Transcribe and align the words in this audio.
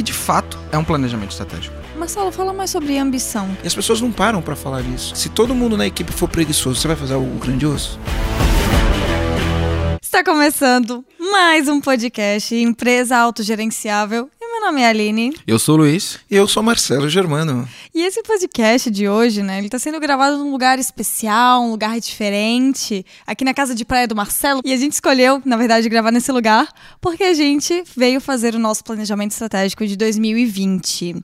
que 0.00 0.02
de 0.02 0.12
fato 0.14 0.58
é 0.72 0.78
um 0.78 0.84
planejamento 0.84 1.32
estratégico. 1.32 1.76
Marcelo, 1.94 2.32
fala 2.32 2.54
mais 2.54 2.70
sobre 2.70 2.96
ambição. 2.96 3.54
E 3.62 3.66
as 3.66 3.74
pessoas 3.74 4.00
não 4.00 4.10
param 4.10 4.40
para 4.40 4.56
falar 4.56 4.82
disso. 4.82 5.14
Se 5.14 5.28
todo 5.28 5.54
mundo 5.54 5.76
na 5.76 5.86
equipe 5.86 6.10
for 6.10 6.26
preguiçoso, 6.26 6.80
você 6.80 6.88
vai 6.88 6.96
fazer 6.96 7.12
algo 7.12 7.38
grandioso? 7.38 8.00
Está 10.00 10.24
começando 10.24 11.04
mais 11.18 11.68
um 11.68 11.82
podcast 11.82 12.54
Empresa 12.54 13.18
Autogerenciável. 13.18 14.30
Meu 14.60 14.66
nome 14.66 14.82
é 14.82 14.88
Aline. 14.88 15.32
Eu 15.46 15.58
sou 15.58 15.74
o 15.74 15.78
Luiz. 15.78 16.18
E 16.30 16.36
eu 16.36 16.46
sou 16.46 16.62
Marcelo 16.62 17.08
Germano. 17.08 17.66
E 17.94 18.02
esse 18.02 18.22
podcast 18.22 18.90
de 18.90 19.08
hoje, 19.08 19.42
né, 19.42 19.56
ele 19.56 19.68
está 19.68 19.78
sendo 19.78 19.98
gravado 19.98 20.36
num 20.36 20.52
lugar 20.52 20.78
especial, 20.78 21.62
um 21.62 21.70
lugar 21.70 21.98
diferente, 21.98 23.04
aqui 23.26 23.42
na 23.42 23.54
casa 23.54 23.74
de 23.74 23.86
praia 23.86 24.06
do 24.06 24.14
Marcelo. 24.14 24.60
E 24.62 24.74
a 24.74 24.76
gente 24.76 24.92
escolheu, 24.92 25.40
na 25.46 25.56
verdade, 25.56 25.88
gravar 25.88 26.12
nesse 26.12 26.30
lugar 26.30 26.68
porque 27.00 27.24
a 27.24 27.32
gente 27.32 27.82
veio 27.96 28.20
fazer 28.20 28.54
o 28.54 28.58
nosso 28.58 28.84
planejamento 28.84 29.30
estratégico 29.30 29.86
de 29.86 29.96
2020. 29.96 31.16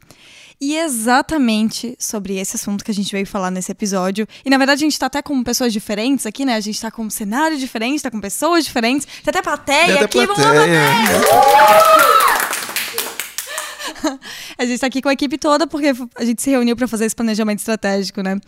E 0.58 0.74
é 0.74 0.84
exatamente 0.86 1.94
sobre 1.98 2.38
esse 2.38 2.56
assunto 2.56 2.82
que 2.82 2.90
a 2.90 2.94
gente 2.94 3.12
veio 3.12 3.26
falar 3.26 3.50
nesse 3.50 3.70
episódio. 3.70 4.26
E 4.46 4.48
na 4.48 4.56
verdade 4.56 4.82
a 4.82 4.86
gente 4.86 4.98
tá 4.98 5.06
até 5.06 5.20
com 5.20 5.44
pessoas 5.44 5.74
diferentes 5.74 6.24
aqui, 6.24 6.46
né? 6.46 6.54
A 6.54 6.60
gente 6.60 6.80
tá 6.80 6.90
com 6.90 7.02
um 7.02 7.10
cenário 7.10 7.58
diferente, 7.58 8.02
tá 8.02 8.10
com 8.10 8.18
pessoas 8.18 8.64
diferentes. 8.64 9.06
Tem 9.06 9.28
até 9.28 9.42
plateia 9.42 9.84
Tem 9.84 9.94
até 9.96 10.04
aqui, 10.06 10.26
plateia. 10.26 10.48
vamos 10.48 11.30
lá, 11.30 12.65
A 14.58 14.64
gente 14.64 14.80
tá 14.80 14.86
aqui 14.86 15.02
com 15.02 15.08
a 15.08 15.12
equipe 15.12 15.38
toda 15.38 15.66
porque 15.66 15.92
a 16.16 16.24
gente 16.24 16.42
se 16.42 16.50
reuniu 16.50 16.76
para 16.76 16.88
fazer 16.88 17.04
esse 17.04 17.14
planejamento 17.14 17.58
estratégico, 17.58 18.22
né? 18.22 18.38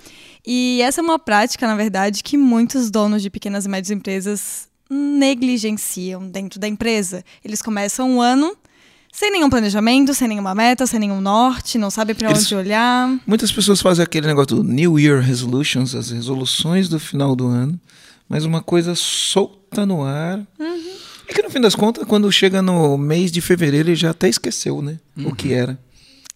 E 0.46 0.80
essa 0.82 1.00
é 1.00 1.04
uma 1.04 1.18
prática, 1.18 1.66
na 1.66 1.76
verdade, 1.76 2.22
que 2.22 2.36
muitos 2.36 2.90
donos 2.90 3.22
de 3.22 3.30
pequenas 3.30 3.66
e 3.66 3.68
médias 3.68 3.90
empresas 3.90 4.68
negligenciam 4.90 6.26
dentro 6.28 6.58
da 6.58 6.66
empresa. 6.66 7.24
Eles 7.44 7.60
começam 7.60 8.16
o 8.16 8.20
ano 8.20 8.56
sem 9.12 9.30
nenhum 9.30 9.50
planejamento, 9.50 10.14
sem 10.14 10.28
nenhuma 10.28 10.54
meta, 10.54 10.86
sem 10.86 11.00
nenhum 11.00 11.20
norte, 11.20 11.78
não 11.78 11.90
sabem 11.90 12.14
para 12.14 12.30
onde 12.30 12.54
olhar. 12.54 13.18
Muitas 13.26 13.50
pessoas 13.50 13.80
fazem 13.80 14.02
aquele 14.02 14.26
negócio 14.26 14.56
do 14.56 14.62
New 14.62 14.98
Year 14.98 15.20
Resolutions, 15.20 15.94
as 15.94 16.10
resoluções 16.10 16.88
do 16.88 17.00
final 17.00 17.34
do 17.34 17.46
ano, 17.46 17.80
mas 18.28 18.44
uma 18.44 18.62
coisa 18.62 18.94
solta 18.94 19.84
no 19.84 20.04
ar. 20.04 20.40
É 21.28 21.34
que 21.34 21.42
no 21.42 21.50
fim 21.50 21.60
das 21.60 21.74
contas, 21.74 22.04
quando 22.06 22.30
chega 22.32 22.62
no 22.62 22.96
mês 22.96 23.30
de 23.30 23.40
fevereiro, 23.40 23.90
ele 23.90 23.96
já 23.96 24.10
até 24.10 24.28
esqueceu, 24.28 24.80
né? 24.80 24.98
O 25.18 25.34
que 25.34 25.52
era. 25.52 25.78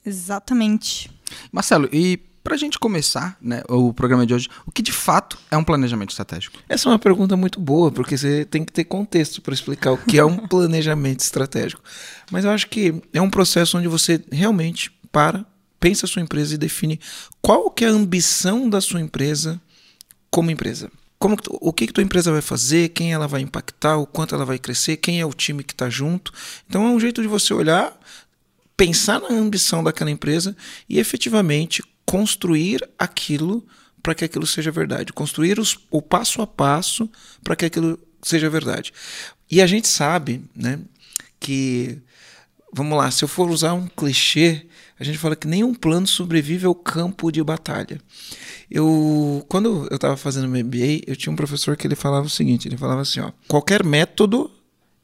Exatamente. 0.05 1.11
Marcelo, 1.51 1.89
e 1.91 2.21
pra 2.45 2.57
gente 2.57 2.79
começar 2.79 3.37
né, 3.41 3.63
o 3.69 3.93
programa 3.95 4.27
de 4.27 4.35
hoje, 4.35 4.49
o 4.67 4.73
que 4.73 4.83
de 4.83 4.93
fato 4.93 5.39
é 5.51 5.57
um 5.57 5.65
planejamento 5.65 6.11
estratégico? 6.11 6.59
Essa 6.69 6.89
é 6.89 6.93
uma 6.93 6.99
pergunta 6.99 7.37
muito 7.37 7.61
boa, 7.61 7.91
porque 7.91 8.19
você 8.19 8.45
tem 8.45 8.65
que 8.65 8.73
ter 8.73 8.85
contexto 8.85 9.41
para 9.41 9.55
explicar 9.55 9.93
o 9.93 9.99
que 9.99 10.19
é 10.19 10.25
um 10.25 10.37
planejamento 10.49 11.21
estratégico. 11.21 11.83
Mas 12.31 12.45
eu 12.45 12.51
acho 12.51 12.69
que 12.69 12.95
é 13.13 13.21
um 13.21 13.31
processo 13.31 13.79
onde 13.79 13.89
você 13.89 14.23
realmente 14.31 14.93
para, 15.11 15.47
pensa 15.79 16.05
a 16.05 16.09
sua 16.09 16.23
empresa 16.23 16.55
e 16.55 16.59
define 16.59 17.01
qual 17.41 17.71
que 17.71 17.85
é 17.85 17.89
a 17.89 17.93
ambição 17.93 18.69
da 18.69 18.81
sua 18.81 19.01
empresa 19.01 19.61
como 20.31 20.51
empresa. 20.51 20.91
Como, 21.23 21.37
o 21.53 21.73
que, 21.73 21.87
que 21.87 21.93
tua 21.93 22.03
empresa 22.03 22.33
vai 22.33 22.43
fazer, 22.43 22.89
quem 22.89 23.13
ela 23.13 23.29
vai 23.29 23.43
impactar, 23.43 23.97
o 23.97 24.05
quanto 24.05 24.35
ela 24.35 24.45
vai 24.45 24.59
crescer, 24.59 24.97
quem 24.97 25.21
é 25.21 25.25
o 25.25 25.33
time 25.33 25.63
que 25.63 25.73
está 25.73 25.89
junto. 25.89 26.33
Então 26.69 26.85
é 26.85 26.91
um 26.91 26.99
jeito 26.99 27.23
de 27.23 27.29
você 27.29 27.55
olhar, 27.55 27.97
pensar 28.77 29.21
na 29.21 29.29
ambição 29.29 29.85
daquela 29.85 30.11
empresa 30.11 30.57
e 30.89 30.99
efetivamente 30.99 31.81
construir 32.05 32.81
aquilo 32.99 33.65
para 34.03 34.17
que 34.17 34.25
aquilo 34.25 34.49
seja 34.49 34.73
verdade, 34.73 35.13
construir 35.13 35.61
os- 35.61 35.79
o 35.93 36.03
passo 36.03 36.43
a 36.43 36.47
passo 36.47 37.09
para 37.45 37.55
que 37.55 37.67
aquilo 37.67 37.97
seja 38.21 38.51
verdade. 38.51 38.93
E 39.49 39.63
a 39.63 39.67
gente 39.69 39.87
sabe, 39.87 40.45
né, 40.57 40.81
que 41.39 42.03
vamos 42.73 42.99
lá, 42.99 43.09
se 43.13 43.23
eu 43.23 43.29
for 43.29 43.49
usar 43.49 43.75
um 43.75 43.87
clichê, 43.87 44.67
a 45.03 45.05
gente 45.05 45.19
fala 45.19 45.35
que 45.35 45.49
nenhum 45.49 45.75
plano 45.75 46.07
sobrevive 46.07 46.65
ao 46.65 46.75
campo 46.75 47.33
de 47.33 47.43
batalha. 47.43 48.01
Eu, 48.71 49.45
quando 49.49 49.89
eu 49.91 49.97
estava 49.97 50.17
fazendo 50.17 50.49
meu 50.49 50.65
MBA, 50.65 51.03
eu 51.07 51.17
tinha 51.17 51.33
um 51.33 51.37
professor 51.37 51.77
que 51.77 51.87
ele 51.87 51.97
falava 51.97 52.27
o 52.27 52.31
seguinte, 52.31 52.69
ele 52.69 52.77
falava 52.77 53.01
assim, 53.01 53.19
ó, 53.19 53.33
qualquer 53.49 53.85
método 53.85 54.49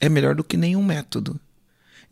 é 0.00 0.08
melhor 0.08 0.36
do 0.36 0.44
que 0.44 0.56
nenhum 0.56 0.84
método. 0.84 1.38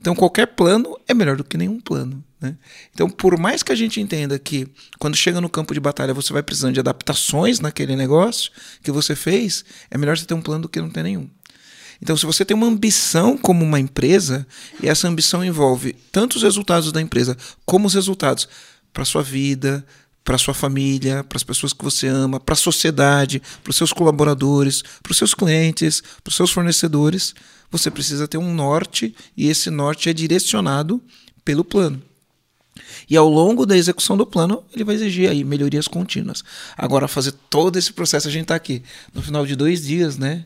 Então, 0.00 0.14
qualquer 0.16 0.46
plano 0.48 0.98
é 1.06 1.14
melhor 1.14 1.36
do 1.36 1.44
que 1.44 1.56
nenhum 1.56 1.80
plano. 1.80 2.22
Né? 2.40 2.56
Então, 2.92 3.08
por 3.08 3.38
mais 3.38 3.62
que 3.62 3.70
a 3.70 3.76
gente 3.76 4.00
entenda 4.00 4.36
que 4.36 4.68
quando 4.98 5.16
chega 5.16 5.40
no 5.40 5.48
campo 5.48 5.72
de 5.72 5.80
batalha 5.80 6.12
você 6.12 6.32
vai 6.32 6.42
precisando 6.42 6.74
de 6.74 6.80
adaptações 6.80 7.60
naquele 7.60 7.94
negócio 7.94 8.50
que 8.82 8.90
você 8.90 9.14
fez, 9.14 9.64
é 9.90 9.96
melhor 9.96 10.18
você 10.18 10.26
ter 10.26 10.34
um 10.34 10.42
plano 10.42 10.62
do 10.62 10.68
que 10.68 10.80
não 10.80 10.90
ter 10.90 11.04
nenhum. 11.04 11.30
Então, 12.00 12.16
se 12.16 12.26
você 12.26 12.44
tem 12.44 12.56
uma 12.56 12.66
ambição 12.66 13.36
como 13.38 13.64
uma 13.64 13.80
empresa, 13.80 14.46
e 14.82 14.88
essa 14.88 15.08
ambição 15.08 15.44
envolve 15.44 15.94
tanto 16.12 16.36
os 16.36 16.42
resultados 16.42 16.92
da 16.92 17.00
empresa 17.00 17.36
como 17.64 17.86
os 17.86 17.94
resultados 17.94 18.48
para 18.92 19.04
sua 19.04 19.22
vida, 19.22 19.84
para 20.24 20.38
sua 20.38 20.52
família, 20.52 21.22
para 21.22 21.36
as 21.36 21.44
pessoas 21.44 21.72
que 21.72 21.84
você 21.84 22.08
ama, 22.08 22.40
para 22.40 22.54
a 22.54 22.56
sociedade, 22.56 23.40
para 23.62 23.70
os 23.70 23.76
seus 23.76 23.92
colaboradores, 23.92 24.82
para 25.02 25.12
os 25.12 25.16
seus 25.16 25.32
clientes, 25.32 26.02
para 26.22 26.30
os 26.30 26.36
seus 26.36 26.50
fornecedores, 26.50 27.34
você 27.70 27.90
precisa 27.90 28.26
ter 28.26 28.38
um 28.38 28.52
norte 28.52 29.14
e 29.36 29.48
esse 29.48 29.70
norte 29.70 30.08
é 30.08 30.12
direcionado 30.12 31.00
pelo 31.44 31.64
plano. 31.64 32.02
E 33.08 33.16
ao 33.16 33.28
longo 33.28 33.64
da 33.64 33.76
execução 33.76 34.16
do 34.16 34.26
plano, 34.26 34.64
ele 34.74 34.84
vai 34.84 34.96
exigir 34.96 35.30
aí 35.30 35.44
melhorias 35.44 35.86
contínuas. 35.86 36.42
Agora, 36.76 37.06
fazer 37.06 37.32
todo 37.48 37.78
esse 37.78 37.92
processo, 37.92 38.28
a 38.28 38.30
gente 38.30 38.42
está 38.42 38.54
aqui 38.54 38.82
no 39.14 39.22
final 39.22 39.46
de 39.46 39.54
dois 39.54 39.86
dias, 39.86 40.18
né? 40.18 40.44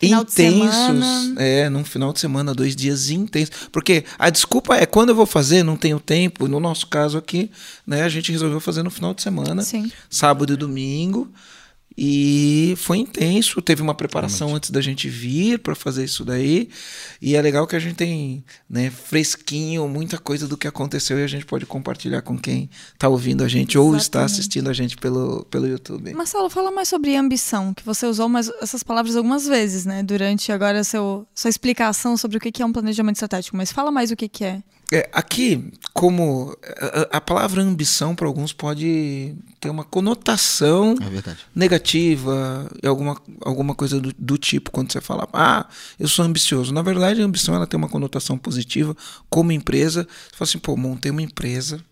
Final 0.00 0.22
intensos. 0.22 1.36
É, 1.36 1.68
num 1.68 1.84
final 1.84 2.12
de 2.12 2.20
semana, 2.20 2.54
dois 2.54 2.76
dias 2.76 3.10
intensos. 3.10 3.68
Porque 3.72 4.04
a 4.18 4.30
desculpa 4.30 4.76
é 4.76 4.86
quando 4.86 5.08
eu 5.08 5.14
vou 5.14 5.26
fazer, 5.26 5.62
não 5.64 5.76
tenho 5.76 5.98
tempo. 5.98 6.46
No 6.46 6.60
nosso 6.60 6.86
caso 6.86 7.18
aqui, 7.18 7.50
né, 7.86 8.02
a 8.02 8.08
gente 8.08 8.30
resolveu 8.30 8.60
fazer 8.60 8.82
no 8.82 8.90
final 8.90 9.12
de 9.12 9.22
semana, 9.22 9.62
Sim. 9.62 9.90
sábado 10.08 10.52
e 10.52 10.56
domingo. 10.56 11.28
E 12.00 12.74
foi 12.76 12.98
intenso, 12.98 13.60
teve 13.60 13.82
uma 13.82 13.92
preparação 13.92 14.54
antes 14.54 14.70
da 14.70 14.80
gente 14.80 15.08
vir 15.08 15.58
para 15.58 15.74
fazer 15.74 16.04
isso 16.04 16.24
daí. 16.24 16.68
E 17.20 17.34
é 17.34 17.42
legal 17.42 17.66
que 17.66 17.74
a 17.74 17.78
gente 17.80 17.96
tem, 17.96 18.44
né, 18.70 18.88
fresquinho, 18.88 19.88
muita 19.88 20.16
coisa 20.16 20.46
do 20.46 20.56
que 20.56 20.68
aconteceu 20.68 21.18
e 21.18 21.24
a 21.24 21.26
gente 21.26 21.44
pode 21.44 21.66
compartilhar 21.66 22.22
com 22.22 22.38
quem 22.38 22.70
está 22.92 23.08
ouvindo 23.08 23.42
a 23.42 23.48
gente 23.48 23.76
ou 23.76 23.96
está 23.96 24.20
Exatamente. 24.20 24.32
assistindo 24.32 24.70
a 24.70 24.72
gente 24.72 24.96
pelo, 24.96 25.44
pelo 25.46 25.66
YouTube. 25.66 26.14
Marcelo, 26.14 26.48
fala 26.48 26.70
mais 26.70 26.88
sobre 26.88 27.16
ambição, 27.16 27.74
que 27.74 27.84
você 27.84 28.06
usou 28.06 28.28
mais 28.28 28.48
essas 28.62 28.84
palavras 28.84 29.16
algumas 29.16 29.48
vezes, 29.48 29.84
né? 29.84 30.00
Durante 30.04 30.52
agora 30.52 30.84
seu, 30.84 31.26
sua 31.34 31.50
explicação 31.50 32.16
sobre 32.16 32.36
o 32.36 32.40
que 32.40 32.52
que 32.52 32.62
é 32.62 32.66
um 32.66 32.72
planejamento 32.72 33.16
estratégico. 33.16 33.56
Mas 33.56 33.72
fala 33.72 33.90
mais 33.90 34.12
o 34.12 34.16
que, 34.16 34.28
que 34.28 34.44
é. 34.44 34.62
É, 34.90 35.08
aqui, 35.12 35.70
como 35.92 36.56
a, 37.10 37.18
a 37.18 37.20
palavra 37.20 37.60
ambição 37.62 38.14
para 38.14 38.26
alguns 38.26 38.52
pode 38.54 39.34
ter 39.60 39.68
uma 39.68 39.84
conotação 39.84 40.94
É 41.02 41.10
negativa, 41.54 42.70
alguma, 42.84 43.20
alguma 43.42 43.74
coisa 43.74 44.00
do, 44.00 44.14
do 44.18 44.38
tipo 44.38 44.70
quando 44.70 44.90
você 44.90 45.00
fala, 45.00 45.28
ah, 45.32 45.66
eu 45.98 46.08
sou 46.08 46.24
ambicioso. 46.24 46.72
Na 46.72 46.80
verdade, 46.80 47.20
a 47.20 47.24
ambição 47.24 47.54
ela 47.54 47.66
tem 47.66 47.76
uma 47.76 47.88
conotação 47.88 48.38
positiva 48.38 48.96
como 49.28 49.52
empresa. 49.52 50.04
Você 50.04 50.36
fala 50.36 50.48
assim, 50.48 50.58
pô, 50.58 50.76
montei 50.76 51.10
uma 51.10 51.22
empresa, 51.22 51.84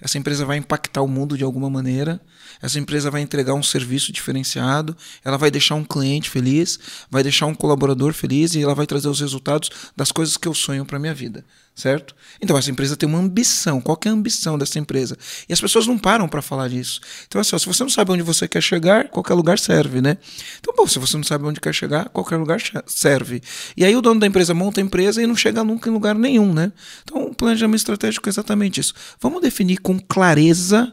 essa 0.00 0.16
empresa 0.16 0.46
vai 0.46 0.56
impactar 0.56 1.02
o 1.02 1.08
mundo 1.08 1.36
de 1.36 1.44
alguma 1.44 1.68
maneira, 1.68 2.20
essa 2.60 2.78
empresa 2.78 3.10
vai 3.10 3.20
entregar 3.20 3.54
um 3.54 3.62
serviço 3.62 4.12
diferenciado, 4.12 4.96
ela 5.24 5.36
vai 5.36 5.50
deixar 5.50 5.74
um 5.74 5.84
cliente 5.84 6.28
feliz, 6.28 6.78
vai 7.10 7.22
deixar 7.22 7.46
um 7.46 7.54
colaborador 7.54 8.12
feliz 8.12 8.54
e 8.54 8.62
ela 8.62 8.74
vai 8.74 8.86
trazer 8.86 9.08
os 9.08 9.20
resultados 9.20 9.70
das 9.96 10.10
coisas 10.10 10.36
que 10.36 10.48
eu 10.48 10.54
sonho 10.54 10.84
para 10.84 10.98
minha 10.98 11.14
vida, 11.14 11.44
certo? 11.74 12.14
Então 12.40 12.56
essa 12.56 12.70
empresa 12.70 12.96
tem 12.96 13.08
uma 13.08 13.18
ambição. 13.18 13.80
Qual 13.80 13.98
é 14.04 14.08
a 14.08 14.12
ambição 14.12 14.58
dessa 14.58 14.78
empresa? 14.78 15.16
E 15.48 15.52
as 15.52 15.60
pessoas 15.60 15.86
não 15.86 15.98
param 15.98 16.28
para 16.28 16.42
falar 16.42 16.68
disso. 16.68 17.00
Então 17.26 17.40
assim, 17.40 17.54
ó, 17.54 17.58
se 17.58 17.66
você 17.66 17.82
não 17.82 17.90
sabe 17.90 18.12
onde 18.12 18.22
você 18.22 18.48
quer 18.48 18.62
chegar, 18.62 19.08
qualquer 19.08 19.34
lugar 19.34 19.58
serve, 19.58 20.00
né? 20.00 20.18
Então, 20.60 20.74
bom, 20.74 20.86
se 20.86 20.98
você 20.98 21.16
não 21.16 21.24
sabe 21.24 21.44
onde 21.44 21.60
quer 21.60 21.74
chegar, 21.74 22.08
qualquer 22.08 22.36
lugar 22.36 22.60
serve. 22.86 23.42
E 23.76 23.84
aí 23.84 23.94
o 23.94 24.02
dono 24.02 24.20
da 24.20 24.26
empresa 24.26 24.52
monta 24.54 24.80
a 24.80 24.84
empresa 24.84 25.22
e 25.22 25.26
não 25.26 25.36
chega 25.36 25.62
nunca 25.62 25.88
em 25.88 25.92
lugar 25.92 26.14
nenhum, 26.14 26.52
né? 26.52 26.72
Então, 27.04 27.26
o 27.26 27.34
planejamento 27.34 27.78
estratégico 27.78 28.28
é 28.28 28.30
exatamente 28.30 28.80
isso. 28.80 28.94
Vamos 29.20 29.40
definir 29.40 29.78
com 29.78 29.98
clareza 29.98 30.92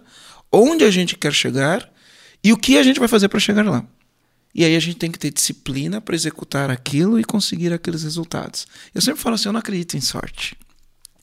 onde 0.56 0.84
a 0.84 0.92
gente 0.92 1.16
quer 1.18 1.34
chegar 1.34 1.90
e 2.44 2.54
o 2.54 2.58
que 2.58 2.78
a 2.78 2.84
gente 2.84 3.00
vai 3.00 3.08
fazer 3.08 3.28
para 3.28 3.40
chegar 3.40 3.66
lá. 3.66 3.86
E 4.54 4.64
aí 4.64 4.76
a 4.76 4.80
gente 4.80 4.98
tem 4.98 5.12
que 5.12 5.20
ter 5.20 5.32
disciplina 5.32 6.00
para 6.00 6.16
executar 6.16 6.70
aquilo 6.70 7.20
e 7.20 7.24
conseguir 7.24 7.74
aqueles 7.74 8.04
resultados. 8.04 8.66
Eu 8.94 9.02
sempre 9.02 9.20
falo 9.20 9.36
assim, 9.36 9.50
eu 9.50 9.54
não 9.54 9.60
acredito 9.60 9.98
em 9.98 10.02
sorte. 10.02 10.56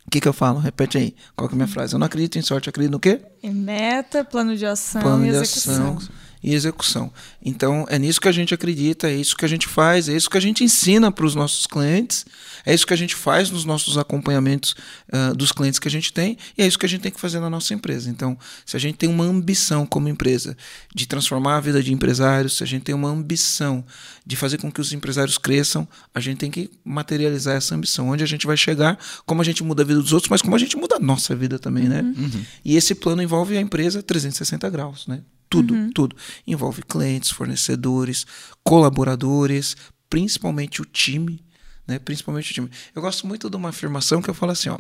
O 0.07 0.11
que, 0.11 0.21
que 0.21 0.29
eu 0.29 0.33
falo? 0.35 0.59
Repete 0.59 0.99
aí. 0.99 1.15
Qual 1.35 1.49
que 1.49 1.55
é 1.55 1.57
a 1.57 1.59
minha 1.59 1.69
frase? 1.69 1.95
Eu 1.95 1.99
não 1.99 2.07
acredito 2.07 2.39
em 2.39 2.43
sorte, 2.43 2.69
acredito 2.69 2.93
no 2.93 3.01
quê? 3.01 3.23
Em 3.43 3.55
meta, 3.55 4.23
plano 4.23 4.55
de 4.55 4.67
ação 4.67 5.01
Plano 5.01 5.25
e 5.25 5.31
de 5.31 5.37
execução. 5.37 5.97
ação 5.97 6.09
e 6.43 6.55
execução. 6.55 7.13
Então, 7.45 7.87
é 7.89 7.99
nisso 7.99 8.21
que 8.21 8.29
a 8.29 8.33
gente 8.33 8.53
acredita, 8.53 9.09
é 9.09 9.15
isso 9.15 9.37
que 9.37 9.45
a 9.45 9.49
gente 9.49 9.69
faz, 9.69 10.09
é 10.09 10.17
isso 10.17 10.29
que 10.29 10.37
a 10.37 10.41
gente 10.41 10.65
ensina 10.65 11.13
para 11.13 11.25
os 11.25 11.35
nossos 11.35 11.67
clientes, 11.67 12.27
é 12.67 12.75
isso 12.75 12.87
que 12.87 12.93
a 12.93 12.97
gente 12.97 13.15
faz 13.15 13.51
nos 13.51 13.65
nossos 13.65 13.97
acompanhamentos 13.97 14.75
uh, 15.13 15.35
dos 15.37 15.53
clientes 15.53 15.79
que 15.79 15.87
a 15.87 15.91
gente 15.91 16.13
tem, 16.13 16.37
e 16.59 16.63
é 16.63 16.67
isso 16.67 16.79
que 16.79 16.87
a 16.87 16.89
gente 16.89 17.03
tem 17.03 17.13
que 17.13 17.21
fazer 17.21 17.39
na 17.39 17.49
nossa 17.49 17.73
empresa. 17.75 18.11
Então, 18.11 18.37
se 18.67 18.77
a 18.77 18.81
gente 18.81 18.97
tem 18.97 19.09
uma 19.09 19.25
ambição 19.25 19.87
como 19.87 20.09
empresa 20.09 20.57
de 20.95 21.07
transformar 21.07 21.57
a 21.57 21.61
vida 21.61 21.83
de 21.83 21.93
empresários, 21.93 22.57
se 22.57 22.65
a 22.65 22.67
gente 22.67 22.83
tem 22.83 22.95
uma 22.95 23.09
ambição 23.09 23.85
de 24.27 24.37
fazer 24.37 24.59
com 24.59 24.71
que 24.71 24.81
os 24.81 24.93
empresários 24.93 25.39
cresçam, 25.39 25.87
a 26.15 26.21
gente 26.21 26.39
tem 26.39 26.51
que 26.51 26.71
materializar 26.85 27.57
essa 27.57 27.75
ambição. 27.75 28.09
Onde 28.09 28.23
a 28.23 28.27
gente 28.27 28.47
vai 28.47 28.57
chegar, 28.57 28.99
como 29.27 29.43
a 29.43 29.45
gente 29.45 29.63
muda 29.63 29.83
a 29.83 29.87
vida 29.87 30.01
dos 30.01 30.13
outros, 30.13 30.31
mas 30.31 30.43
como 30.43 30.57
a 30.57 30.59
gente 30.59 30.77
muda 30.77 30.97
a 30.97 31.01
nossa 31.01 31.35
vida 31.35 31.59
também, 31.59 31.89
né? 31.89 32.03
Uhum. 32.03 32.45
E 32.65 32.77
esse 32.77 32.95
plano 32.95 33.23
envolve 33.23 33.57
a 33.57 33.61
empresa 33.61 34.03
360 34.03 34.69
graus, 34.71 35.07
né? 35.07 35.21
Tudo, 35.53 35.75
uhum. 35.75 35.91
tudo. 35.93 36.17
Envolve 36.47 36.83
clientes, 36.83 37.31
fornecedores, 37.31 38.27
colaboradores, 38.65 39.77
principalmente 40.09 40.81
o 40.83 40.85
time, 40.85 41.45
né? 41.87 41.99
Principalmente 41.99 42.51
o 42.51 42.55
time. 42.55 42.71
Eu 42.95 43.03
gosto 43.03 43.27
muito 43.27 43.49
de 43.51 43.57
uma 43.57 43.69
afirmação 43.69 44.23
que 44.23 44.31
eu 44.31 44.35
falo 44.35 44.53
assim, 44.53 44.69
ó. 44.69 44.79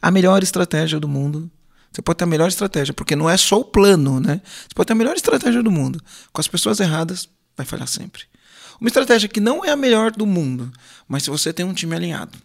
A 0.00 0.10
melhor 0.10 0.42
estratégia 0.42 1.00
do 1.00 1.08
mundo 1.08 1.50
você 1.92 2.00
pode 2.00 2.16
ter 2.16 2.24
a 2.24 2.26
melhor 2.26 2.48
estratégia, 2.48 2.94
porque 2.94 3.14
não 3.14 3.28
é 3.28 3.36
só 3.36 3.60
o 3.60 3.64
plano, 3.64 4.18
né? 4.18 4.40
Você 4.44 4.74
pode 4.74 4.86
ter 4.86 4.94
a 4.94 4.96
melhor 4.96 5.14
estratégia 5.14 5.62
do 5.62 5.70
mundo. 5.70 6.02
Com 6.32 6.40
as 6.40 6.48
pessoas 6.48 6.80
erradas, 6.80 7.28
vai 7.54 7.66
falhar 7.66 7.86
sempre. 7.86 8.22
Uma 8.80 8.88
estratégia 8.88 9.28
que 9.28 9.40
não 9.40 9.62
é 9.62 9.70
a 9.70 9.76
melhor 9.76 10.10
do 10.10 10.26
mundo, 10.26 10.72
mas 11.06 11.22
se 11.22 11.30
você 11.30 11.52
tem 11.52 11.66
um 11.66 11.74
time 11.74 11.94
alinhado, 11.94 12.38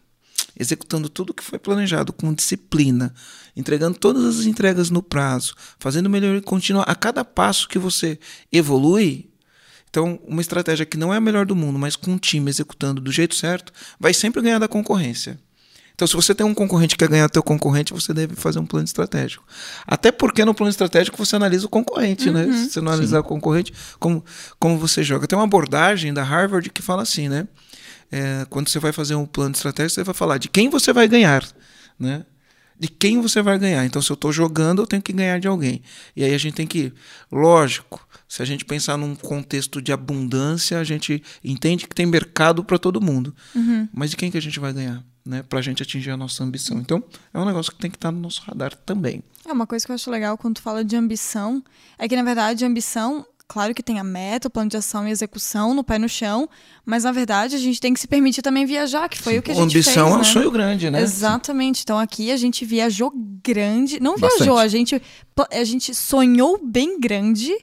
executando 0.60 1.10
tudo 1.10 1.34
que 1.34 1.44
foi 1.44 1.60
planejado 1.60 2.12
com 2.12 2.34
disciplina, 2.34 3.14
entregando 3.56 3.98
todas 3.98 4.24
as 4.26 4.46
entregas 4.46 4.90
no 4.90 5.04
prazo, 5.04 5.56
fazendo 5.80 6.10
melhor 6.10 6.40
contínua 6.42 6.84
a 6.84 6.96
cada 6.96 7.24
passo 7.24 7.68
que 7.68 7.80
você 7.80 8.20
evolui. 8.52 9.30
Então, 9.90 10.20
uma 10.28 10.42
estratégia 10.42 10.86
que 10.86 10.98
não 10.98 11.14
é 11.14 11.18
a 11.18 11.22
melhor 11.22 11.46
do 11.46 11.56
mundo, 11.56 11.80
mas 11.80 11.96
com 11.96 12.12
um 12.12 12.18
time 12.18 12.50
executando 12.50 13.02
do 13.02 13.12
jeito 13.12 13.36
certo, 13.36 13.72
vai 14.00 14.14
sempre 14.14 14.42
ganhar 14.42 14.60
da 14.60 14.68
concorrência. 14.68 15.40
Então, 15.98 16.08
se 16.08 16.16
você 16.16 16.36
tem 16.36 16.46
um 16.46 16.54
concorrente 16.54 16.96
que 16.96 17.04
quer 17.04 17.10
ganhar 17.10 17.28
teu 17.28 17.42
concorrente, 17.42 17.92
você 17.92 18.14
deve 18.14 18.36
fazer 18.36 18.60
um 18.60 18.66
plano 18.68 18.86
estratégico. 18.86 19.44
Até 19.88 20.12
porque 20.12 20.46
no 20.46 20.54
plano 20.54 20.70
estratégico 20.70 21.18
você 21.18 21.36
analisa 21.36 21.66
o 21.66 21.70
concorrente, 21.70 22.30
né? 22.30 22.44
uhum, 22.44 22.52
né? 22.52 22.58
Se 22.58 22.70
você 22.70 22.82
não 22.82 22.92
analisar 22.92 23.18
sim. 23.18 23.22
o 23.22 23.24
concorrente, 23.24 23.74
como, 24.00 24.24
como 24.60 24.78
você 24.78 25.02
joga. 25.02 25.26
Tem 25.26 25.36
uma 25.36 25.46
abordagem 25.46 26.14
da 26.14 26.22
Harvard 26.22 26.70
que 26.70 26.84
fala 26.84 27.02
assim, 27.02 27.28
né? 27.28 27.48
É, 28.12 28.46
quando 28.50 28.70
você 28.70 28.80
vai 28.80 28.92
fazer 28.92 29.16
um 29.16 29.26
plano 29.26 29.54
estratégico, 29.54 29.96
você 29.96 30.04
vai 30.04 30.14
falar 30.14 30.38
de 30.38 30.48
quem 30.48 30.70
você 30.70 30.94
vai 30.94 31.08
ganhar, 31.08 31.46
né? 32.00 32.26
De 32.80 32.88
quem 32.88 33.22
você 33.22 33.42
vai 33.42 33.58
ganhar. 33.58 33.86
Então, 33.86 34.02
se 34.02 34.12
eu 34.12 34.14
estou 34.14 34.32
jogando, 34.32 34.82
eu 34.82 34.88
tenho 34.88 35.02
que 35.02 35.12
ganhar 35.12 35.40
de 35.40 35.48
alguém. 35.48 35.82
E 36.16 36.24
aí 36.24 36.34
a 36.34 36.38
gente 36.38 36.54
tem 36.54 36.68
que, 36.68 36.94
lógico, 37.32 38.08
se 38.28 38.42
a 38.42 38.46
gente 38.46 38.64
pensar 38.66 38.98
num 38.98 39.16
contexto 39.16 39.82
de 39.82 39.92
abundância, 39.92 40.80
a 40.80 40.84
gente 40.84 41.24
entende 41.44 41.88
que 41.88 41.96
tem 41.96 42.06
mercado 42.06 42.64
para 42.64 42.78
todo 42.78 43.02
mundo. 43.02 43.36
Uhum. 43.56 43.90
Mas 43.92 44.12
de 44.12 44.18
quem 44.18 44.30
que 44.30 44.38
a 44.38 44.42
gente 44.42 44.60
vai 44.60 44.72
ganhar? 44.72 45.04
né, 45.28 45.44
para 45.44 45.60
a 45.60 45.62
gente 45.62 45.84
atingir 45.84 46.10
a 46.10 46.18
nossa 46.18 46.44
ambição. 46.44 46.80
Então, 46.80 47.04
é 47.34 47.38
um 47.38 47.46
negócio 47.46 47.72
que 47.72 47.78
tem 47.78 47.92
que 47.92 47.98
estar 47.98 48.12
no 48.12 48.20
nosso 48.20 48.42
radar 48.44 48.74
também. 48.74 49.22
É 49.46 49.52
uma 49.52 49.68
coisa 49.68 49.86
que 49.86 49.92
eu 49.92 49.96
acho 49.96 50.10
legal 50.10 50.38
quando 50.38 50.56
tu 50.56 50.62
fala 50.62 50.84
de 50.84 50.96
ambição, 50.96 51.62
é 51.98 52.08
que 52.08 52.16
na 52.16 52.24
verdade 52.24 52.64
a 52.64 52.68
ambição, 52.68 53.26
claro 53.48 53.74
que 53.74 53.82
tem 53.82 54.00
a 54.00 54.04
meta, 54.04 54.48
o 54.48 54.52
plano 54.52 54.70
de 54.70 54.78
ação 54.78 55.08
e 55.08 55.12
execução 55.12 55.74
no 55.74 55.84
pé 55.84 55.98
no 55.98 56.10
chão, 56.10 56.50
mas 56.86 57.04
na 57.04 57.12
verdade 57.12 57.56
a 57.56 57.60
gente 57.60 57.80
tem 57.80 57.94
que 57.94 58.00
se 58.00 58.08
permitir 58.08 58.42
também 58.42 58.66
viajar, 58.66 59.08
que 59.08 59.18
foi 59.18 59.34
Sim. 59.34 59.40
o 59.40 59.42
que 59.42 59.52
a 59.52 59.54
gente 59.54 59.64
ambição 59.64 59.84
fez. 59.84 59.98
Ambição 59.98 60.08
é 60.08 60.16
um 60.16 60.18
né? 60.18 60.24
sonho 60.24 60.52
grande, 60.52 60.90
né? 60.90 61.02
Exatamente. 61.02 61.82
Então 61.82 61.98
aqui 61.98 62.32
a 62.32 62.38
gente 62.38 62.66
viajou 62.66 63.12
grande, 63.44 64.00
não 64.00 64.18
viajou, 64.18 64.56
Bastante. 64.56 64.60
a 64.60 64.68
gente 64.68 65.02
a 65.52 65.64
gente 65.64 65.94
sonhou 65.94 66.60
bem 66.64 67.00
grande 67.00 67.54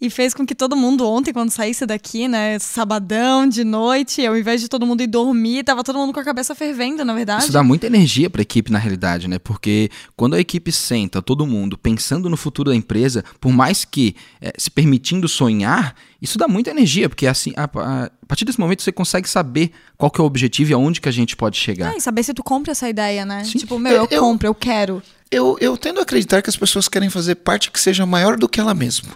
e 0.00 0.08
fez 0.08 0.32
com 0.32 0.46
que 0.46 0.54
todo 0.54 0.74
mundo 0.74 1.06
ontem, 1.06 1.32
quando 1.32 1.50
saísse 1.50 1.84
daqui, 1.84 2.26
né, 2.26 2.58
sabadão, 2.58 3.46
de 3.46 3.64
noite, 3.64 4.24
ao 4.24 4.36
invés 4.36 4.60
de 4.60 4.68
todo 4.68 4.86
mundo 4.86 5.02
ir 5.02 5.06
dormir, 5.06 5.62
tava 5.62 5.84
todo 5.84 5.98
mundo 5.98 6.12
com 6.12 6.20
a 6.20 6.24
cabeça 6.24 6.54
fervendo, 6.54 7.04
na 7.04 7.12
verdade. 7.12 7.44
Isso 7.44 7.52
dá 7.52 7.62
muita 7.62 7.86
energia 7.86 8.30
para 8.30 8.40
a 8.40 8.42
equipe, 8.42 8.72
na 8.72 8.78
realidade, 8.78 9.28
né? 9.28 9.38
Porque 9.38 9.90
quando 10.16 10.34
a 10.34 10.40
equipe 10.40 10.72
senta, 10.72 11.20
todo 11.20 11.46
mundo 11.46 11.76
pensando 11.76 12.30
no 12.30 12.36
futuro 12.36 12.70
da 12.70 12.76
empresa, 12.76 13.24
por 13.40 13.52
mais 13.52 13.84
que 13.84 14.16
é, 14.40 14.52
se 14.56 14.70
permitindo 14.70 15.28
sonhar, 15.28 15.94
isso 16.20 16.36
dá 16.36 16.46
muita 16.46 16.70
energia, 16.70 17.08
porque 17.08 17.26
assim, 17.26 17.52
a, 17.56 17.64
a, 17.64 18.04
a, 18.04 18.10
partir 18.26 18.44
desse 18.44 18.60
momento 18.60 18.82
você 18.82 18.92
consegue 18.92 19.28
saber 19.28 19.70
qual 19.96 20.10
que 20.10 20.20
é 20.20 20.24
o 20.24 20.26
objetivo 20.26 20.70
e 20.70 20.74
aonde 20.74 21.00
que 21.00 21.08
a 21.08 21.12
gente 21.12 21.36
pode 21.36 21.56
chegar. 21.56 21.94
É, 21.94 21.96
e 21.96 22.00
saber 22.00 22.22
se 22.22 22.34
tu 22.34 22.42
compra 22.42 22.72
essa 22.72 22.88
ideia, 22.88 23.24
né? 23.24 23.44
Sim. 23.44 23.58
Tipo, 23.58 23.78
meu, 23.78 23.92
eu, 23.92 24.08
eu 24.10 24.20
compro, 24.20 24.46
eu 24.46 24.54
quero. 24.54 25.02
Eu, 25.30 25.56
eu 25.60 25.76
tendo 25.76 26.00
a 26.00 26.02
acreditar 26.02 26.42
que 26.42 26.50
as 26.50 26.56
pessoas 26.56 26.88
querem 26.88 27.08
fazer 27.08 27.36
parte 27.36 27.70
que 27.70 27.78
seja 27.78 28.04
maior 28.04 28.36
do 28.36 28.48
que 28.48 28.58
ela 28.58 28.74
mesma. 28.74 29.10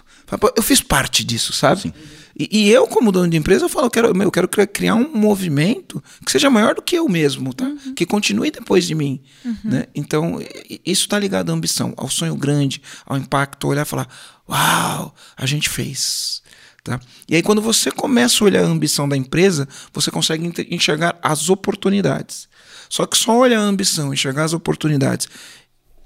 Eu 0.55 0.63
fiz 0.63 0.81
parte 0.81 1.25
disso, 1.25 1.51
sabe? 1.51 1.93
E, 2.37 2.49
e, 2.51 2.69
eu, 2.69 2.87
como 2.87 3.11
dono 3.11 3.29
de 3.29 3.37
empresa, 3.37 3.65
eu 3.65 3.69
falo, 3.69 3.87
eu 3.87 3.91
quero, 3.91 4.23
eu 4.23 4.31
quero 4.31 4.47
criar 4.47 4.95
um 4.95 5.09
movimento 5.13 6.03
que 6.25 6.31
seja 6.31 6.49
maior 6.49 6.75
do 6.75 6.81
que 6.81 6.95
eu 6.97 7.07
mesmo, 7.07 7.53
tá? 7.53 7.65
Uhum. 7.65 7.93
Que 7.93 8.05
continue 8.05 8.49
depois 8.49 8.85
de 8.85 8.95
mim. 8.95 9.21
Uhum. 9.43 9.55
Né? 9.63 9.85
Então, 9.93 10.39
isso 10.85 11.03
está 11.03 11.19
ligado 11.19 11.49
à 11.49 11.53
ambição, 11.53 11.93
ao 11.95 12.09
sonho 12.09 12.35
grande, 12.35 12.81
ao 13.05 13.17
impacto, 13.17 13.67
olhar 13.67 13.83
e 13.83 13.89
falar, 13.89 14.07
uau, 14.49 15.13
a 15.35 15.45
gente 15.45 15.69
fez. 15.69 16.41
Tá? 16.85 16.99
E 17.27 17.35
aí, 17.35 17.41
quando 17.41 17.63
você 17.63 17.89
começa 17.89 18.43
a 18.43 18.45
olhar 18.45 18.63
a 18.63 18.67
ambição 18.67 19.09
da 19.09 19.17
empresa, 19.17 19.67
você 19.91 20.11
consegue 20.11 20.53
enxergar 20.69 21.17
as 21.19 21.49
oportunidades. 21.49 22.47
Só 22.87 23.07
que 23.07 23.17
só 23.17 23.35
olhar 23.35 23.59
a 23.59 23.63
ambição, 23.63 24.13
enxergar 24.13 24.43
as 24.43 24.53
oportunidades 24.53 25.27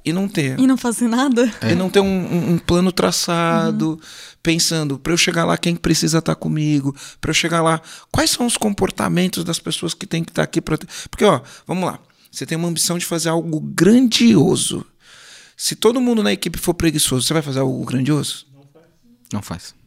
e 0.06 0.14
não 0.14 0.26
ter. 0.26 0.58
E 0.58 0.66
não 0.66 0.78
fazer 0.78 1.10
nada. 1.10 1.54
É. 1.60 1.72
E 1.74 1.76
não 1.76 1.90
ter 1.90 2.00
um, 2.00 2.54
um 2.54 2.58
plano 2.58 2.94
traçado, 2.94 3.90
uhum. 3.90 4.00
pensando, 4.42 4.98
para 4.98 5.12
eu 5.12 5.18
chegar 5.18 5.44
lá, 5.44 5.58
quem 5.58 5.76
precisa 5.76 6.20
estar 6.20 6.34
tá 6.34 6.40
comigo? 6.40 6.96
Para 7.20 7.32
eu 7.32 7.36
chegar 7.36 7.62
lá, 7.62 7.82
quais 8.10 8.30
são 8.30 8.46
os 8.46 8.56
comportamentos 8.56 9.44
das 9.44 9.60
pessoas 9.60 9.94
que 9.94 10.08
têm 10.08 10.24
que 10.24 10.32
estar 10.32 10.44
tá 10.44 10.46
aqui 10.46 10.62
para. 10.62 10.78
Porque, 11.12 11.26
ó, 11.26 11.42
vamos 11.68 11.84
lá. 11.84 12.00
Você 12.32 12.46
tem 12.46 12.58
uma 12.58 12.70
ambição 12.70 12.98
de 12.98 13.06
fazer 13.06 13.28
algo 13.28 13.60
grandioso. 13.60 14.86
Se 15.58 15.76
todo 15.76 16.00
mundo 16.00 16.24
na 16.24 16.32
equipe 16.32 16.58
for 16.58 16.74
preguiçoso, 16.74 17.28
você 17.28 17.34
vai 17.34 17.42
fazer 17.42 17.60
algo 17.60 17.84
grandioso? 17.84 18.48
Não 18.56 18.64
faz. 18.72 18.86
Não 19.34 19.42
faz. 19.42 19.79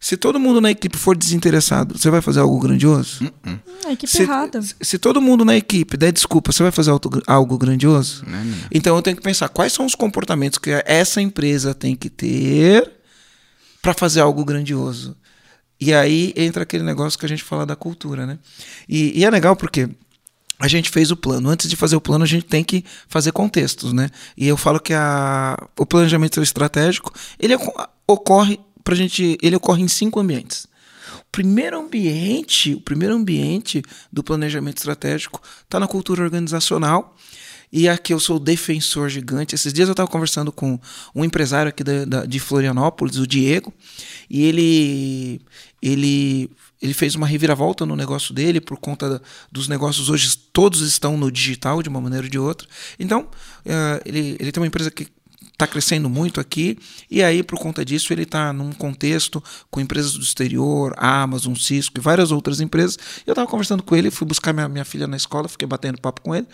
Se 0.00 0.16
todo 0.16 0.40
mundo 0.40 0.62
na 0.62 0.70
equipe 0.70 0.96
for 0.96 1.14
desinteressado, 1.14 1.98
você 1.98 2.10
vai 2.10 2.22
fazer 2.22 2.40
algo 2.40 2.58
grandioso? 2.58 3.22
Uh 3.22 3.50
-uh. 3.50 3.60
A 3.86 3.92
equipe 3.92 4.10
se, 4.10 4.22
errada. 4.22 4.60
Se 4.80 4.98
todo 4.98 5.20
mundo 5.20 5.44
na 5.44 5.54
equipe 5.54 5.94
der 5.98 6.10
desculpa, 6.10 6.52
você 6.52 6.62
vai 6.62 6.72
fazer 6.72 6.90
algo, 6.90 7.22
algo 7.26 7.58
grandioso? 7.58 8.24
Não, 8.26 8.42
não. 8.42 8.58
Então 8.72 8.96
eu 8.96 9.02
tenho 9.02 9.16
que 9.16 9.22
pensar 9.22 9.50
quais 9.50 9.74
são 9.74 9.84
os 9.84 9.94
comportamentos 9.94 10.58
que 10.58 10.70
essa 10.86 11.20
empresa 11.20 11.74
tem 11.74 11.94
que 11.94 12.08
ter 12.08 12.90
para 13.82 13.92
fazer 13.92 14.20
algo 14.20 14.42
grandioso. 14.42 15.14
E 15.78 15.92
aí 15.92 16.32
entra 16.34 16.62
aquele 16.62 16.82
negócio 16.82 17.18
que 17.18 17.26
a 17.26 17.28
gente 17.28 17.42
fala 17.42 17.66
da 17.66 17.76
cultura, 17.76 18.26
né? 18.26 18.38
E, 18.88 19.18
e 19.20 19.24
é 19.24 19.30
legal 19.30 19.54
porque 19.54 19.86
a 20.58 20.68
gente 20.68 20.88
fez 20.88 21.10
o 21.10 21.16
plano. 21.16 21.50
Antes 21.50 21.68
de 21.68 21.76
fazer 21.76 21.96
o 21.96 22.00
plano, 22.00 22.24
a 22.24 22.26
gente 22.26 22.46
tem 22.46 22.64
que 22.64 22.84
fazer 23.06 23.32
contextos, 23.32 23.92
né? 23.92 24.08
E 24.36 24.48
eu 24.48 24.56
falo 24.56 24.80
que 24.80 24.94
a, 24.94 25.58
o 25.78 25.84
planejamento 25.84 26.42
estratégico 26.42 27.12
ele 27.38 27.54
ocorre 28.06 28.58
pra 28.84 28.94
gente, 28.94 29.38
ele 29.42 29.56
ocorre 29.56 29.82
em 29.82 29.88
cinco 29.88 30.20
ambientes. 30.20 30.66
O 31.20 31.30
primeiro 31.32 31.78
ambiente, 31.78 32.74
o 32.74 32.80
primeiro 32.80 33.14
ambiente 33.14 33.82
do 34.12 34.22
planejamento 34.22 34.78
estratégico 34.78 35.40
está 35.64 35.78
na 35.78 35.86
cultura 35.86 36.22
organizacional. 36.22 37.16
E 37.72 37.88
aqui 37.88 38.12
eu 38.12 38.18
sou 38.18 38.38
defensor 38.38 39.08
gigante. 39.08 39.54
Esses 39.54 39.72
dias 39.72 39.88
eu 39.88 39.92
estava 39.92 40.10
conversando 40.10 40.50
com 40.50 40.78
um 41.14 41.24
empresário 41.24 41.68
aqui 41.68 41.84
da, 41.84 42.04
da, 42.04 42.26
de 42.26 42.40
Florianópolis, 42.40 43.16
o 43.16 43.26
Diego, 43.26 43.72
e 44.28 44.42
ele, 44.42 45.40
ele, 45.80 46.50
ele 46.82 46.92
fez 46.92 47.14
uma 47.14 47.28
reviravolta 47.28 47.86
no 47.86 47.94
negócio 47.94 48.34
dele 48.34 48.60
por 48.60 48.76
conta 48.76 49.08
da, 49.08 49.20
dos 49.52 49.68
negócios 49.68 50.10
hoje 50.10 50.36
todos 50.52 50.80
estão 50.80 51.16
no 51.16 51.30
digital 51.30 51.80
de 51.80 51.88
uma 51.88 52.00
maneira 52.00 52.26
ou 52.26 52.30
de 52.30 52.38
outra. 52.38 52.66
Então, 52.98 53.20
uh, 53.20 54.02
ele, 54.04 54.36
ele 54.40 54.50
tem 54.50 54.60
uma 54.60 54.66
empresa 54.66 54.90
que 54.90 55.06
está 55.60 55.66
crescendo 55.66 56.08
muito 56.08 56.40
aqui, 56.40 56.78
e 57.10 57.22
aí, 57.22 57.42
por 57.42 57.58
conta 57.58 57.84
disso, 57.84 58.12
ele 58.12 58.22
está 58.22 58.52
num 58.52 58.72
contexto 58.72 59.42
com 59.70 59.78
empresas 59.78 60.14
do 60.14 60.22
exterior, 60.22 60.94
Amazon, 60.96 61.54
Cisco 61.54 61.98
e 61.98 62.00
várias 62.00 62.32
outras 62.32 62.60
empresas. 62.60 62.98
Eu 63.26 63.32
estava 63.32 63.48
conversando 63.48 63.82
com 63.82 63.94
ele, 63.94 64.10
fui 64.10 64.26
buscar 64.26 64.54
minha, 64.54 64.68
minha 64.68 64.84
filha 64.84 65.06
na 65.06 65.16
escola, 65.16 65.48
fiquei 65.48 65.68
batendo 65.68 66.00
papo 66.00 66.22
com 66.22 66.34
ele, 66.34 66.46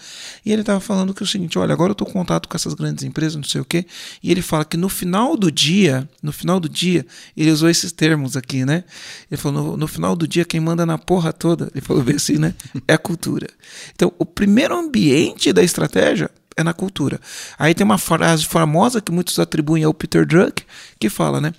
e 0.45 0.53
ele 0.53 0.63
estava 0.63 0.81
falando 0.81 1.15
que 1.15 1.23
é 1.23 1.25
o 1.25 1.27
seguinte: 1.27 1.59
olha, 1.59 1.73
agora 1.73 1.91
eu 1.91 1.93
estou 1.93 2.09
em 2.09 2.13
contato 2.13 2.49
com 2.49 2.57
essas 2.57 2.75
grandes 2.75 3.05
empresas, 3.05 3.37
não 3.37 3.45
sei 3.45 3.61
o 3.61 3.65
quê, 3.65 3.87
e 4.23 4.31
ele 4.31 4.43
fala 4.43 4.65
que 4.65 4.77
no 4.77 4.89
final 4.89 5.37
do 5.37 5.53
dia, 5.53 6.09
no 6.21 6.33
final 6.33 6.59
do 6.59 6.69
dia, 6.69 7.07
ele 7.37 7.51
usou 7.51 7.69
esses 7.69 7.93
termos 7.93 8.37
aqui, 8.37 8.65
né? 8.65 8.83
Ele 9.31 9.41
falou: 9.41 9.63
no, 9.63 9.77
no 9.77 9.87
final 9.87 10.17
do 10.17 10.27
dia, 10.27 10.45
quem 10.45 10.59
manda 10.59 10.85
na 10.85 10.99
porra 10.99 11.33
toda, 11.33 11.71
ele 11.73 11.81
falou 11.81 12.03
bem 12.03 12.17
assim, 12.17 12.39
né? 12.39 12.55
É 12.89 12.95
a 12.95 12.99
cultura. 12.99 13.49
Então, 13.95 14.13
o 14.19 14.25
primeiro 14.25 14.77
ambiente 14.77 15.53
da 15.53 15.63
estratégia 15.63 16.31
é 16.57 16.65
na 16.65 16.73
cultura. 16.73 17.21
Aí 17.59 17.75
tem 17.75 17.85
uma 17.85 17.99
frase 17.99 18.47
famosa 18.47 19.01
que 19.01 19.13
muitos 19.13 19.39
atribuem 19.39 19.85
ao 19.85 19.93
Peter 19.93 20.25
Druck, 20.27 20.65
que 20.99 21.11
fala, 21.11 21.41
né? 21.41 21.53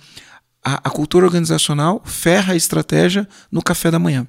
A, 0.64 0.88
a 0.88 0.90
cultura 0.90 1.24
organizacional 1.24 2.02
ferra 2.04 2.52
a 2.52 2.56
estratégia 2.56 3.28
no 3.50 3.62
café 3.62 3.90
da 3.90 3.98
manhã. 3.98 4.26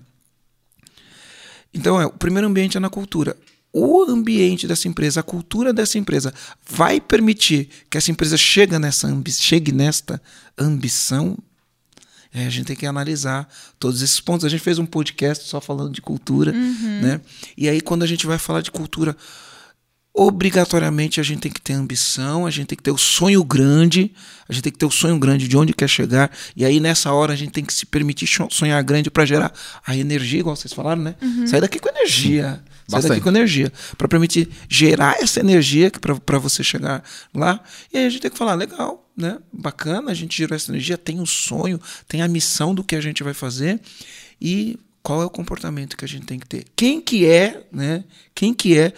Então, 1.74 2.00
é, 2.00 2.06
o 2.06 2.12
primeiro 2.12 2.48
ambiente 2.48 2.78
é 2.78 2.80
na 2.80 2.90
cultura. 2.90 3.36
O 3.74 4.04
ambiente 4.04 4.68
dessa 4.68 4.88
empresa, 4.88 5.20
a 5.20 5.24
cultura 5.24 5.72
dessa 5.74 5.98
empresa, 5.98 6.34
vai 6.68 7.00
permitir 7.02 7.70
que 7.90 7.98
essa 7.98 8.12
empresa 8.12 8.38
chegue 8.38 8.78
nessa, 8.80 9.08
ambi 9.08 9.32
chegue 9.32 9.72
nesta 9.72 10.22
ambição 10.58 11.38
É, 12.32 12.46
a 12.46 12.50
gente 12.50 12.68
tem 12.68 12.76
que 12.76 12.86
analisar 12.86 13.48
todos 13.80 14.04
esses 14.04 14.20
pontos. 14.20 14.46
A 14.46 14.50
gente 14.50 14.62
fez 14.62 14.78
um 14.78 14.86
podcast 14.86 15.48
só 15.48 15.60
falando 15.60 15.92
de 15.92 16.02
cultura, 16.02 16.52
né? 17.02 17.22
E 17.58 17.68
aí, 17.68 17.82
quando 17.82 18.04
a 18.04 18.08
gente 18.08 18.28
vai 18.28 18.38
falar 18.38 18.62
de 18.62 18.70
cultura, 18.70 19.18
obrigatoriamente 20.20 21.22
a 21.22 21.24
gente 21.24 21.40
tem 21.40 21.52
que 21.52 21.62
ter 21.62 21.72
ambição, 21.72 22.46
a 22.46 22.52
gente 22.52 22.68
tem 22.68 22.76
que 22.76 22.84
ter 22.84 22.92
o 22.92 22.98
sonho 22.98 23.42
grande, 23.42 24.12
a 24.50 24.52
gente 24.52 24.64
tem 24.64 24.72
que 24.74 24.78
ter 24.78 24.86
o 24.86 24.92
sonho 24.92 25.18
grande 25.18 25.48
de 25.48 25.56
onde 25.56 25.74
quer 25.74 25.88
chegar, 25.88 26.30
e 26.58 26.66
aí 26.66 26.82
nessa 26.82 27.14
hora 27.14 27.32
a 27.32 27.36
gente 27.38 27.52
tem 27.52 27.64
que 27.64 27.74
se 27.74 27.86
permitir 27.86 28.28
sonhar 28.52 28.84
grande 28.84 29.10
para 29.10 29.26
gerar 29.26 29.54
a 29.88 29.96
energia, 29.96 30.42
igual 30.42 30.58
vocês 30.58 30.74
falaram, 30.74 31.02
né? 31.02 31.16
Sair 31.48 31.62
daqui 31.62 31.80
com 31.80 31.88
energia. 31.88 32.62
Sair 32.90 33.04
daqui 33.04 33.22
com 33.22 33.30
energia. 33.30 33.72
Para 33.98 34.10
permitir 34.10 34.50
gerar 34.68 35.16
essa 35.22 35.40
energia 35.40 35.90
para 36.26 36.38
você 36.38 36.66
chegar 36.66 37.02
lá. 37.34 37.64
E 37.94 37.98
aí 37.98 38.06
a 38.06 38.10
gente 38.10 38.22
tem 38.22 38.32
que 38.32 38.38
falar, 38.38 38.56
legal, 38.56 39.10
né? 39.16 39.38
Bacana, 39.54 40.12
a 40.12 40.14
gente 40.14 40.38
gerou 40.38 40.54
essa 40.54 40.70
energia, 40.70 40.98
tem 40.98 41.22
um 41.22 41.26
sonho, 41.26 41.80
tem 42.10 42.22
a 42.22 42.28
missão 42.28 42.76
do 42.76 42.84
que 42.84 42.98
a 42.98 43.02
gente 43.02 43.24
vai 43.24 43.34
fazer. 43.34 43.80
E 44.42 44.78
qual 45.02 45.22
é 45.22 45.26
o 45.26 45.30
comportamento 45.30 45.96
que 45.96 46.04
a 46.04 46.08
gente 46.08 46.26
tem 46.26 46.38
que 46.38 46.48
ter? 46.48 46.66
Quem 46.76 47.00
que 47.00 47.26
é, 47.26 47.64
né? 47.72 48.04
Quem 48.36 48.54
que 48.54 48.78
é 48.78 48.92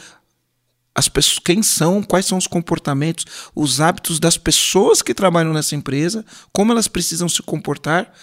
as 0.93 1.07
pessoas, 1.07 1.39
quem 1.39 1.63
são, 1.63 2.03
quais 2.03 2.25
são 2.25 2.37
os 2.37 2.47
comportamentos, 2.47 3.25
os 3.55 3.79
hábitos 3.79 4.19
das 4.19 4.37
pessoas 4.37 5.01
que 5.01 5.13
trabalham 5.13 5.53
nessa 5.53 5.75
empresa, 5.75 6.25
como 6.51 6.71
elas 6.71 6.87
precisam 6.87 7.29
se 7.29 7.41
comportar 7.41 8.13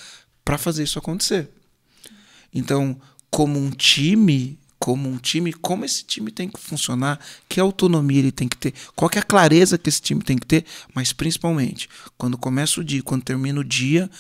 para 0.45 0.59
fazer 0.59 0.83
isso 0.83 0.99
acontecer. 0.99 1.51
Então, 2.53 2.99
como 3.31 3.59
um 3.59 3.71
time, 3.71 4.59
como 4.79 5.09
um 5.09 5.17
time, 5.17 5.53
como 5.53 5.85
esse 5.85 6.05
time 6.05 6.31
tem 6.31 6.49
que 6.49 6.61
funcionar, 6.61 7.19
que 7.49 7.59
autonomia 7.59 8.21
ele 8.21 8.33
tem 8.33 8.49
que 8.49 8.57
ter, 8.57 8.75
qual 8.95 9.09
que 9.09 9.19
é 9.19 9.21
a 9.21 9.25
clareza 9.25 9.79
que 9.79 9.89
esse 9.89 10.01
time 10.01 10.23
tem 10.23 10.39
que 10.39 10.47
ter, 10.47 10.65
mas 10.95 11.13
principalmente, 11.13 11.89
quando 12.17 12.39
começa 12.39 12.81
o 12.81 12.85
dia, 12.85 13.03
quando 13.03 13.23
termina 13.23 13.61
o 13.61 13.65
dia, 13.65 14.11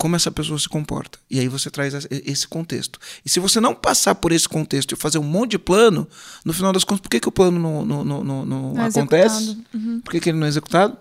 como 0.00 0.16
essa 0.16 0.30
pessoa 0.30 0.58
se 0.58 0.66
comporta. 0.66 1.18
E 1.30 1.38
aí 1.38 1.46
você 1.46 1.68
traz 1.68 1.92
esse 2.10 2.48
contexto. 2.48 2.98
E 3.22 3.28
se 3.28 3.38
você 3.38 3.60
não 3.60 3.74
passar 3.74 4.14
por 4.14 4.32
esse 4.32 4.48
contexto 4.48 4.92
e 4.92 4.96
fazer 4.96 5.18
um 5.18 5.22
monte 5.22 5.50
de 5.50 5.58
plano, 5.58 6.08
no 6.42 6.54
final 6.54 6.72
das 6.72 6.84
contas, 6.84 7.02
por 7.02 7.10
que, 7.10 7.20
que 7.20 7.28
o 7.28 7.32
plano 7.32 7.58
não, 7.60 7.84
não, 7.84 8.02
não, 8.02 8.24
não, 8.24 8.46
não 8.46 8.82
é 8.82 8.86
acontece? 8.86 9.58
Uhum. 9.74 10.00
Por 10.00 10.12
que, 10.12 10.20
que 10.20 10.30
ele 10.30 10.38
não 10.38 10.46
é 10.46 10.48
executado? 10.48 10.96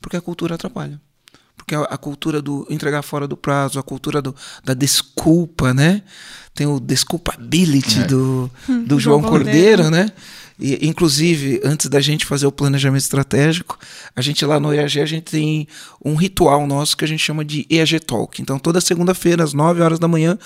Porque 0.00 0.16
a 0.16 0.20
cultura 0.20 0.56
atrapalha. 0.56 1.00
Porque 1.56 1.72
a, 1.72 1.82
a 1.82 1.96
cultura 1.96 2.42
do 2.42 2.66
entregar 2.68 3.02
fora 3.02 3.28
do 3.28 3.36
prazo, 3.36 3.78
a 3.78 3.82
cultura 3.84 4.20
do, 4.20 4.34
da 4.64 4.74
desculpa, 4.74 5.72
né? 5.72 6.02
Tem 6.56 6.66
o 6.66 6.80
desculpability 6.80 8.00
é. 8.00 8.06
do, 8.06 8.50
do 8.88 8.98
João 8.98 9.22
Cordeiro, 9.22 9.84
Cordeiro, 9.84 9.90
né? 9.90 10.10
E, 10.58 10.86
inclusive, 10.86 11.60
antes 11.64 11.88
da 11.88 12.00
gente 12.00 12.26
fazer 12.26 12.46
o 12.46 12.52
planejamento 12.52 13.02
estratégico, 13.02 13.78
a 14.14 14.20
gente 14.20 14.44
lá 14.44 14.58
no 14.58 14.74
EAG, 14.74 15.00
a 15.00 15.06
gente 15.06 15.24
tem 15.24 15.68
um 16.04 16.14
ritual 16.14 16.66
nosso 16.66 16.96
que 16.96 17.04
a 17.04 17.08
gente 17.08 17.20
chama 17.22 17.44
de 17.44 17.66
EAG 17.70 18.00
Talk. 18.00 18.42
Então, 18.42 18.58
toda 18.58 18.80
segunda-feira, 18.80 19.44
às 19.44 19.52
9 19.52 19.80
horas 19.80 19.98
da 19.98 20.08
manhã, 20.08 20.36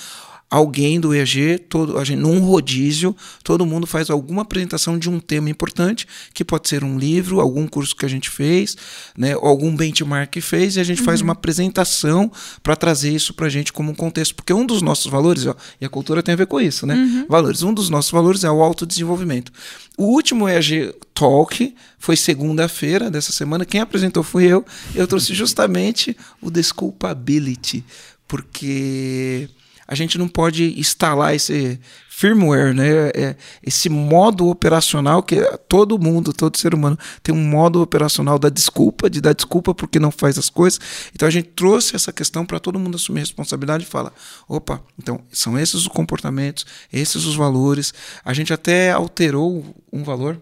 alguém 0.52 1.00
do 1.00 1.14
EAG, 1.14 1.60
todo, 1.66 1.96
a 1.96 2.04
gente, 2.04 2.18
num 2.18 2.38
rodízio, 2.40 3.16
todo 3.42 3.64
mundo 3.64 3.86
faz 3.86 4.10
alguma 4.10 4.42
apresentação 4.42 4.98
de 4.98 5.08
um 5.08 5.18
tema 5.18 5.48
importante, 5.48 6.06
que 6.34 6.44
pode 6.44 6.68
ser 6.68 6.84
um 6.84 6.98
livro, 6.98 7.40
algum 7.40 7.66
curso 7.66 7.96
que 7.96 8.04
a 8.04 8.08
gente 8.08 8.28
fez, 8.28 8.76
né, 9.16 9.32
algum 9.32 9.74
benchmark 9.74 10.30
que 10.30 10.42
fez, 10.42 10.76
e 10.76 10.80
a 10.80 10.84
gente 10.84 10.98
uhum. 10.98 11.06
faz 11.06 11.22
uma 11.22 11.32
apresentação 11.32 12.30
para 12.62 12.76
trazer 12.76 13.14
isso 13.14 13.32
para 13.32 13.46
a 13.46 13.48
gente 13.48 13.72
como 13.72 13.92
um 13.92 13.94
contexto. 13.94 14.34
Porque 14.34 14.52
um 14.52 14.66
dos 14.66 14.82
nossos 14.82 15.10
valores, 15.10 15.46
ó, 15.46 15.56
e 15.80 15.86
a 15.86 15.88
cultura 15.88 16.22
tem 16.22 16.34
a 16.34 16.36
ver 16.36 16.46
com 16.46 16.60
isso, 16.60 16.86
né? 16.86 16.96
Uhum. 16.96 17.26
Valores. 17.30 17.62
Um 17.62 17.72
dos 17.72 17.88
nossos 17.88 18.10
valores 18.10 18.44
é 18.44 18.50
o 18.50 18.62
autodesenvolvimento. 18.62 19.50
O 19.96 20.04
último 20.04 20.46
EAG 20.46 20.94
Talk 21.14 21.74
foi 21.98 22.14
segunda-feira 22.14 23.10
dessa 23.10 23.32
semana. 23.32 23.64
Quem 23.64 23.80
apresentou 23.80 24.22
fui 24.22 24.44
eu. 24.44 24.66
Eu 24.94 25.06
trouxe 25.06 25.32
justamente 25.32 26.14
o 26.42 26.50
Desculpability, 26.50 27.82
porque 28.28 29.48
a 29.92 29.94
gente 29.94 30.16
não 30.16 30.26
pode 30.26 30.80
instalar 30.80 31.34
esse 31.34 31.78
firmware, 32.08 32.72
né? 32.72 33.10
É, 33.14 33.36
esse 33.62 33.90
modo 33.90 34.48
operacional 34.48 35.22
que 35.22 35.36
todo 35.68 35.98
mundo, 35.98 36.32
todo 36.32 36.56
ser 36.56 36.74
humano 36.74 36.98
tem 37.22 37.34
um 37.34 37.44
modo 37.44 37.82
operacional 37.82 38.38
da 38.38 38.48
desculpa, 38.48 39.10
de 39.10 39.20
dar 39.20 39.34
desculpa 39.34 39.74
porque 39.74 39.98
não 39.98 40.10
faz 40.10 40.38
as 40.38 40.48
coisas. 40.48 40.80
Então 41.14 41.28
a 41.28 41.30
gente 41.30 41.48
trouxe 41.48 41.94
essa 41.94 42.10
questão 42.10 42.46
para 42.46 42.58
todo 42.58 42.78
mundo 42.78 42.94
assumir 42.94 43.20
responsabilidade 43.20 43.84
e 43.84 43.86
fala: 43.86 44.14
opa, 44.48 44.80
então 44.98 45.20
são 45.30 45.58
esses 45.58 45.74
os 45.74 45.88
comportamentos, 45.88 46.64
esses 46.90 47.26
os 47.26 47.36
valores. 47.36 47.92
A 48.24 48.32
gente 48.32 48.50
até 48.50 48.92
alterou 48.92 49.62
um 49.92 50.02
valor. 50.02 50.40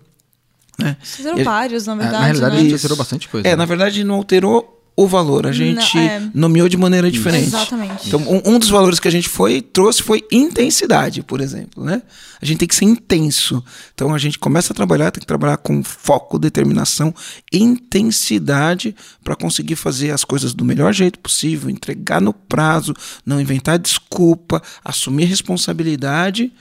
Né? 0.78 0.97
Fizeram 1.02 1.42
vários, 1.42 1.88
na 1.88 1.97
verdade. 1.97 2.16
É, 2.16 2.21
na 2.21 2.26
realidade, 2.26 2.54
né? 2.54 2.61
a 2.61 2.62
gente 2.62 2.75
alterou 2.75 2.97
bastante 2.97 3.28
coisa. 3.28 3.49
É, 3.49 3.50
né? 3.50 3.57
na 3.57 3.64
verdade, 3.64 4.04
não 4.04 4.14
alterou 4.14 4.79
o 4.97 5.06
valor. 5.06 5.47
A 5.47 5.52
gente 5.52 5.97
Não, 5.97 6.02
é... 6.02 6.30
nomeou 6.35 6.68
de 6.68 6.76
maneira 6.76 7.11
diferente. 7.11 7.47
Exatamente. 7.47 8.09
Então, 8.09 8.20
um, 8.20 8.54
um, 8.54 8.59
dos 8.59 8.68
valores 8.68 9.00
que 9.00 9.09
a 9.09 9.11
gente 9.11 9.28
foi 9.28 9.62
trouxe 9.62 10.02
foi 10.02 10.23
intensidade, 10.30 11.23
por 11.23 11.40
exemplo. 11.40 11.85
Né? 11.85 12.02
A 12.40 12.44
gente 12.44 12.59
tem 12.59 12.68
que 12.68 12.75
ser 12.75 12.85
intenso. 12.85 13.64
Então, 13.94 14.14
a 14.14 14.18
gente 14.18 14.38
começa 14.38 14.73
a 14.73 14.76
trabalhar, 14.76 15.11
tem 15.11 15.20
que 15.20 15.26
trabalhar 15.26 15.56
com 15.56 15.82
foco, 15.82 16.38
determinação, 16.38 17.14
intensidade 17.52 18.94
para 19.25 19.37
conseguir 19.37 19.76
fazer 19.76 20.11
as 20.11 20.25
coisas 20.25 20.52
do 20.52 20.64
melhor 20.64 20.92
jeito 20.92 21.18
possível, 21.18 21.70
entregar 21.70 22.20
no 22.20 22.32
prazo, 22.32 22.94
não 23.25 23.40
inventar 23.40 23.78
desculpa, 23.78 24.62
assumir 24.85 25.25
responsabilidade 25.25 26.52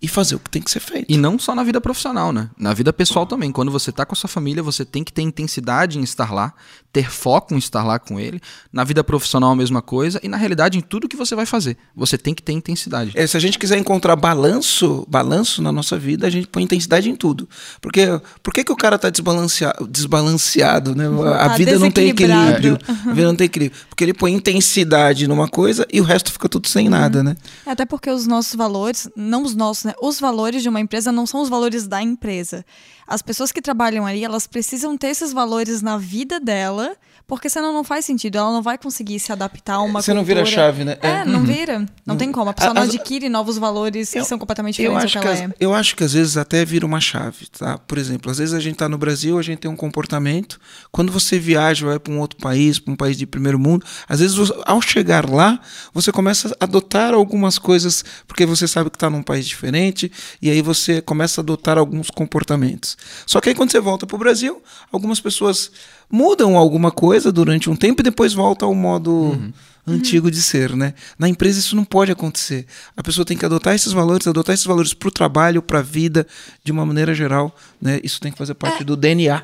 e 0.00 0.08
fazer 0.08 0.34
o 0.34 0.38
que 0.38 0.50
tem 0.50 0.60
que 0.60 0.70
ser 0.70 0.80
feito. 0.80 1.06
E 1.08 1.16
não 1.16 1.38
só 1.38 1.54
na 1.54 1.62
vida 1.62 1.80
profissional, 1.80 2.32
né? 2.32 2.50
Na 2.58 2.74
vida 2.74 2.92
pessoal 2.92 3.26
também. 3.26 3.50
Quando 3.50 3.72
você 3.72 3.90
está 3.90 4.04
com 4.04 4.12
a 4.12 4.16
sua 4.16 4.28
família, 4.28 4.62
você 4.62 4.84
tem 4.84 5.02
que 5.02 5.12
ter 5.12 5.22
intensidade 5.22 5.98
em 5.98 6.02
estar 6.02 6.32
lá, 6.32 6.52
ter 6.92 7.10
foco 7.10 7.54
em 7.54 7.58
estar 7.58 7.82
lá 7.82 7.98
com 7.98 8.20
ele. 8.20 8.40
Na 8.72 8.84
vida 8.84 9.02
profissional, 9.02 9.52
a 9.52 9.56
mesma 9.56 9.80
coisa. 9.80 10.20
E 10.22 10.28
na 10.28 10.36
realidade, 10.36 10.76
em 10.76 10.80
tudo 10.80 11.08
que 11.08 11.16
você 11.16 11.34
vai 11.34 11.46
fazer, 11.46 11.76
você 11.96 12.18
tem 12.18 12.34
que 12.34 12.42
ter 12.42 12.52
intensidade. 12.52 13.12
É, 13.14 13.26
se 13.26 13.36
a 13.36 13.40
gente 13.40 13.58
quiser 13.58 13.78
encontrar 13.78 14.14
balanço, 14.14 15.06
balanço 15.08 15.62
na 15.62 15.72
nossa 15.72 15.98
vida, 15.98 16.26
a 16.26 16.30
gente 16.30 16.48
põe 16.48 16.62
intensidade 16.62 17.08
em 17.08 17.16
tudo. 17.16 17.48
Porque 17.80 18.20
por 18.42 18.52
que, 18.52 18.62
que 18.62 18.72
o 18.72 18.76
cara 18.76 18.96
está 18.96 19.08
desbalanceado, 19.08 19.86
desbalanceado, 19.86 20.94
né? 20.94 21.06
A 21.34 21.48
tá 21.48 21.56
vida 21.56 21.78
não 21.78 21.90
tem 21.90 22.10
equilíbrio. 22.10 22.78
Uhum. 22.86 23.10
A 23.10 23.14
vida 23.14 23.28
não 23.28 23.36
tem 23.36 23.46
equilíbrio. 23.46 23.80
Porque 23.88 24.04
ele 24.04 24.14
põe 24.14 24.32
intensidade 24.32 25.26
numa 25.26 25.48
coisa 25.48 25.86
e 25.92 26.00
o 26.00 26.04
resto 26.04 26.30
fica 26.30 26.48
tudo 26.48 26.68
sem 26.68 26.86
uhum. 26.86 26.90
nada, 26.90 27.22
né? 27.22 27.36
É 27.64 27.70
até 27.70 27.86
porque 27.86 28.10
os 28.10 28.26
nossos 28.26 28.54
valores, 28.54 29.08
não 29.16 29.42
os 29.42 29.54
nossos, 29.54 29.83
né? 29.84 29.94
Os 30.00 30.18
valores 30.18 30.62
de 30.62 30.68
uma 30.68 30.80
empresa 30.80 31.12
não 31.12 31.26
são 31.26 31.40
os 31.40 31.48
valores 31.48 31.86
da 31.86 32.02
empresa. 32.02 32.64
As 33.06 33.22
pessoas 33.22 33.52
que 33.52 33.62
trabalham 33.62 34.06
ali, 34.06 34.24
elas 34.24 34.46
precisam 34.46 34.96
ter 34.96 35.08
esses 35.08 35.32
valores 35.32 35.82
na 35.82 35.98
vida 35.98 36.40
dela, 36.40 36.96
porque 37.26 37.48
senão 37.48 37.72
não 37.72 37.82
faz 37.82 38.04
sentido. 38.04 38.36
Ela 38.36 38.52
não 38.52 38.62
vai 38.62 38.76
conseguir 38.76 39.18
se 39.18 39.32
adaptar 39.32 39.74
a 39.74 39.80
uma 39.80 40.02
Você 40.02 40.12
cultura. 40.12 40.14
não 40.14 40.24
vira 40.24 40.42
a 40.42 40.44
chave, 40.44 40.84
né? 40.84 40.98
É, 41.00 41.08
é 41.08 41.24
não 41.24 41.40
uhum. 41.40 41.46
vira. 41.46 41.78
Não 42.04 42.14
uhum. 42.14 42.18
tem 42.18 42.30
como. 42.30 42.50
A 42.50 42.52
pessoa 42.52 42.74
não 42.74 42.82
adquire 42.82 43.28
novos 43.28 43.56
valores 43.56 44.14
eu, 44.14 44.22
que 44.22 44.28
são 44.28 44.38
completamente 44.38 44.76
diferentes 44.76 45.12
do 45.12 45.20
que, 45.20 45.26
ela 45.26 45.36
que 45.36 45.42
é. 45.42 45.54
Eu 45.58 45.74
acho 45.74 45.96
que 45.96 46.04
às 46.04 46.12
vezes 46.12 46.36
até 46.36 46.64
vira 46.64 46.84
uma 46.84 47.00
chave, 47.00 47.46
tá? 47.46 47.78
Por 47.78 47.96
exemplo, 47.96 48.30
às 48.30 48.38
vezes 48.38 48.54
a 48.54 48.60
gente 48.60 48.74
está 48.74 48.88
no 48.88 48.98
Brasil, 48.98 49.38
a 49.38 49.42
gente 49.42 49.60
tem 49.60 49.70
um 49.70 49.76
comportamento. 49.76 50.60
Quando 50.92 51.10
você 51.10 51.38
viaja, 51.38 51.86
vai 51.86 51.98
para 51.98 52.12
um 52.12 52.20
outro 52.20 52.38
país, 52.38 52.78
para 52.78 52.92
um 52.92 52.96
país 52.96 53.16
de 53.16 53.26
primeiro 53.26 53.58
mundo, 53.58 53.86
às 54.06 54.20
vezes 54.20 54.36
ao 54.66 54.82
chegar 54.82 55.28
lá, 55.28 55.58
você 55.92 56.12
começa 56.12 56.54
a 56.60 56.64
adotar 56.64 57.14
algumas 57.14 57.58
coisas, 57.58 58.04
porque 58.26 58.44
você 58.44 58.68
sabe 58.68 58.90
que 58.90 58.96
está 58.96 59.08
num 59.08 59.22
país 59.22 59.46
diferente, 59.46 60.12
e 60.42 60.50
aí 60.50 60.60
você 60.60 61.00
começa 61.00 61.40
a 61.40 61.42
adotar 61.42 61.78
alguns 61.78 62.10
comportamentos. 62.10 62.96
Só 63.26 63.40
que 63.40 63.48
aí 63.48 63.54
quando 63.54 63.70
você 63.70 63.80
volta 63.80 64.06
para 64.06 64.16
o 64.16 64.18
Brasil, 64.18 64.62
algumas 64.92 65.20
pessoas 65.20 65.70
mudam 66.14 66.56
alguma 66.56 66.92
coisa 66.92 67.32
durante 67.32 67.68
um 67.68 67.74
tempo 67.74 68.00
e 68.00 68.04
depois 68.04 68.32
volta 68.32 68.64
ao 68.64 68.72
modo 68.72 69.10
uhum. 69.10 69.52
antigo 69.84 70.30
de 70.30 70.40
ser, 70.40 70.76
né? 70.76 70.94
Na 71.18 71.28
empresa 71.28 71.58
isso 71.58 71.74
não 71.74 71.84
pode 71.84 72.12
acontecer. 72.12 72.66
A 72.96 73.02
pessoa 73.02 73.24
tem 73.24 73.36
que 73.36 73.44
adotar 73.44 73.74
esses 73.74 73.92
valores, 73.92 74.24
adotar 74.28 74.54
esses 74.54 74.64
valores 74.64 74.94
para 74.94 75.08
o 75.08 75.10
trabalho, 75.10 75.60
para 75.60 75.80
a 75.80 75.82
vida, 75.82 76.24
de 76.62 76.70
uma 76.70 76.86
maneira 76.86 77.12
geral, 77.12 77.52
né? 77.82 77.98
Isso 78.04 78.20
tem 78.20 78.30
que 78.30 78.38
fazer 78.38 78.54
parte 78.54 78.82
é, 78.82 78.84
do 78.84 78.96
DNA. 78.96 79.34
Né? 79.34 79.42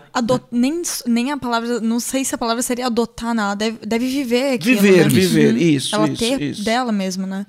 nem, 0.53 0.83
nem 1.07 1.33
a 1.33 1.37
palavra, 1.37 1.81
não 1.81 1.99
sei 1.99 2.25
se 2.25 2.37
a 2.37 2.39
palavra 2.39 2.63
seria 2.63 2.87
adotar 2.87 3.35
nada, 3.35 3.57
deve, 3.57 3.85
deve 3.85 4.07
viver 4.07 4.55
aquilo, 4.55 4.81
Viver, 4.81 5.03
né? 5.03 5.09
viver, 5.09 5.57
isso, 5.57 5.95
Ela 5.97 6.09
isso, 6.09 6.19
ter 6.19 6.41
isso. 6.41 6.65
dela 6.65 6.93
mesmo, 6.93 7.27
né? 7.27 7.45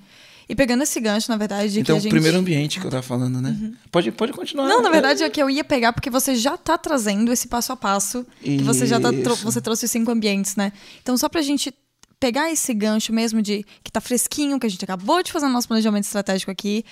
E 0.52 0.56
pegando 0.56 0.84
esse 0.84 1.00
gancho, 1.00 1.32
na 1.32 1.38
verdade, 1.38 1.72
de 1.72 1.80
então, 1.80 1.96
que 1.96 2.00
a 2.00 2.02
gente... 2.02 2.12
o 2.12 2.14
primeiro 2.14 2.38
ambiente 2.38 2.78
que 2.78 2.86
eu 2.86 2.92
tava 2.92 3.02
falando, 3.02 3.42
né? 3.42 3.52
Uhum. 3.52 3.74
Pode, 3.90 4.12
pode 4.12 4.34
continuar. 4.34 4.68
Não, 4.68 4.82
na 4.82 4.90
verdade 4.90 5.24
é 5.24 5.30
que 5.30 5.42
eu 5.42 5.50
ia 5.50 5.64
pegar 5.64 5.94
porque 5.94 6.10
você 6.10 6.36
já 6.36 6.58
tá 6.58 6.78
trazendo 6.78 7.32
esse 7.32 7.48
passo 7.48 7.72
a 7.72 7.78
passo, 7.78 8.28
Isso. 8.44 8.58
que 8.58 8.64
você 8.64 8.86
já 8.86 9.00
tá, 9.00 9.12
você 9.44 9.62
trouxe 9.62 9.86
os 9.86 9.92
cinco 9.92 10.12
ambientes, 10.12 10.58
né? 10.58 10.74
Então, 11.02 11.16
só 11.16 11.30
pra 11.30 11.42
gente 11.42 11.74
pegar 12.20 12.52
esse 12.52 12.74
gancho 12.74 13.14
mesmo 13.14 13.42
de 13.42 13.66
que 13.82 13.90
tá 13.90 14.02
fresquinho, 14.02 14.60
que 14.60 14.68
a 14.68 14.70
gente 14.70 14.84
acabou 14.84 15.24
de 15.24 15.32
fazer 15.32 15.46
o 15.46 15.50
nosso 15.50 15.70
planejamento 15.70 16.04
estratégico 16.04 16.52
aqui, 16.52 16.84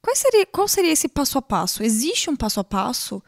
qual 0.00 0.14
seria, 0.14 0.46
qual 0.46 0.68
seria 0.68 0.92
esse 0.92 1.08
passo 1.08 1.38
a 1.38 1.42
passo? 1.42 1.82
Existe 1.82 2.30
um 2.30 2.36
passo 2.36 2.60
a 2.60 2.64
passo? 2.64 3.20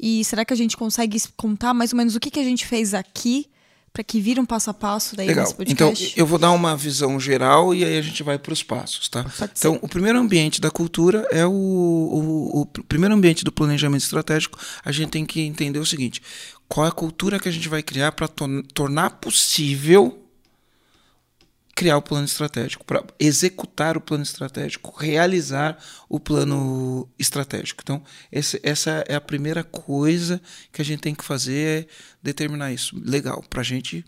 E 0.00 0.24
será 0.24 0.42
que 0.42 0.54
a 0.54 0.56
gente 0.56 0.74
consegue 0.74 1.20
contar 1.36 1.74
mais 1.74 1.92
ou 1.92 1.98
menos 1.98 2.16
o 2.16 2.20
que, 2.20 2.30
que 2.30 2.40
a 2.40 2.44
gente 2.44 2.64
fez 2.64 2.94
aqui 2.94 3.46
para 3.92 4.04
que 4.04 4.20
vire 4.20 4.40
um 4.40 4.46
passo 4.46 4.70
a 4.70 4.74
passo 4.74 5.16
daí 5.16 5.26
Legal. 5.26 5.44
nesse 5.44 5.56
podcast? 5.56 6.04
Então, 6.04 6.14
eu 6.16 6.26
vou 6.26 6.38
dar 6.38 6.50
uma 6.52 6.76
visão 6.76 7.18
geral 7.18 7.74
e 7.74 7.84
aí 7.84 7.98
a 7.98 8.02
gente 8.02 8.22
vai 8.22 8.38
para 8.38 8.52
os 8.52 8.62
passos, 8.62 9.08
tá? 9.08 9.24
Então, 9.56 9.78
o 9.82 9.88
primeiro 9.88 10.18
ambiente 10.18 10.60
da 10.60 10.70
cultura 10.70 11.26
é 11.30 11.46
o, 11.46 11.50
o, 11.50 12.60
o, 12.60 12.66
primeiro 12.66 13.14
ambiente 13.14 13.44
do 13.44 13.52
planejamento 13.52 14.02
estratégico. 14.02 14.58
A 14.84 14.92
gente 14.92 15.10
tem 15.10 15.26
que 15.26 15.40
entender 15.40 15.78
o 15.78 15.86
seguinte: 15.86 16.22
qual 16.68 16.86
é 16.86 16.88
a 16.88 16.92
cultura 16.92 17.38
que 17.38 17.48
a 17.48 17.52
gente 17.52 17.68
vai 17.68 17.82
criar 17.82 18.12
para 18.12 18.28
to 18.28 18.62
tornar 18.74 19.10
possível 19.10 20.27
criar 21.78 21.96
o 21.96 22.02
plano 22.02 22.24
estratégico, 22.24 22.84
para 22.84 23.04
executar 23.20 23.96
o 23.96 24.00
plano 24.00 24.24
estratégico, 24.24 24.92
realizar 24.98 25.78
o 26.08 26.18
plano 26.18 27.08
estratégico. 27.16 27.82
Então, 27.84 28.02
esse, 28.32 28.58
essa 28.64 29.04
é 29.06 29.14
a 29.14 29.20
primeira 29.20 29.62
coisa 29.62 30.42
que 30.72 30.82
a 30.82 30.84
gente 30.84 30.98
tem 30.98 31.14
que 31.14 31.22
fazer, 31.22 31.84
é 31.84 31.86
determinar 32.20 32.72
isso. 32.72 33.00
Legal, 33.00 33.44
para 33.48 33.60
a 33.60 33.64
gente 33.64 34.04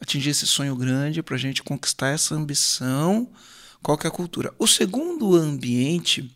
atingir 0.00 0.30
esse 0.30 0.48
sonho 0.48 0.74
grande, 0.74 1.22
para 1.22 1.36
a 1.36 1.38
gente 1.38 1.62
conquistar 1.62 2.08
essa 2.08 2.34
ambição, 2.34 3.30
qual 3.80 3.96
que 3.96 4.08
é 4.08 4.10
a 4.10 4.12
cultura. 4.12 4.52
O 4.58 4.66
segundo 4.66 5.36
ambiente 5.36 6.28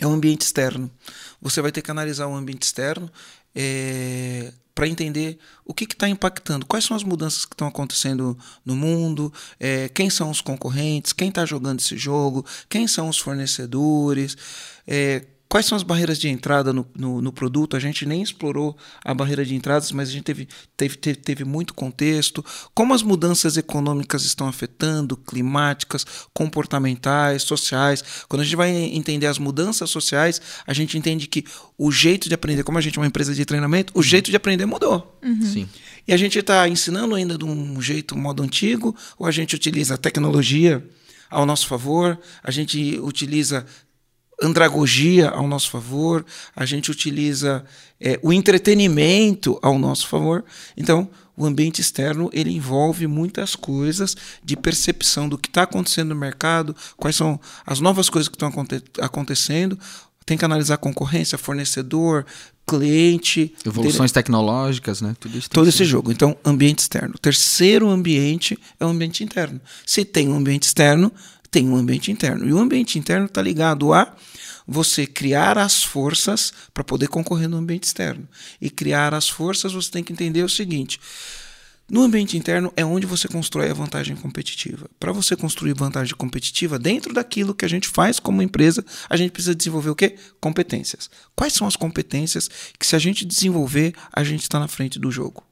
é 0.00 0.06
o 0.06 0.10
ambiente 0.10 0.40
externo. 0.40 0.90
Você 1.38 1.60
vai 1.60 1.70
ter 1.70 1.82
que 1.82 1.90
analisar 1.90 2.26
o 2.28 2.34
ambiente 2.34 2.62
externo 2.62 3.12
é, 3.54 4.54
para 4.76 4.86
entender 4.86 5.38
o 5.64 5.72
que 5.72 5.84
está 5.84 6.06
impactando, 6.06 6.66
quais 6.66 6.84
são 6.84 6.94
as 6.94 7.02
mudanças 7.02 7.46
que 7.46 7.54
estão 7.54 7.66
acontecendo 7.66 8.38
no 8.62 8.76
mundo, 8.76 9.32
é, 9.58 9.88
quem 9.88 10.10
são 10.10 10.30
os 10.30 10.42
concorrentes, 10.42 11.14
quem 11.14 11.30
está 11.30 11.46
jogando 11.46 11.80
esse 11.80 11.96
jogo, 11.96 12.44
quem 12.68 12.86
são 12.86 13.08
os 13.08 13.18
fornecedores, 13.18 14.36
é, 14.86 15.24
Quais 15.48 15.64
são 15.66 15.76
as 15.76 15.82
barreiras 15.82 16.18
de 16.18 16.28
entrada 16.28 16.72
no, 16.72 16.86
no, 16.96 17.22
no, 17.22 17.32
produto? 17.32 17.76
A 17.76 17.80
gente 17.80 18.04
nem 18.04 18.20
explorou 18.20 18.76
a 19.04 19.14
barreira 19.14 19.44
de 19.44 19.54
entradas, 19.54 19.92
mas 19.92 20.08
a 20.08 20.12
gente 20.12 20.24
teve, 20.24 20.48
teve, 20.76 20.96
teve, 20.96 21.18
teve, 21.18 21.44
muito 21.44 21.72
contexto. 21.72 22.44
Como 22.74 22.92
as 22.92 23.02
mudanças 23.02 23.56
econômicas 23.56 24.24
estão 24.24 24.48
afetando, 24.48 25.16
climáticas, 25.16 26.04
comportamentais, 26.34 27.42
sociais. 27.42 28.02
Quando 28.28 28.42
a 28.42 28.44
gente 28.44 28.56
vai 28.56 28.70
entender 28.70 29.26
as 29.26 29.38
mudanças 29.38 29.88
sociais, 29.88 30.40
a 30.66 30.72
gente 30.72 30.98
entende 30.98 31.28
que 31.28 31.44
o 31.78 31.92
jeito 31.92 32.28
de 32.28 32.34
aprender, 32.34 32.64
como 32.64 32.78
a 32.78 32.80
gente 32.80 32.98
é 32.98 33.00
uma 33.00 33.06
empresa 33.06 33.32
de 33.32 33.44
treinamento, 33.44 33.92
o 33.96 34.02
jeito 34.02 34.30
de 34.30 34.36
aprender 34.36 34.66
mudou. 34.66 35.18
Uhum. 35.22 35.42
Sim. 35.42 35.68
E 36.08 36.12
a 36.12 36.16
gente 36.16 36.38
está 36.38 36.68
ensinando 36.68 37.14
ainda 37.14 37.38
de 37.38 37.44
um 37.44 37.80
jeito, 37.80 38.16
um 38.16 38.18
modo 38.18 38.42
antigo, 38.42 38.96
ou 39.16 39.26
a 39.26 39.30
gente 39.30 39.54
utiliza 39.54 39.94
a 39.94 39.98
tecnologia 39.98 40.84
ao 41.28 41.44
nosso 41.44 41.66
favor, 41.66 42.18
a 42.42 42.50
gente 42.50 42.98
utiliza 43.00 43.66
andragogia 44.42 45.30
ao 45.30 45.48
nosso 45.48 45.70
favor, 45.70 46.24
a 46.54 46.66
gente 46.66 46.90
utiliza 46.90 47.64
é, 48.00 48.18
o 48.22 48.32
entretenimento 48.32 49.58
ao 49.62 49.78
nosso 49.78 50.06
favor. 50.08 50.44
Então, 50.76 51.08
o 51.36 51.44
ambiente 51.44 51.80
externo 51.80 52.30
ele 52.32 52.50
envolve 52.50 53.06
muitas 53.06 53.54
coisas 53.54 54.16
de 54.42 54.56
percepção 54.56 55.28
do 55.28 55.36
que 55.36 55.48
está 55.48 55.62
acontecendo 55.62 56.08
no 56.08 56.16
mercado, 56.16 56.74
quais 56.96 57.16
são 57.16 57.38
as 57.64 57.80
novas 57.80 58.08
coisas 58.08 58.28
que 58.28 58.36
estão 58.36 58.48
aconte 58.48 58.82
acontecendo. 59.00 59.78
Tem 60.24 60.36
que 60.36 60.44
analisar 60.44 60.78
concorrência, 60.78 61.38
fornecedor, 61.38 62.26
cliente. 62.66 63.54
Evoluções 63.64 64.10
tecnológicas, 64.10 65.00
né? 65.00 65.14
Tudo 65.20 65.38
isso 65.38 65.48
Todo 65.48 65.68
esse 65.68 65.84
jogo. 65.84 66.10
Então, 66.10 66.36
ambiente 66.44 66.80
externo. 66.80 67.14
O 67.14 67.18
terceiro 67.18 67.88
ambiente 67.88 68.58
é 68.80 68.84
o 68.84 68.88
ambiente 68.88 69.22
interno. 69.22 69.60
Se 69.86 70.04
tem 70.04 70.28
um 70.28 70.36
ambiente 70.36 70.64
externo, 70.64 71.12
tem 71.48 71.68
um 71.68 71.76
ambiente 71.76 72.10
interno. 72.10 72.46
E 72.46 72.52
o 72.52 72.58
ambiente 72.58 72.98
interno 72.98 73.26
está 73.26 73.42
ligado 73.42 73.92
a 73.92 74.14
você 74.66 75.06
criar 75.06 75.56
as 75.56 75.84
forças 75.84 76.52
para 76.74 76.82
poder 76.82 77.08
concorrer 77.08 77.48
no 77.48 77.56
ambiente 77.56 77.84
externo. 77.84 78.28
E 78.60 78.68
criar 78.68 79.14
as 79.14 79.28
forças, 79.28 79.72
você 79.72 79.90
tem 79.90 80.02
que 80.02 80.12
entender 80.12 80.42
o 80.42 80.48
seguinte: 80.48 80.98
no 81.88 82.02
ambiente 82.02 82.36
interno 82.36 82.72
é 82.76 82.84
onde 82.84 83.06
você 83.06 83.28
constrói 83.28 83.70
a 83.70 83.74
vantagem 83.74 84.16
competitiva. 84.16 84.90
Para 84.98 85.12
você 85.12 85.36
construir 85.36 85.72
vantagem 85.72 86.16
competitiva, 86.16 86.80
dentro 86.80 87.14
daquilo 87.14 87.54
que 87.54 87.64
a 87.64 87.68
gente 87.68 87.86
faz 87.86 88.18
como 88.18 88.42
empresa, 88.42 88.84
a 89.08 89.16
gente 89.16 89.30
precisa 89.30 89.54
desenvolver 89.54 89.90
o 89.90 89.94
quê? 89.94 90.16
Competências. 90.40 91.08
Quais 91.36 91.52
são 91.52 91.64
as 91.64 91.76
competências 91.76 92.50
que, 92.76 92.84
se 92.84 92.96
a 92.96 92.98
gente 92.98 93.24
desenvolver, 93.24 93.94
a 94.12 94.24
gente 94.24 94.42
está 94.42 94.58
na 94.58 94.66
frente 94.66 94.98
do 94.98 95.12
jogo? 95.12 95.45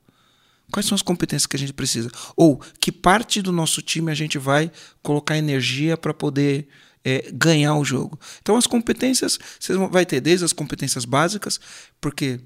Quais 0.73 0.87
são 0.87 0.95
as 0.95 1.03
competências 1.03 1.47
que 1.47 1.57
a 1.57 1.59
gente 1.59 1.73
precisa? 1.73 2.11
Ou 2.37 2.61
que 2.81 2.91
parte 2.91 3.41
do 3.41 3.53
nosso 3.53 3.81
time 3.83 4.11
a 4.11 4.15
gente 4.15 4.39
vai 4.39 4.71
colocar 5.03 5.37
energia 5.37 5.97
para 5.97 6.13
poder 6.13 6.67
é, 7.05 7.31
ganhar 7.33 7.77
o 7.77 7.85
jogo? 7.85 8.19
Então, 8.41 8.57
as 8.57 8.67
competências, 8.67 9.39
você 9.59 9.77
vai 9.89 10.05
ter 10.05 10.21
desde 10.21 10.45
as 10.45 10.53
competências 10.53 11.05
básicas, 11.05 11.61
porque 12.01 12.41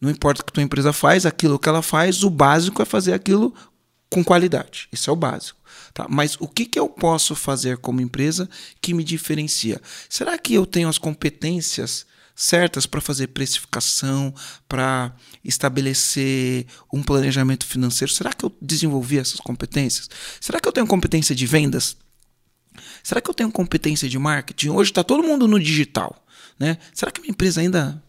não 0.00 0.10
importa 0.10 0.42
o 0.42 0.44
que 0.44 0.50
a 0.50 0.54
tua 0.54 0.62
empresa 0.62 0.92
faz, 0.92 1.26
aquilo 1.26 1.58
que 1.58 1.68
ela 1.68 1.82
faz, 1.82 2.22
o 2.22 2.30
básico 2.30 2.80
é 2.80 2.84
fazer 2.84 3.12
aquilo 3.12 3.54
com 4.10 4.24
qualidade. 4.24 4.88
Isso 4.92 5.10
é 5.10 5.12
o 5.12 5.16
básico. 5.16 5.58
Tá? 5.92 6.06
Mas 6.08 6.36
o 6.40 6.48
que, 6.48 6.64
que 6.66 6.78
eu 6.78 6.88
posso 6.88 7.34
fazer 7.34 7.78
como 7.78 8.00
empresa 8.00 8.48
que 8.80 8.94
me 8.94 9.04
diferencia? 9.04 9.80
Será 10.08 10.38
que 10.38 10.54
eu 10.54 10.64
tenho 10.64 10.88
as 10.88 10.98
competências 10.98 12.06
certas 12.36 12.84
para 12.84 13.00
fazer 13.00 13.28
precificação, 13.28 14.32
para 14.68 15.16
estabelecer 15.42 16.66
um 16.92 17.02
planejamento 17.02 17.66
financeiro? 17.66 18.12
Será 18.12 18.32
que 18.32 18.44
eu 18.44 18.54
desenvolvi 18.60 19.18
essas 19.18 19.40
competências? 19.40 20.10
Será 20.38 20.60
que 20.60 20.68
eu 20.68 20.72
tenho 20.72 20.86
competência 20.86 21.34
de 21.34 21.46
vendas? 21.46 21.96
Será 23.02 23.22
que 23.22 23.30
eu 23.30 23.34
tenho 23.34 23.50
competência 23.50 24.06
de 24.06 24.18
marketing? 24.18 24.68
Hoje 24.68 24.90
está 24.90 25.02
todo 25.02 25.22
mundo 25.22 25.48
no 25.48 25.58
digital. 25.58 26.24
Né? 26.58 26.76
Será 26.92 27.10
que 27.10 27.20
minha 27.22 27.30
empresa 27.30 27.62
ainda 27.62 28.02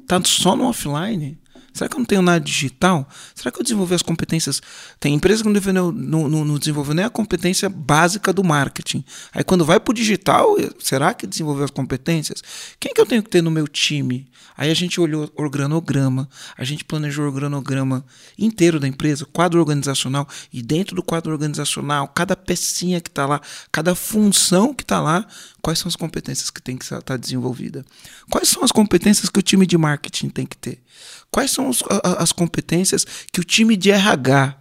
está 0.00 0.22
só 0.24 0.56
no 0.56 0.64
offline? 0.64 1.38
Será 1.74 1.88
que 1.88 1.96
eu 1.96 1.98
não 1.98 2.06
tenho 2.06 2.22
nada 2.22 2.40
digital? 2.40 3.06
Será 3.34 3.50
que 3.50 3.58
eu 3.58 3.62
desenvolvi 3.64 3.96
as 3.96 4.02
competências? 4.02 4.62
Tem 5.00 5.12
empresa 5.12 5.42
que 5.42 5.72
não, 5.72 5.90
não, 5.90 6.28
não, 6.28 6.44
não 6.44 6.58
desenvolveu 6.58 6.94
nem 6.94 7.04
a 7.04 7.10
competência 7.10 7.68
básica 7.68 8.32
do 8.32 8.44
marketing. 8.44 9.04
Aí 9.32 9.42
quando 9.42 9.64
vai 9.64 9.80
para 9.80 9.90
o 9.90 9.94
digital, 9.94 10.54
será 10.78 11.12
que 11.12 11.26
desenvolveu 11.26 11.64
as 11.64 11.72
competências? 11.72 12.42
Quem 12.78 12.94
que 12.94 13.00
eu 13.00 13.06
tenho 13.06 13.24
que 13.24 13.28
ter 13.28 13.42
no 13.42 13.50
meu 13.50 13.66
time? 13.66 14.30
Aí 14.56 14.70
a 14.70 14.74
gente 14.74 15.00
olhou 15.00 15.28
organograma, 15.34 16.28
a 16.56 16.62
gente 16.62 16.84
planejou 16.84 17.24
o 17.24 17.28
organograma 17.28 18.04
inteiro 18.38 18.78
da 18.78 18.86
empresa, 18.86 19.24
quadro 19.24 19.58
organizacional, 19.58 20.28
e 20.52 20.62
dentro 20.62 20.94
do 20.94 21.02
quadro 21.02 21.32
organizacional, 21.32 22.06
cada 22.06 22.36
pecinha 22.36 23.00
que 23.00 23.08
está 23.08 23.26
lá, 23.26 23.40
cada 23.72 23.96
função 23.96 24.72
que 24.72 24.84
está 24.84 25.00
lá, 25.00 25.26
quais 25.60 25.80
são 25.80 25.88
as 25.88 25.96
competências 25.96 26.50
que 26.50 26.62
tem 26.62 26.76
que 26.76 26.84
estar 26.84 27.02
tá 27.02 27.16
desenvolvida? 27.16 27.84
Quais 28.30 28.48
são 28.48 28.62
as 28.62 28.70
competências 28.70 29.28
que 29.28 29.40
o 29.40 29.42
time 29.42 29.66
de 29.66 29.76
marketing 29.76 30.28
tem 30.28 30.46
que 30.46 30.56
ter? 30.56 30.80
Quais 31.30 31.50
são 31.50 31.63
os, 31.68 31.82
as 32.18 32.32
competências 32.32 33.06
que 33.32 33.40
o 33.40 33.44
time 33.44 33.76
de 33.76 33.90
RH 33.90 34.56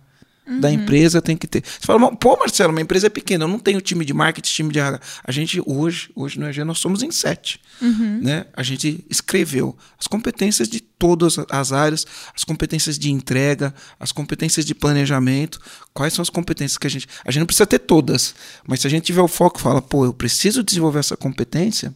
uhum. 0.48 0.60
da 0.60 0.72
empresa 0.72 1.22
tem 1.22 1.36
que 1.36 1.48
ter? 1.48 1.64
Você 1.64 1.86
fala, 1.86 2.16
pô, 2.16 2.38
Marcelo, 2.38 2.72
uma 2.72 2.82
empresa 2.82 3.08
é 3.08 3.10
pequena, 3.10 3.46
eu 3.46 3.48
não 3.48 3.60
tenho 3.60 3.82
time 3.82 4.06
de 4.06 4.14
marketing, 4.14 4.54
time 4.54 4.74
de 4.74 4.80
RH. 4.80 5.00
A 5.24 5.32
gente, 5.32 5.62
hoje, 5.66 6.10
hoje 6.16 6.40
no 6.40 6.48
EG, 6.48 6.64
nós 6.64 6.80
somos 6.80 7.04
em 7.04 7.12
sete. 7.12 7.60
Uhum. 7.82 8.22
Né? 8.22 8.46
A 8.56 8.64
gente 8.64 9.04
escreveu 9.10 9.78
as 10.00 10.08
competências 10.08 10.68
de 10.68 10.80
todas 10.80 11.38
as 11.50 11.72
áreas, 11.72 12.06
as 12.36 12.44
competências 12.44 12.98
de 12.98 13.12
entrega, 13.12 13.74
as 14.00 14.12
competências 14.12 14.66
de 14.66 14.74
planejamento. 14.74 15.60
Quais 15.94 16.14
são 16.14 16.22
as 16.22 16.30
competências 16.30 16.78
que 16.78 16.88
a 16.88 16.90
gente. 16.90 17.08
A 17.26 17.32
gente 17.32 17.42
não 17.42 17.48
precisa 17.48 17.68
ter 17.68 17.80
todas, 17.80 18.34
mas 18.68 18.82
se 18.82 18.88
a 18.88 18.90
gente 18.90 19.04
tiver 19.04 19.22
o 19.22 19.28
foco 19.28 19.60
e 19.60 19.62
fala, 19.62 19.82
pô, 19.82 20.06
eu 20.06 20.14
preciso 20.14 20.64
desenvolver 20.64 21.00
essa 21.00 21.18
competência, 21.18 21.94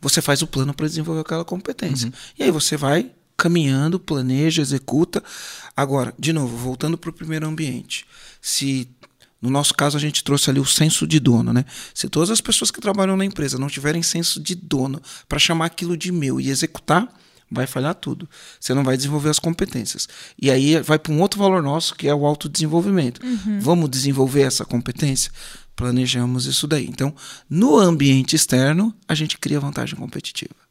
você 0.00 0.20
faz 0.20 0.42
o 0.42 0.46
plano 0.46 0.72
para 0.72 0.86
desenvolver 0.86 1.20
aquela 1.20 1.44
competência. 1.44 2.06
Uhum. 2.06 2.12
E 2.38 2.42
aí 2.44 2.50
você 2.50 2.76
vai 2.76 3.10
caminhando, 3.38 4.00
planeja, 4.00 4.60
executa. 4.60 5.22
Agora, 5.76 6.12
de 6.18 6.32
novo, 6.32 6.56
voltando 6.56 6.98
para 6.98 7.08
o 7.08 7.12
primeiro 7.12 7.46
ambiente. 7.46 8.04
Se 8.42 8.88
no 9.40 9.48
nosso 9.48 9.72
caso 9.72 9.96
a 9.96 10.00
gente 10.00 10.24
trouxe 10.24 10.50
ali 10.50 10.58
o 10.58 10.66
senso 10.66 11.06
de 11.06 11.20
dono, 11.20 11.52
né? 11.52 11.64
Se 11.94 12.08
todas 12.08 12.28
as 12.28 12.40
pessoas 12.40 12.72
que 12.72 12.80
trabalham 12.80 13.16
na 13.16 13.24
empresa 13.24 13.56
não 13.56 13.68
tiverem 13.68 14.02
senso 14.02 14.40
de 14.40 14.56
dono 14.56 15.00
para 15.28 15.38
chamar 15.38 15.66
aquilo 15.66 15.96
de 15.96 16.10
meu 16.10 16.40
e 16.40 16.50
executar, 16.50 17.08
vai 17.48 17.64
falhar 17.64 17.94
tudo. 17.94 18.28
Você 18.58 18.74
não 18.74 18.82
vai 18.82 18.96
desenvolver 18.96 19.30
as 19.30 19.38
competências. 19.38 20.08
E 20.40 20.50
aí 20.50 20.80
vai 20.80 20.98
para 20.98 21.12
um 21.12 21.20
outro 21.20 21.38
valor 21.38 21.62
nosso, 21.62 21.94
que 21.94 22.08
é 22.08 22.14
o 22.14 22.26
autodesenvolvimento. 22.26 23.24
Uhum. 23.24 23.60
Vamos 23.60 23.88
desenvolver 23.88 24.42
essa 24.42 24.64
competência? 24.64 25.30
Planejamos 25.76 26.46
isso 26.46 26.66
daí. 26.66 26.86
Então, 26.86 27.14
no 27.48 27.78
ambiente 27.78 28.34
externo, 28.34 28.92
a 29.06 29.14
gente 29.14 29.38
cria 29.38 29.60
vantagem 29.60 29.96
competitiva. 29.96 30.67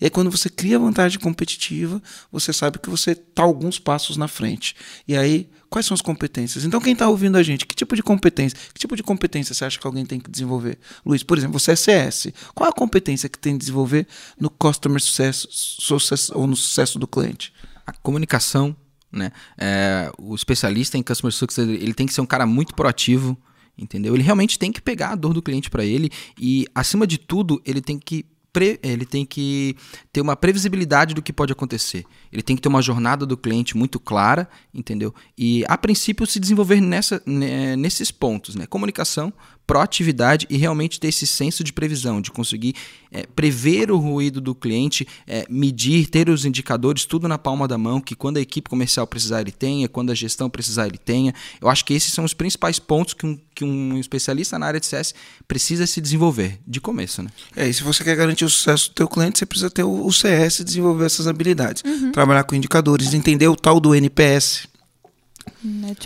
E 0.00 0.04
aí, 0.04 0.10
quando 0.10 0.30
você 0.30 0.48
cria 0.48 0.78
vantagem 0.78 1.18
competitiva, 1.18 2.02
você 2.30 2.52
sabe 2.52 2.78
que 2.78 2.90
você 2.90 3.12
está 3.12 3.42
alguns 3.42 3.78
passos 3.78 4.16
na 4.16 4.28
frente. 4.28 4.74
E 5.06 5.16
aí, 5.16 5.48
quais 5.70 5.86
são 5.86 5.94
as 5.94 6.02
competências? 6.02 6.64
Então, 6.64 6.80
quem 6.80 6.92
está 6.92 7.08
ouvindo 7.08 7.36
a 7.36 7.42
gente, 7.42 7.66
que 7.66 7.74
tipo 7.74 7.96
de 7.96 8.02
competência? 8.02 8.58
Que 8.72 8.80
tipo 8.80 8.96
de 8.96 9.02
competência 9.02 9.54
você 9.54 9.64
acha 9.64 9.78
que 9.78 9.86
alguém 9.86 10.04
tem 10.04 10.20
que 10.20 10.30
desenvolver? 10.30 10.78
Luiz, 11.04 11.22
por 11.22 11.38
exemplo, 11.38 11.58
você 11.58 11.72
é 11.72 11.76
CS. 11.76 12.28
Qual 12.54 12.68
a 12.68 12.72
competência 12.72 13.28
que 13.28 13.38
tem 13.38 13.54
que 13.54 13.60
desenvolver 13.60 14.06
no 14.38 14.50
customer 14.50 15.00
success, 15.00 15.46
success 15.50 16.30
ou 16.30 16.46
no 16.46 16.56
sucesso 16.56 16.98
do 16.98 17.06
cliente? 17.06 17.52
A 17.86 17.92
comunicação, 17.92 18.76
né? 19.10 19.30
É, 19.58 20.10
o 20.18 20.34
especialista 20.34 20.98
em 20.98 21.02
customer 21.02 21.32
success, 21.32 21.68
ele 21.68 21.94
tem 21.94 22.06
que 22.06 22.12
ser 22.12 22.20
um 22.20 22.26
cara 22.26 22.46
muito 22.46 22.74
proativo, 22.74 23.36
entendeu? 23.78 24.14
Ele 24.14 24.22
realmente 24.22 24.58
tem 24.58 24.72
que 24.72 24.80
pegar 24.80 25.10
a 25.10 25.14
dor 25.14 25.32
do 25.32 25.42
cliente 25.42 25.70
para 25.70 25.84
ele 25.84 26.10
e, 26.38 26.66
acima 26.74 27.06
de 27.06 27.18
tudo, 27.18 27.60
ele 27.64 27.80
tem 27.80 27.98
que 27.98 28.24
ele 28.62 29.04
tem 29.04 29.24
que 29.24 29.76
ter 30.12 30.20
uma 30.20 30.36
previsibilidade 30.36 31.14
do 31.14 31.22
que 31.22 31.32
pode 31.32 31.52
acontecer. 31.52 32.04
Ele 32.32 32.42
tem 32.42 32.56
que 32.56 32.62
ter 32.62 32.68
uma 32.68 32.82
jornada 32.82 33.24
do 33.26 33.36
cliente 33.36 33.76
muito 33.76 33.98
clara, 33.98 34.48
entendeu? 34.72 35.14
E 35.36 35.64
a 35.68 35.76
princípio 35.76 36.26
se 36.26 36.40
desenvolver 36.40 36.80
nessa, 36.80 37.22
nesses 37.26 38.10
pontos, 38.10 38.54
né? 38.54 38.66
Comunicação, 38.66 39.32
proatividade 39.66 40.46
e 40.48 40.56
realmente 40.56 41.00
ter 41.00 41.08
esse 41.08 41.26
senso 41.26 41.64
de 41.64 41.72
previsão, 41.72 42.20
de 42.20 42.30
conseguir 42.30 42.74
é, 43.10 43.26
prever 43.34 43.90
o 43.90 43.98
ruído 43.98 44.40
do 44.40 44.54
cliente, 44.54 45.06
é, 45.26 45.44
medir, 45.48 46.06
ter 46.06 46.28
os 46.28 46.44
indicadores, 46.44 47.04
tudo 47.04 47.26
na 47.26 47.36
palma 47.36 47.66
da 47.66 47.76
mão, 47.76 48.00
que 48.00 48.14
quando 48.14 48.36
a 48.36 48.40
equipe 48.40 48.70
comercial 48.70 49.06
precisar 49.06 49.40
ele 49.40 49.50
tenha, 49.50 49.88
quando 49.88 50.10
a 50.10 50.14
gestão 50.14 50.48
precisar 50.48 50.86
ele 50.86 50.98
tenha. 50.98 51.34
Eu 51.60 51.68
acho 51.68 51.84
que 51.84 51.94
esses 51.94 52.12
são 52.12 52.24
os 52.24 52.34
principais 52.34 52.78
pontos 52.78 53.14
que 53.14 53.26
um, 53.26 53.38
que 53.54 53.64
um 53.64 53.98
especialista 53.98 54.58
na 54.58 54.66
área 54.66 54.78
de 54.78 54.86
CS 54.86 55.14
precisa 55.48 55.86
se 55.86 56.00
desenvolver 56.00 56.58
de 56.66 56.80
começo. 56.80 57.22
Né? 57.22 57.30
É, 57.56 57.68
e 57.68 57.74
se 57.74 57.82
você 57.82 58.04
quer 58.04 58.14
garantir 58.14 58.44
o 58.44 58.50
sucesso 58.50 58.90
do 58.90 58.94
teu 58.94 59.08
cliente, 59.08 59.38
você 59.38 59.46
precisa 59.46 59.70
ter 59.70 59.82
o, 59.82 60.06
o 60.06 60.12
CS 60.12 60.60
e 60.60 60.64
desenvolver 60.64 61.06
essas 61.06 61.26
habilidades. 61.26 61.82
Uhum. 61.84 62.12
Trabalhar 62.12 62.44
com 62.44 62.54
indicadores, 62.54 63.14
entender 63.14 63.48
o 63.48 63.56
tal 63.56 63.80
do 63.80 63.94
NPS, 63.94 64.68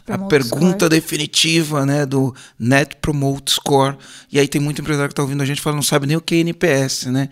a 0.08 0.18
pergunta 0.18 0.86
score. 0.86 0.90
definitiva, 0.90 1.86
né, 1.86 2.06
do 2.06 2.34
Net 2.58 2.96
Promote 2.96 3.52
Score. 3.52 3.96
E 4.30 4.38
aí 4.38 4.48
tem 4.48 4.60
muito 4.60 4.80
empresário 4.80 5.08
que 5.08 5.12
está 5.12 5.22
ouvindo 5.22 5.42
a 5.42 5.46
gente 5.46 5.60
falando, 5.60 5.76
não 5.76 5.82
sabe 5.82 6.06
nem 6.06 6.16
o 6.16 6.20
que 6.20 6.36
é 6.36 6.38
NPS, 6.38 7.06
né? 7.06 7.28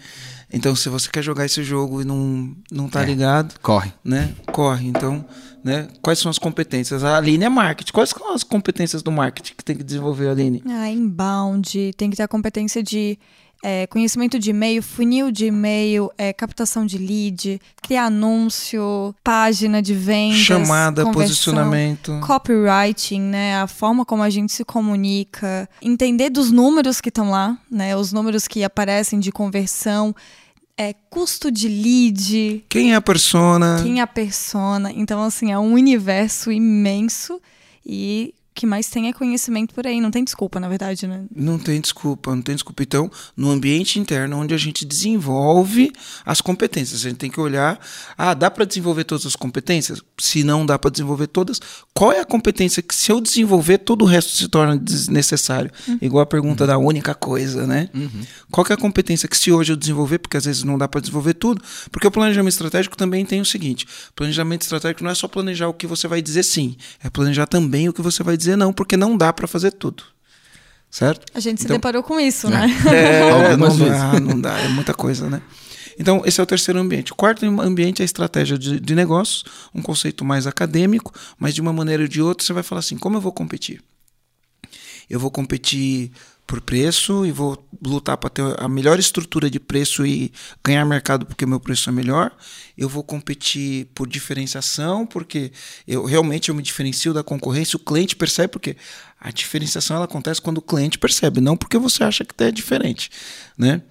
Então, 0.50 0.74
se 0.74 0.88
você 0.88 1.10
quer 1.10 1.22
jogar 1.22 1.44
esse 1.44 1.62
jogo 1.62 2.00
e 2.00 2.04
não, 2.04 2.56
não 2.70 2.88
tá 2.88 3.02
é, 3.02 3.06
ligado, 3.06 3.54
corre. 3.60 3.92
Né? 4.02 4.32
Corre. 4.50 4.88
Então, 4.88 5.24
né? 5.62 5.88
Quais 6.00 6.18
são 6.18 6.30
as 6.30 6.38
competências? 6.38 7.04
A 7.04 7.18
Aline 7.18 7.44
é 7.44 7.48
marketing. 7.48 7.92
Quais 7.92 8.10
são 8.10 8.32
as 8.32 8.42
competências 8.42 9.02
do 9.02 9.12
marketing 9.12 9.54
que 9.54 9.64
tem 9.64 9.76
que 9.76 9.84
desenvolver, 9.84 10.28
Aline? 10.30 10.62
Ah, 10.66 10.88
inbound, 10.90 11.92
tem 11.96 12.08
que 12.08 12.16
ter 12.16 12.22
a 12.22 12.28
competência 12.28 12.82
de 12.82 13.18
é, 13.62 13.87
conhecimento 13.87 14.38
de 14.38 14.51
e-mail, 14.51 14.83
funil 14.83 15.31
de 15.31 15.47
e-mail, 15.47 16.11
é, 16.16 16.33
captação 16.33 16.87
de 16.87 16.97
lead, 16.99 17.61
criar 17.83 18.07
anúncio, 18.07 19.14
página 19.23 19.83
de 19.83 19.94
vendas, 19.94 20.38
chamada, 20.38 21.11
posicionamento, 21.11 22.18
copywriting, 22.25 23.21
né, 23.21 23.57
a 23.57 23.66
forma 23.66 24.05
como 24.05 24.23
a 24.23 24.31
gente 24.31 24.53
se 24.53 24.64
comunica, 24.64 25.68
entender 25.83 26.31
dos 26.31 26.51
números 26.51 27.01
que 27.01 27.09
estão 27.09 27.31
lá, 27.31 27.59
né, 27.71 27.97
os 27.97 28.12
números 28.12 28.47
que 28.47 28.62
aparecem 28.62 29.18
de 29.18 29.33
conversão, 29.33 30.14
é, 30.77 30.94
custo 31.11 31.51
de 31.51 31.68
lead. 31.68 32.64
Quem 32.68 32.92
é 32.92 32.94
a 32.94 33.01
persona? 33.01 33.81
Quem 33.83 33.99
é 33.99 34.03
a 34.03 34.07
persona? 34.07 34.92
Então, 34.92 35.21
assim, 35.25 35.51
é 35.51 35.59
um 35.59 35.73
universo 35.73 36.53
imenso 36.53 37.40
e 37.85 38.33
que 38.59 38.66
mais 38.66 38.88
tem 38.88 39.09
é 39.09 39.12
conhecimento 39.12 39.73
por 39.73 39.87
aí. 39.87 40.01
Não 40.01 40.11
tem 40.11 40.25
desculpa, 40.25 40.59
na 40.59 40.68
verdade, 40.68 41.07
né? 41.07 41.25
Não 41.35 41.61
tem 41.61 41.81
desculpa, 41.81 42.35
não 42.35 42.42
tem 42.42 42.57
desculpa. 42.57 42.83
Então, 42.83 43.09
no 43.37 43.51
ambiente 43.51 44.01
interno, 44.01 44.37
onde 44.37 44.53
a 44.53 44.59
gente 44.59 44.85
desenvolve 44.85 45.92
as 46.27 46.40
competências, 46.40 47.01
a 47.01 47.09
gente 47.09 47.18
tem 47.18 47.31
que 47.31 47.38
olhar: 47.38 47.79
ah, 48.16 48.35
dá 48.35 48.51
para 48.51 48.64
desenvolver 48.64 49.05
todas 49.05 49.25
as 49.27 49.37
competências? 49.37 50.03
Se 50.18 50.42
não 50.42 50.66
dá 50.66 50.77
para 50.77 50.90
desenvolver 50.90 51.29
todas, 51.29 51.61
qual 51.94 52.11
é 52.11 52.18
a 52.18 52.25
competência 52.25 52.83
que, 52.83 52.97
se 52.97 53.12
eu 53.12 53.21
desenvolver, 53.21 53.79
todo 53.79 54.03
o 54.03 54.05
resto 54.07 54.33
se 54.33 54.49
torna 54.49 54.77
desnecessário? 54.77 55.71
Uhum. 55.87 55.99
Igual 56.03 56.25
a 56.25 56.27
pergunta 56.27 56.64
uhum. 56.64 56.68
da 56.68 56.79
única 56.79 57.14
coisa, 57.14 57.64
né? 57.64 57.88
Uhum. 57.94 58.23
Qual 58.51 58.66
é 58.68 58.73
a 58.73 58.77
competência 58.77 59.29
que, 59.29 59.37
se 59.37 59.53
hoje 59.53 59.73
eu 59.73 59.77
desenvolver, 59.77 60.18
porque 60.18 60.37
às 60.37 60.47
vezes 60.47 60.64
não 60.64 60.77
dá 60.77 60.88
para 60.88 61.01
desenvolver 61.01 61.35
tudo, 61.35 61.62
porque 61.92 62.09
o 62.09 62.11
planejamento 62.11 62.55
estratégico 62.55 62.97
também 62.97 63.25
tem 63.25 63.40
o 63.40 63.44
seguinte: 63.44 63.87
planejamento 64.16 64.62
estratégico 64.62 65.05
não 65.05 65.12
é 65.12 65.14
só 65.14 65.29
planejar 65.29 65.68
o 65.68 65.75
que 65.75 65.87
você 65.87 66.09
vai 66.09 66.21
dizer 66.21 66.42
sim, 66.42 66.77
é 67.05 67.09
planejar 67.09 67.47
também 67.47 67.88
o 67.88 67.92
que 67.92 68.03
você 68.03 68.25
vai 68.25 68.37
dizer 68.37 68.47
dizer 68.48 68.56
não, 68.56 68.72
porque 68.72 68.96
não 68.96 69.16
dá 69.16 69.32
para 69.32 69.46
fazer 69.46 69.72
tudo. 69.72 70.02
Certo? 70.90 71.26
A 71.34 71.40
gente 71.40 71.61
então, 71.61 71.74
se 71.74 71.78
deparou 71.78 72.02
com 72.02 72.18
isso, 72.18 72.46
é. 72.46 72.50
né? 72.50 72.66
É, 72.92 73.56
não 73.56 73.78
dá, 73.78 74.20
não 74.20 74.40
dá, 74.40 74.58
é 74.58 74.68
muita 74.68 74.94
coisa, 74.94 75.28
né? 75.28 75.42
Então, 75.98 76.22
esse 76.24 76.40
é 76.40 76.42
o 76.42 76.46
terceiro 76.46 76.78
ambiente. 76.78 77.12
O 77.12 77.16
quarto 77.16 77.44
ambiente 77.44 78.00
é 78.00 78.04
a 78.04 78.06
estratégia 78.06 78.56
de, 78.56 78.78
de 78.78 78.94
negócios, 78.94 79.44
um 79.74 79.82
conceito 79.82 80.24
mais 80.24 80.46
acadêmico, 80.46 81.12
mas 81.38 81.54
de 81.54 81.61
uma 81.61 81.72
maneira 81.72 82.04
ou 82.04 82.08
de 82.08 82.22
outra 82.22 82.46
você 82.46 82.52
vai 82.52 82.62
falar 82.62 82.78
assim: 82.78 82.96
como 82.96 83.16
eu 83.16 83.20
vou 83.20 83.32
competir? 83.32 83.82
Eu 85.11 85.18
vou 85.18 85.30
competir 85.30 86.12
por 86.48 86.62
preço 86.62 87.26
e 87.26 87.30
vou 87.30 87.62
lutar 87.84 88.16
para 88.16 88.30
ter 88.30 88.42
a 88.58 88.66
melhor 88.66 88.98
estrutura 88.98 89.50
de 89.50 89.61
preço 89.61 90.06
e 90.06 90.32
ganhar 90.64 90.82
mercado 90.87 91.26
porque 91.26 91.44
meu 91.44 91.61
preço 91.61 91.90
é 91.90 91.92
melhor. 91.92 92.34
Eu 92.76 92.88
vou 92.88 93.04
competir 93.04 93.84
por 93.94 94.08
diferenciação 94.08 95.06
porque 95.06 95.52
eu 95.87 96.06
realmente 96.06 96.48
eu 96.48 96.54
me 96.54 96.62
diferencio 96.62 97.12
da 97.12 97.22
concorrência. 97.22 97.76
O 97.76 97.80
cliente 97.80 98.16
percebe 98.16 98.48
porque 98.48 98.76
a 99.20 99.30
diferenciação 99.30 99.96
ela 99.96 100.06
acontece 100.06 100.40
quando 100.40 100.56
o 100.56 100.62
cliente 100.62 100.98
percebe, 100.98 101.38
não 101.38 101.54
porque 101.54 101.76
você 101.76 102.02
acha 102.02 102.24
que 102.24 102.42
é 102.42 102.50
diferente, 102.50 103.11
né? 103.56 103.82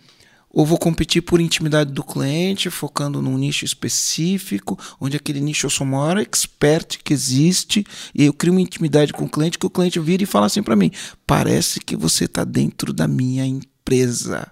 Ou 0.58 0.66
vou 0.66 0.80
competir 0.80 1.22
por 1.22 1.40
intimidade 1.40 1.92
do 1.92 2.04
cliente, 2.04 2.72
focando 2.72 3.22
num 3.22 3.38
nicho 3.38 3.64
específico, 3.64 4.76
onde 5.00 5.16
aquele 5.16 5.40
nicho 5.40 5.68
eu 5.68 5.70
sou 5.70 5.86
o 5.86 5.90
maior 5.92 6.18
expert 6.18 6.98
que 7.04 7.14
existe, 7.14 7.86
e 8.12 8.26
eu 8.26 8.34
crio 8.34 8.54
uma 8.54 8.62
intimidade 8.62 9.14
com 9.14 9.26
o 9.26 9.30
cliente 9.30 9.60
que 9.60 9.68
o 9.68 9.70
cliente 9.70 10.00
vira 10.00 10.24
e 10.24 10.26
fala 10.26 10.48
assim 10.48 10.64
para 10.64 10.76
mim: 10.76 10.90
parece 11.28 11.80
que 11.80 11.96
você 11.96 12.26
está 12.26 12.44
dentro 12.44 12.92
da 12.92 13.08
minha 13.08 13.46
empresa. 13.46 14.52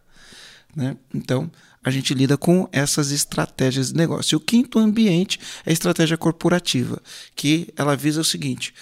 Né? 0.75 0.95
Então, 1.11 1.49
a 1.83 1.89
gente 1.89 2.13
lida 2.13 2.37
com 2.37 2.69
essas 2.71 3.09
estratégias 3.09 3.87
de 3.87 3.97
negócio. 3.97 4.35
E 4.35 4.37
o 4.37 4.39
quinto 4.39 4.77
ambiente 4.77 5.39
é 5.65 5.71
a 5.71 5.73
estratégia 5.73 6.17
corporativa, 6.17 7.01
que 7.35 7.73
ela 7.75 7.95
visa 7.95 8.21
o 8.21 8.23
seguinte: 8.23 8.75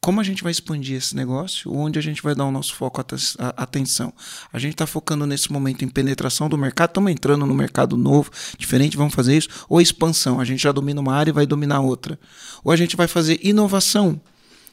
como 0.00 0.20
a 0.20 0.24
gente 0.24 0.42
vai 0.42 0.52
expandir 0.52 0.96
esse 0.96 1.14
negócio, 1.16 1.72
onde 1.72 1.98
a 1.98 2.02
gente 2.02 2.22
vai 2.22 2.34
dar 2.34 2.44
o 2.44 2.50
nosso 2.50 2.74
foco, 2.74 3.00
a 3.00 3.48
atenção. 3.62 4.12
A 4.52 4.58
gente 4.58 4.72
está 4.72 4.86
focando 4.86 5.26
nesse 5.26 5.52
momento 5.52 5.84
em 5.84 5.88
penetração 5.88 6.48
do 6.48 6.56
mercado, 6.56 6.90
estamos 6.90 7.10
entrando 7.10 7.44
no 7.44 7.54
mercado 7.54 7.96
novo, 7.96 8.30
diferente, 8.56 8.96
vamos 8.96 9.14
fazer 9.14 9.36
isso, 9.36 9.48
ou 9.68 9.80
expansão, 9.80 10.40
a 10.40 10.44
gente 10.44 10.62
já 10.62 10.72
domina 10.72 11.00
uma 11.00 11.14
área 11.14 11.30
e 11.30 11.34
vai 11.34 11.46
dominar 11.46 11.80
outra. 11.80 12.18
Ou 12.62 12.72
a 12.72 12.76
gente 12.76 12.96
vai 12.96 13.08
fazer 13.08 13.40
inovação, 13.42 14.20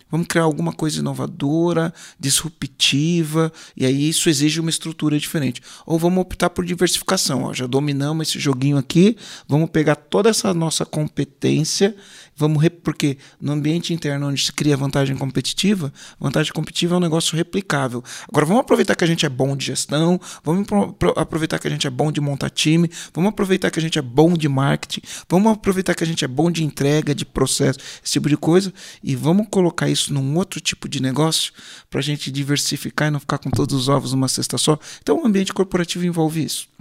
Vamos 0.10 0.28
criar 0.28 0.44
alguma 0.44 0.72
coisa 0.72 1.00
inovadora, 1.00 1.92
disruptiva, 2.20 3.52
e 3.76 3.86
aí 3.86 4.08
isso 4.08 4.30
exige 4.30 4.60
uma 4.60 4.70
estrutura 4.70 5.18
diferente. 5.18 5.62
Ou 5.86 5.98
vamos 5.98 6.22
optar 6.22 6.52
por 6.52 6.64
diversificação. 6.64 7.44
Ó, 7.44 7.54
já 7.54 7.66
dominamos 7.66 8.30
esse 8.30 8.40
joguinho 8.40 8.78
aqui, 8.78 9.18
vamos 9.48 9.70
pegar 9.72 9.96
toda 9.96 10.30
essa 10.30 10.54
nossa 10.54 10.86
competência 10.86 11.96
Vamos 12.38 12.66
porque 12.84 13.18
no 13.40 13.54
ambiente 13.54 13.94
interno 13.94 14.28
onde 14.28 14.44
se 14.44 14.52
cria 14.52 14.76
vantagem 14.76 15.16
competitiva, 15.16 15.94
vantagem 16.20 16.52
competitiva 16.52 16.96
é 16.96 16.98
um 16.98 17.02
negócio 17.02 17.38
replicável. 17.38 18.04
Agora 18.28 18.46
vamos 18.46 18.62
aproveitar 18.62 18.96
que 18.96 19.04
a 19.04 19.08
gente 19.08 19.26
é 19.26 19.30
bom 19.30 19.56
de 19.56 19.66
gestão, 19.66 20.20
vamos 20.44 20.68
aproveitar 21.16 21.60
que 21.60 21.68
a 21.68 21.72
gente 21.72 21.88
é 21.88 21.90
bom 21.90 22.12
de 22.12 22.20
montar 22.20 22.50
time, 22.50 22.90
vamos 23.14 23.30
aproveitar 23.30 23.72
que 23.72 23.80
a 23.80 23.82
gente 23.82 23.98
é 23.98 24.02
bom 24.02 24.34
de 24.34 24.50
marketing, 24.50 25.02
vamos 25.30 25.52
aproveitar 25.52 25.96
que 25.96 26.04
a 26.04 26.08
gente 26.08 26.26
é 26.26 26.28
bom 26.28 26.52
de 26.52 26.64
entrega, 26.64 27.16
de 27.16 27.26
processo, 27.26 27.80
esse 28.04 28.14
tipo 28.14 28.28
de 28.28 28.36
coisa, 28.36 28.74
e 29.02 29.16
vamos 29.16 29.48
colocar 29.50 29.88
isso 29.88 30.14
num 30.14 30.36
outro 30.36 30.60
tipo 30.60 30.90
de 30.90 31.02
negócio 31.02 31.54
para 31.90 32.02
a 32.02 32.04
gente 32.04 32.30
diversificar 32.30 33.08
e 33.08 33.12
não 33.12 33.20
ficar 33.20 33.38
com 33.38 33.50
todos 33.50 33.74
os 33.74 33.88
ovos 33.88 34.12
numa 34.12 34.28
cesta 34.28 34.58
só. 34.58 34.78
Então 35.02 35.24
o 35.24 35.26
ambiente 35.26 35.54
corporativo 35.54 36.06
envolve 36.06 36.44
isso. 36.44 36.75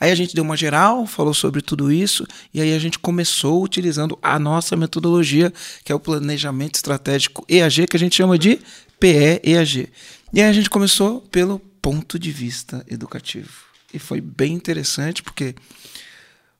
Aí 0.00 0.10
a 0.10 0.14
gente 0.14 0.34
deu 0.34 0.44
uma 0.44 0.56
geral, 0.56 1.06
falou 1.06 1.34
sobre 1.34 1.60
tudo 1.60 1.90
isso, 1.90 2.26
e 2.52 2.60
aí 2.60 2.74
a 2.74 2.78
gente 2.78 2.98
começou 2.98 3.62
utilizando 3.62 4.18
a 4.22 4.38
nossa 4.38 4.76
metodologia, 4.76 5.52
que 5.84 5.92
é 5.92 5.94
o 5.94 6.00
planejamento 6.00 6.76
estratégico 6.76 7.44
EAG, 7.48 7.86
que 7.86 7.96
a 7.96 8.00
gente 8.00 8.16
chama 8.16 8.38
de 8.38 8.60
PE-EAG. 9.00 9.88
E 10.32 10.40
aí 10.40 10.48
a 10.48 10.52
gente 10.52 10.70
começou 10.70 11.20
pelo 11.20 11.58
ponto 11.80 12.18
de 12.18 12.30
vista 12.30 12.84
educativo. 12.88 13.50
E 13.92 13.98
foi 13.98 14.20
bem 14.20 14.52
interessante, 14.52 15.22
porque 15.22 15.54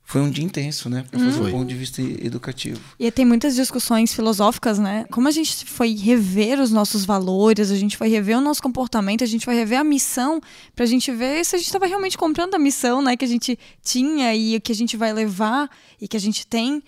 foi 0.08 0.22
um 0.22 0.30
dia 0.30 0.42
intenso, 0.42 0.88
né? 0.88 1.04
Para 1.10 1.20
fazer 1.20 1.38
um 1.38 1.50
ponto 1.50 1.68
de 1.68 1.74
vista 1.74 2.00
educativo. 2.00 2.80
E 2.98 3.12
tem 3.12 3.26
muitas 3.26 3.54
discussões 3.54 4.14
filosóficas, 4.14 4.78
né? 4.78 5.04
Como 5.10 5.28
a 5.28 5.30
gente 5.30 5.66
foi 5.66 5.94
rever 5.94 6.58
os 6.58 6.72
nossos 6.72 7.04
valores, 7.04 7.70
a 7.70 7.76
gente 7.76 7.94
foi 7.94 8.08
rever 8.08 8.38
o 8.38 8.40
nosso 8.40 8.62
comportamento, 8.62 9.22
a 9.22 9.26
gente 9.26 9.44
vai 9.44 9.54
rever 9.54 9.78
a 9.78 9.84
missão, 9.84 10.40
para 10.74 10.86
a 10.86 10.88
gente 10.88 11.12
ver 11.12 11.44
se 11.44 11.56
a 11.56 11.58
gente 11.58 11.66
estava 11.66 11.84
realmente 11.84 12.16
comprando 12.16 12.54
a 12.54 12.58
missão, 12.58 13.02
né? 13.02 13.18
Que 13.18 13.24
a 13.26 13.28
gente 13.28 13.58
tinha 13.82 14.34
e 14.34 14.56
o 14.56 14.60
que 14.62 14.72
a 14.72 14.74
gente 14.74 14.96
vai 14.96 15.12
levar 15.12 15.68
e 16.00 16.08
que 16.08 16.16
a 16.16 16.20
gente 16.20 16.46
tem. 16.46 16.82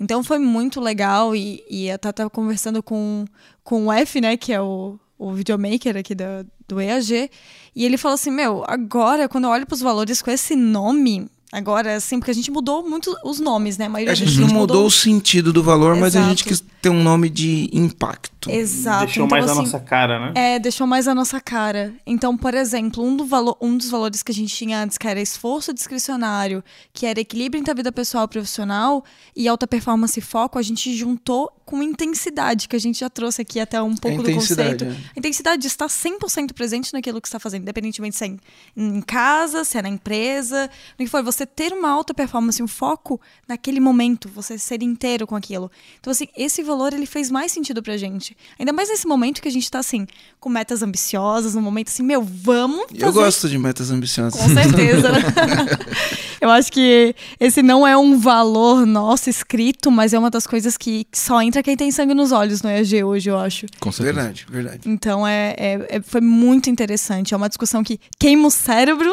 Então 0.00 0.24
foi 0.24 0.38
muito 0.38 0.80
legal 0.80 1.36
e, 1.36 1.62
e 1.68 1.88
eu 1.88 1.96
estava 1.96 2.30
conversando 2.30 2.82
com, 2.82 3.26
com 3.62 3.88
o 3.88 3.92
F, 3.92 4.18
né? 4.18 4.34
Que 4.38 4.50
é 4.50 4.62
o, 4.62 4.98
o 5.18 5.30
videomaker 5.34 5.94
aqui 5.98 6.14
do, 6.14 6.24
do 6.66 6.80
EAG. 6.80 7.30
E 7.76 7.84
ele 7.84 7.98
falou 7.98 8.14
assim: 8.14 8.30
Meu, 8.30 8.64
agora, 8.66 9.28
quando 9.28 9.44
eu 9.44 9.50
olho 9.50 9.66
para 9.66 9.74
os 9.74 9.82
valores 9.82 10.22
com 10.22 10.30
esse 10.30 10.56
nome, 10.56 11.28
Agora, 11.52 11.96
assim, 11.96 12.18
porque 12.18 12.30
a 12.30 12.34
gente 12.34 12.50
mudou 12.50 12.82
muito 12.82 13.14
os 13.22 13.38
nomes, 13.38 13.76
né? 13.76 13.86
A, 13.86 14.10
a 14.10 14.14
gente 14.14 14.40
não 14.40 14.48
mudou, 14.48 14.60
mudou, 14.60 14.86
o 14.86 14.90
sentido 14.90 15.52
do 15.52 15.62
valor, 15.62 15.90
Exato. 15.90 16.00
mas 16.00 16.16
a 16.16 16.26
gente 16.26 16.44
quis 16.44 16.64
ter 16.80 16.88
um 16.88 17.02
nome 17.02 17.28
de 17.28 17.68
impacto. 17.70 18.31
Exato. 18.50 19.06
Deixou 19.06 19.26
então, 19.26 19.38
mais 19.38 19.50
assim, 19.50 19.58
a 19.58 19.62
nossa 19.62 19.80
cara, 19.80 20.18
né? 20.18 20.32
É, 20.34 20.58
deixou 20.58 20.86
mais 20.86 21.08
a 21.08 21.14
nossa 21.14 21.40
cara. 21.40 21.94
Então, 22.06 22.36
por 22.36 22.54
exemplo, 22.54 23.04
um, 23.04 23.16
do 23.16 23.24
valo, 23.24 23.56
um 23.60 23.76
dos 23.76 23.90
valores 23.90 24.22
que 24.22 24.32
a 24.32 24.34
gente 24.34 24.54
tinha 24.54 24.82
antes, 24.82 24.98
que 24.98 25.06
era 25.06 25.20
esforço 25.20 25.72
discricionário, 25.72 26.62
que 26.92 27.06
era 27.06 27.20
equilíbrio 27.20 27.60
entre 27.60 27.70
a 27.70 27.74
vida 27.74 27.92
pessoal 27.92 28.24
e 28.24 28.28
profissional, 28.28 29.04
e 29.36 29.46
alta 29.48 29.66
performance 29.66 30.18
e 30.18 30.22
foco, 30.22 30.58
a 30.58 30.62
gente 30.62 30.94
juntou 30.94 31.50
com 31.64 31.82
intensidade, 31.82 32.68
que 32.68 32.76
a 32.76 32.78
gente 32.78 33.00
já 33.00 33.08
trouxe 33.08 33.40
aqui 33.40 33.58
até 33.58 33.80
um 33.80 33.96
pouco 33.96 34.22
do 34.22 34.34
conceito. 34.34 34.84
É. 34.84 34.88
A 34.88 35.18
intensidade 35.18 35.62
de 35.62 35.68
estar 35.68 35.86
100% 35.86 36.52
presente 36.52 36.92
naquilo 36.92 37.20
que 37.20 37.26
está 37.26 37.38
fazendo, 37.38 37.62
independentemente 37.62 38.16
se 38.16 38.24
é 38.24 38.26
em, 38.26 38.38
em 38.76 39.00
casa, 39.00 39.64
se 39.64 39.78
é 39.78 39.82
na 39.82 39.88
empresa, 39.88 40.68
no 40.98 41.04
que 41.04 41.10
for. 41.10 41.22
Você 41.22 41.46
ter 41.46 41.72
uma 41.72 41.88
alta 41.88 42.12
performance, 42.12 42.62
um 42.62 42.68
foco 42.68 43.20
naquele 43.48 43.80
momento, 43.80 44.28
você 44.28 44.58
ser 44.58 44.82
inteiro 44.82 45.26
com 45.26 45.34
aquilo. 45.34 45.70
Então, 45.98 46.10
assim, 46.10 46.26
esse 46.36 46.62
valor 46.62 46.92
ele 46.92 47.06
fez 47.06 47.30
mais 47.30 47.52
sentido 47.52 47.82
pra 47.82 47.96
gente. 47.96 48.31
Gente. 48.32 48.36
Ainda 48.58 48.72
mais 48.72 48.88
nesse 48.88 49.06
momento 49.06 49.40
que 49.40 49.48
a 49.48 49.50
gente 49.50 49.70
tá 49.70 49.78
assim, 49.78 50.06
com 50.40 50.48
metas 50.48 50.82
ambiciosas, 50.82 51.54
num 51.54 51.62
momento 51.62 51.88
assim, 51.88 52.02
meu, 52.02 52.22
vamos 52.22 52.86
fazer... 52.90 53.04
Eu 53.04 53.12
gosto 53.12 53.48
de 53.48 53.58
metas 53.58 53.90
ambiciosas. 53.90 54.40
Com 54.40 54.48
certeza. 54.48 55.08
Eu 56.40 56.50
acho 56.50 56.72
que 56.72 57.14
esse 57.38 57.62
não 57.62 57.86
é 57.86 57.96
um 57.96 58.18
valor 58.18 58.84
nosso 58.84 59.30
escrito, 59.30 59.92
mas 59.92 60.12
é 60.12 60.18
uma 60.18 60.28
das 60.28 60.44
coisas 60.44 60.76
que 60.76 61.06
só 61.12 61.40
entra 61.40 61.62
quem 61.62 61.76
tem 61.76 61.92
sangue 61.92 62.14
nos 62.14 62.32
olhos 62.32 62.62
no 62.62 62.68
EAG 62.68 63.04
hoje, 63.04 63.30
eu 63.30 63.38
acho. 63.38 63.66
Com 63.78 63.92
certeza. 63.92 64.12
Verdade, 64.20 64.46
verdade. 64.50 64.80
Então 64.84 65.24
é, 65.24 65.54
é- 65.56 65.86
é- 65.98 66.02
foi 66.02 66.20
muito 66.20 66.68
interessante. 66.68 67.32
É 67.32 67.36
uma 67.36 67.48
discussão 67.48 67.84
que 67.84 68.00
queima 68.18 68.48
o 68.48 68.50
cérebro, 68.50 69.12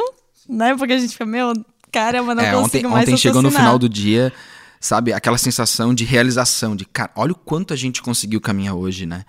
né? 0.49 0.75
Porque 0.75 0.93
a 0.93 0.97
gente 0.97 1.12
fica, 1.12 1.25
meu, 1.25 1.53
caramba, 1.91 2.34
não 2.34 2.41
É, 2.43 2.51
consigo 2.51 2.88
ontem, 2.88 2.88
mais 2.88 3.08
ontem 3.08 3.17
chegou 3.17 3.43
no 3.43 3.51
final 3.51 3.77
do 3.77 3.88
dia, 3.88 4.34
sabe, 4.79 5.13
aquela 5.13 5.37
sensação 5.37 5.93
de 5.93 6.03
realização, 6.05 6.75
de 6.75 6.85
cara, 6.85 7.11
olha 7.15 7.31
o 7.31 7.35
quanto 7.35 7.73
a 7.73 7.77
gente 7.77 8.01
conseguiu 8.01 8.39
caminhar 8.41 8.75
hoje, 8.75 9.05
né? 9.05 9.23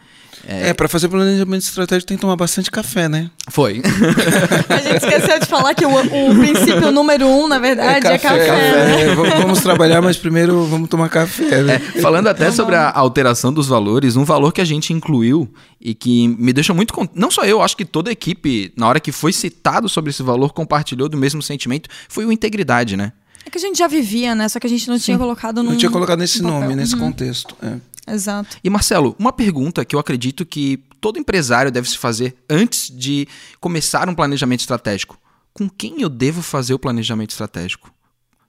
É, 0.47 0.73
pra 0.73 0.89
fazer 0.89 1.07
planejamento 1.09 1.61
estratégico 1.63 2.09
tem 2.09 2.17
que 2.17 2.21
tomar 2.23 2.35
bastante 2.37 2.71
café, 2.71 3.11
né? 3.11 3.31
Foi. 3.51 3.83
A 4.71 4.77
gente 4.79 4.97
esqueceu 5.05 5.39
de 5.39 5.45
falar 5.45 5.75
que 5.75 5.85
o, 5.85 5.91
o 5.91 6.35
princípio 6.35 6.91
número 6.91 7.27
um, 7.27 7.47
na 7.47 7.59
verdade, 7.59 8.07
é 8.07 8.19
café. 8.19 8.51
né? 8.51 9.03
É, 9.03 9.15
vamos, 9.15 9.35
vamos 9.35 9.61
trabalhar, 9.61 10.01
mas 10.01 10.17
primeiro 10.17 10.65
vamos 10.65 10.89
tomar 10.89 11.11
café, 11.11 11.63
né? 11.63 11.75
É, 11.95 12.01
falando 12.01 12.27
até 12.29 12.51
sobre 12.51 12.75
a 12.75 12.91
alteração 12.91 13.53
dos 13.53 13.67
valores, 13.69 14.17
um 14.17 14.25
valor 14.25 14.51
que 14.53 14.63
a 14.63 14.65
gente 14.65 14.95
incluiu 14.95 15.47
e 15.79 15.95
que 15.95 16.27
me 16.29 16.55
deixa 16.55 16.73
muito. 16.73 16.95
con- 16.95 17.09
Não 17.15 17.31
só 17.31 17.45
eu, 17.45 17.61
acho 17.61 17.77
que 17.77 17.85
toda 17.85 18.09
a 18.09 18.13
equipe, 18.13 18.73
na 18.79 18.89
hora 18.89 18.99
que 18.99 19.13
foi 19.13 19.35
citado 19.35 19.91
sobre 19.91 20.09
esse 20.09 20.23
valor, 20.23 20.55
compartilhou 20.55 21.07
do 21.07 21.19
mesmo 21.19 21.43
sentimento, 21.43 21.91
foi 22.09 22.25
o 22.25 22.33
integridade, 22.33 22.97
né? 22.97 23.13
É 23.45 23.51
que 23.51 23.59
a 23.59 23.61
gente 23.61 23.79
já 23.79 23.87
vivia, 23.89 24.35
né? 24.35 24.49
Só 24.49 24.59
que 24.61 24.67
a 24.67 24.71
gente 24.71 24.89
não 24.89 24.99
tinha 24.99 25.19
colocado 25.19 25.63
num. 25.63 25.71
Não 25.71 25.77
tinha 25.79 25.91
colocado 25.91 26.19
nesse 26.19 26.43
papel. 26.43 26.61
nome, 26.61 26.77
nesse 26.77 26.95
Uhum. 26.95 27.01
contexto. 27.01 27.57
é. 27.63 27.79
Exato. 28.13 28.57
E 28.65 28.69
Marcelo, 28.71 29.15
uma 29.19 29.33
pergunta 29.33 29.85
que 29.85 29.95
eu 29.95 30.01
acredito 30.01 30.45
que 30.45 30.79
todo 31.01 31.19
empresário 31.19 31.71
deve 31.71 31.89
se 31.89 31.97
fazer 31.97 32.35
antes 32.49 32.91
de 32.91 33.29
começar 33.61 34.09
um 34.09 34.15
planejamento 34.15 34.61
estratégico: 34.61 35.17
com 35.53 35.69
quem 35.69 36.01
eu 36.03 36.09
devo 36.09 36.43
fazer 36.43 36.75
o 36.75 36.79
planejamento 36.79 37.31
estratégico? 37.31 37.93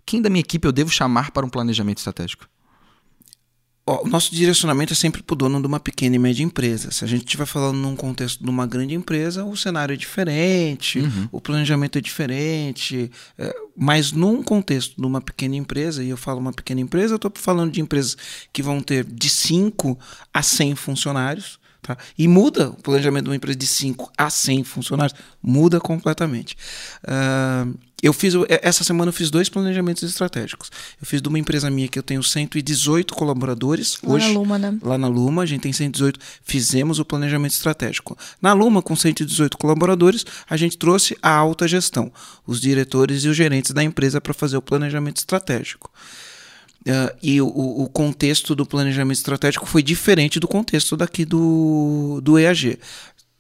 Quem 0.06 0.22
da 0.22 0.30
minha 0.30 0.40
equipe 0.42 0.68
eu 0.68 0.72
devo 0.72 0.90
chamar 0.90 1.32
para 1.32 1.46
um 1.46 1.50
planejamento 1.50 2.00
estratégico? 2.00 2.46
Ó, 3.86 4.04
o 4.06 4.08
nosso 4.08 4.34
direcionamento 4.34 4.94
é 4.94 4.96
sempre 4.96 5.24
para 5.24 5.34
o 5.34 5.36
dono 5.38 5.60
de 5.60 5.66
uma 5.66 5.80
pequena 5.80 6.16
e 6.16 6.20
média 6.20 6.44
empresa. 6.44 6.92
Se 6.92 7.04
a 7.04 7.08
gente 7.08 7.26
estiver 7.26 7.48
falando 7.48 7.78
num 7.78 7.96
contexto 7.96 8.44
de 8.44 8.50
uma 8.50 8.68
grande 8.68 8.94
empresa, 8.94 9.44
o 9.44 9.58
cenário 9.58 9.94
é 9.94 9.98
diferente, 9.98 11.00
Uhum. 11.00 11.28
o 11.32 11.42
planejamento 11.42 11.98
é 11.98 12.02
diferente. 12.02 13.10
é, 13.38 13.54
mas 13.76 14.12
num 14.12 14.44
contexto 14.44 15.00
de 15.02 15.06
uma 15.08 15.20
pequena 15.20 15.56
empresa, 15.56 16.04
e 16.04 16.10
eu 16.10 16.18
falo 16.18 16.40
uma 16.40 16.54
pequena 16.54 16.80
empresa, 16.82 17.14
eu 17.14 17.16
estou 17.16 17.32
falando 17.36 17.72
de 17.72 17.82
empresas 17.82 18.16
que 18.54 18.62
vão 18.62 18.82
ter 18.82 19.04
de 19.04 19.30
5 19.30 19.98
a 20.34 20.44
100 20.44 20.76
funcionários. 20.76 21.60
Tá? 21.82 21.98
E 22.18 22.28
muda 22.28 22.70
o 22.70 22.74
planejamento 22.76 23.24
de 23.24 23.30
uma 23.32 23.36
empresa 23.36 23.58
de 23.58 23.66
5 23.66 24.12
a 24.16 24.30
100 24.30 24.64
funcionários, 24.64 25.18
muda 25.42 25.80
completamente. 25.80 26.56
Ah, 27.04 27.66
eu 28.04 28.14
fiz, 28.14 28.34
o- 28.36 28.46
essa 28.48 28.84
semana 28.84 29.10
eu 29.10 29.14
fiz 29.14 29.30
dois 29.32 29.50
planejamentos 29.50 30.04
estratégicos. 30.04 30.70
Eu 31.00 31.06
fiz 31.08 31.22
de 31.22 31.28
uma 31.28 31.40
empresa 31.40 31.70
minha 31.72 31.88
que 31.88 31.98
eu 31.98 32.04
tenho 32.04 32.22
118 32.22 33.14
colaboradores 33.16 33.98
Lá 34.04 34.14
hoje. 34.14 34.28
na 34.28 34.34
Luma, 34.40 34.58
né? 34.60 34.78
Lá 34.84 34.98
na 34.98 35.08
Luma, 35.08 35.42
a 35.44 35.46
gente 35.46 35.62
tem 35.62 35.74
118, 35.74 36.20
fizemos 36.44 37.00
o 37.00 37.06
planejamento 37.06 37.54
estratégico. 37.54 38.16
Na 38.42 38.54
Luma, 38.54 38.82
com 38.84 38.96
118 38.96 39.58
colaboradores, 39.58 40.24
a 40.50 40.58
gente 40.58 40.78
trouxe 40.78 41.18
a 41.22 41.32
alta 41.32 41.68
gestão, 41.68 42.12
os 42.46 42.62
diretores 42.62 43.24
e 43.24 43.28
os 43.28 43.36
gerentes 43.38 43.72
da 43.72 43.84
empresa 43.84 44.22
para 44.22 44.34
fazer 44.34 44.58
o 44.58 44.62
planejamento 44.62 45.18
estratégico. 45.18 45.92
Ah, 46.88 47.14
e 47.22 47.42
o, 47.42 47.48
o 47.48 47.88
contexto 47.90 48.56
do 48.56 48.66
planejamento 48.66 49.18
estratégico 49.18 49.66
foi 49.66 49.84
diferente 49.84 50.40
do 50.40 50.48
contexto 50.48 50.98
daqui 50.98 51.26
do, 51.26 52.20
do 52.24 52.40
EAG. 52.40 52.80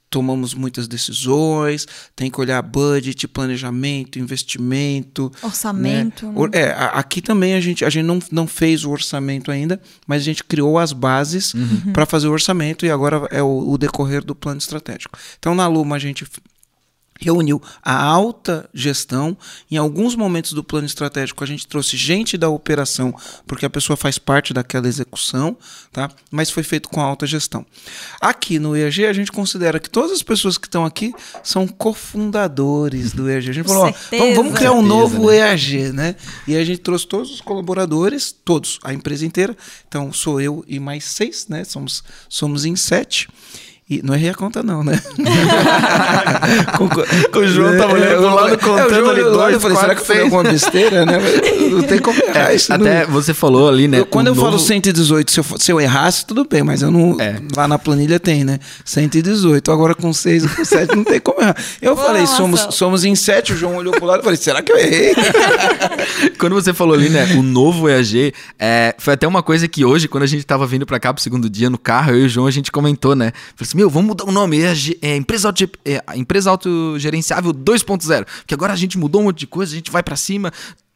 Tomamos 0.09 0.53
muitas 0.53 0.89
decisões, 0.89 1.87
tem 2.13 2.29
que 2.29 2.39
olhar 2.41 2.61
budget, 2.61 3.29
planejamento, 3.29 4.19
investimento, 4.19 5.31
Orçamento. 5.41 6.25
né? 6.27 6.33
né? 6.33 6.59
É, 6.59 6.71
aqui 6.93 7.21
também 7.21 7.53
a 7.53 7.61
gente, 7.61 7.85
a 7.85 7.89
gente 7.89 8.03
não, 8.03 8.19
não 8.29 8.45
fez 8.45 8.83
o 8.83 8.91
orçamento 8.91 9.49
ainda, 9.49 9.81
mas 10.05 10.21
a 10.21 10.25
gente 10.25 10.43
criou 10.43 10.77
as 10.77 10.91
bases 10.91 11.53
para 11.93 12.05
fazer 12.05 12.27
o 12.27 12.31
orçamento 12.31 12.85
e 12.85 12.91
agora 12.91 13.25
é 13.31 13.41
o, 13.41 13.69
o 13.69 13.77
decorrer 13.77 14.21
do 14.21 14.35
plano 14.35 14.57
estratégico. 14.57 15.17
Então, 15.39 15.55
na 15.55 15.65
Luma, 15.65 15.95
a 15.95 15.99
gente 15.99 16.25
reuniu 17.21 17.61
a 17.83 18.03
alta 18.03 18.67
gestão. 18.73 19.37
Em 19.69 19.77
alguns 19.77 20.15
momentos 20.15 20.53
do 20.53 20.63
plano 20.63 20.87
estratégico, 20.87 21.43
a 21.43 21.47
gente 21.47 21.67
trouxe 21.67 21.95
gente 21.95 22.37
da 22.37 22.49
operação, 22.49 23.15
porque 23.45 23.65
a 23.65 23.69
pessoa 23.69 23.95
faz 23.95 24.17
parte 24.17 24.53
daquela 24.53 24.87
execução, 24.87 25.55
tá? 25.91 26.09
mas 26.31 26.49
foi 26.49 26.63
feito 26.63 26.89
com 26.89 26.99
a 26.99 27.03
alta 27.03 27.27
gestão. 27.27 27.65
Aqui 28.19 28.57
no 28.57 28.75
EAG, 28.75 29.05
a 29.05 29.13
gente 29.13 29.31
considera 29.31 29.79
que 29.79 29.89
todas 29.89 30.11
as 30.11 30.23
pessoas 30.23 30.57
que 30.57 30.67
estão 30.67 30.83
aqui 30.83 31.13
são 31.43 31.67
cofundadores 31.67 33.13
do 33.13 33.29
EAG. 33.29 33.49
A 33.49 33.53
gente 33.53 33.67
falou, 33.67 33.85
ó, 33.85 33.93
Certeza. 33.93 34.35
vamos 34.35 34.53
criar 34.53 34.71
um 34.71 34.81
Certeza, 34.81 34.95
novo 34.95 35.27
né? 35.27 35.37
EAG, 35.37 35.91
né? 35.93 36.15
E 36.47 36.55
a 36.55 36.65
gente 36.65 36.79
trouxe 36.79 37.07
todos 37.07 37.31
os 37.31 37.41
colaboradores, 37.41 38.31
todos, 38.31 38.79
a 38.83 38.93
empresa 38.93 39.25
inteira. 39.25 39.55
Então, 39.87 40.11
sou 40.11 40.41
eu 40.41 40.63
e 40.67 40.79
mais 40.79 41.03
seis, 41.05 41.47
né? 41.47 41.63
Somos, 41.63 42.03
somos 42.27 42.65
em 42.65 42.75
sete. 42.75 43.27
E 43.91 44.01
não 44.05 44.15
errei 44.15 44.29
a 44.29 44.33
conta, 44.33 44.63
não, 44.63 44.85
né? 44.85 45.01
com, 46.77 46.87
com 46.87 47.39
o 47.39 47.45
João 47.45 47.77
tava 47.77 47.91
olhando 47.91 48.21
pro 48.21 48.35
lado, 48.35 48.57
contando 48.57 49.09
ali 49.09 49.19
Eu 49.19 49.33
dois, 49.33 49.61
falei, 49.61 49.77
será 49.77 49.95
que 49.95 50.05
foi 50.05 50.21
alguma 50.21 50.43
besteira, 50.43 51.05
né? 51.05 51.17
Não 51.71 51.83
tem 51.83 51.99
como 51.99 52.17
errar 52.23 52.53
isso. 52.53 52.71
Até 52.73 53.05
não. 53.05 53.13
você 53.13 53.33
falou 53.33 53.67
ali, 53.69 53.87
né? 53.87 53.99
Eu- 53.99 54.05
quando 54.05 54.27
eu 54.27 54.35
falo 54.35 54.51
novo- 54.51 54.63
118, 54.63 55.31
se 55.31 55.39
eu, 55.39 55.45
se 55.57 55.71
eu 55.71 55.79
errasse, 55.79 56.25
tudo 56.25 56.45
bem, 56.45 56.63
mas 56.63 56.81
eu 56.81 56.91
não. 56.91 57.19
É. 57.19 57.41
Lá 57.55 57.65
na 57.65 57.79
planilha 57.79 58.19
tem, 58.19 58.43
né? 58.43 58.59
118. 58.83 59.71
Agora 59.71 59.95
com 59.95 60.11
6 60.11 60.43
e 60.43 60.49
com 60.49 60.65
7 60.65 60.95
não 60.95 61.03
tem 61.05 61.19
como 61.21 61.41
errar. 61.41 61.55
Eu 61.81 61.95
Boa, 61.95 62.07
falei, 62.07 62.25
somos, 62.27 62.67
somos 62.71 63.05
em 63.05 63.15
7. 63.15 63.53
O 63.53 63.57
João 63.57 63.75
olhou 63.77 63.93
pro 63.93 64.05
lado 64.05 64.19
e 64.19 64.23
falei, 64.23 64.37
será 64.37 64.61
que 64.61 64.71
eu 64.71 64.77
errei? 64.77 65.13
Quando 66.37 66.55
você 66.55 66.73
falou 66.73 66.93
ali, 66.93 67.09
né, 67.09 67.35
o 67.37 67.41
novo 67.41 67.87
EAG, 67.87 68.33
é, 68.59 68.93
foi 68.97 69.13
até 69.13 69.25
uma 69.27 69.41
coisa 69.41 69.67
que 69.67 69.85
hoje, 69.85 70.07
quando 70.09 70.23
a 70.23 70.27
gente 70.27 70.45
tava 70.45 70.65
vindo 70.67 70.85
pra 70.85 70.99
cá 70.99 71.13
pro 71.13 71.23
segundo 71.23 71.49
dia 71.49 71.69
no 71.69 71.77
carro, 71.77 72.11
eu 72.11 72.23
e 72.23 72.25
o 72.25 72.29
João, 72.29 72.47
a 72.47 72.51
gente 72.51 72.71
comentou, 72.71 73.15
né? 73.15 73.31
Falei 73.55 73.67
assim, 73.69 73.80
meu, 73.81 73.89
vamos 73.89 74.09
mudar 74.09 74.25
o 74.25 74.31
nome, 74.31 74.59
EAG, 74.59 74.99
é, 75.01 75.15
empresa, 75.15 75.49
auto, 75.49 75.67
é, 75.83 76.03
empresa 76.15 76.51
Autogerenciável 76.51 77.51
2.0, 77.51 78.25
porque 78.25 78.53
agora 78.53 78.73
a 78.73 78.75
gente 78.75 78.95
mudou 78.95 79.21
um 79.21 79.23
monte 79.25 79.39
de 79.39 79.47
coisa, 79.47 79.73
a 79.73 79.75
gente 79.75 79.89
vai 79.89 80.03
pra 80.03 80.15
cima, 80.15 80.53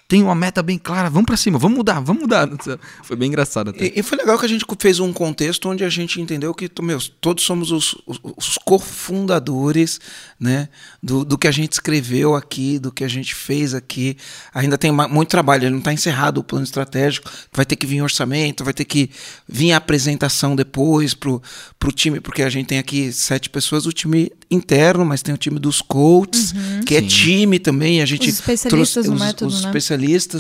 tem 0.08 0.22
uma 0.22 0.36
meta 0.36 0.62
bem 0.62 0.78
clara, 0.78 1.10
vamos 1.10 1.26
pra 1.26 1.36
cima, 1.36 1.58
vamos 1.58 1.78
mudar, 1.78 2.00
vamos 2.00 2.22
mudar. 2.22 2.48
Foi 3.04 3.16
bem 3.16 3.28
engraçado 3.28 3.72
até. 3.72 3.86
E, 3.86 3.94
e 4.00 4.04
foi 4.04 4.18
legal 4.18 4.38
que 4.38 4.46
a 4.46 4.50
gente 4.50 4.66
fez 4.80 5.00
um 5.00 5.12
contexto 5.12 5.68
onde 5.68 5.84
a 5.84 5.90
gente 5.90 6.22
entendeu 6.22 6.54
que 6.54 6.70
meu, 6.82 7.00
todos 7.20 7.44
somos 7.44 7.72
os, 7.72 7.96
os, 8.06 8.20
os 8.38 8.58
cofundadores 8.64 10.00
né, 10.40 10.70
do, 11.02 11.26
do 11.26 11.38
que 11.38 11.48
a 11.48 11.52
gente 11.52 11.74
escreveu 11.74 12.36
aqui, 12.36 12.78
do 12.78 12.92
que 12.92 13.04
a 13.04 13.08
gente 13.08 13.34
fez 13.34 13.74
aqui. 13.74 14.16
Ainda 14.54 14.78
tem 14.78 14.92
muito 14.92 15.30
trabalho, 15.30 15.72
não 15.72 15.80
está 15.80 15.92
encerrado 15.92 16.40
o 16.40 16.44
plano 16.44 16.66
estratégico, 16.66 17.30
vai 17.52 17.66
ter 17.66 17.76
que 17.76 17.88
vir 17.88 18.02
orçamento, 18.02 18.64
vai 18.64 18.74
ter 18.74 18.86
que 18.86 19.10
vir 19.48 19.72
a 19.72 19.78
apresentação 19.78 20.56
depois 20.56 21.14
para 21.16 21.32
o 21.32 21.92
time, 21.92 22.20
porque 22.20 22.44
a 22.44 22.50
gente 22.50 22.68
tem 22.68 22.78
aqui 22.78 23.12
sete 23.12 23.50
pessoas, 23.50 23.86
o 23.86 23.92
time 23.92 24.32
interno, 24.52 25.04
mas 25.04 25.24
tem 25.24 25.34
o 25.34 25.38
time 25.38 25.60
dos 25.60 25.82
coaches, 25.82 26.54
que 26.86 26.96
é 26.96 27.02
Sim. 27.02 27.08
time 27.08 27.60
também. 27.60 28.02
A 28.02 28.06
gente 28.06 28.30
Os 28.30 28.36
especialistas 28.36 29.06
do 29.06 29.14
os, 29.14 29.20
método, 29.20 29.52
os 29.52 29.62
né? 29.62 29.70
especialistas 29.70 29.95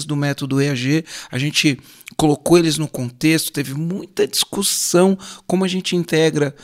do 0.05 0.15
método 0.15 0.61
EAG, 0.61 1.05
a 1.31 1.37
gente 1.37 1.79
colocou 2.15 2.57
eles 2.57 2.77
no 2.77 2.87
contexto, 2.87 3.51
teve 3.51 3.73
muita 3.73 4.27
discussão 4.27 5.17
como 5.47 5.63
a 5.65 5.67
gente 5.67 5.95
integra 5.95 6.55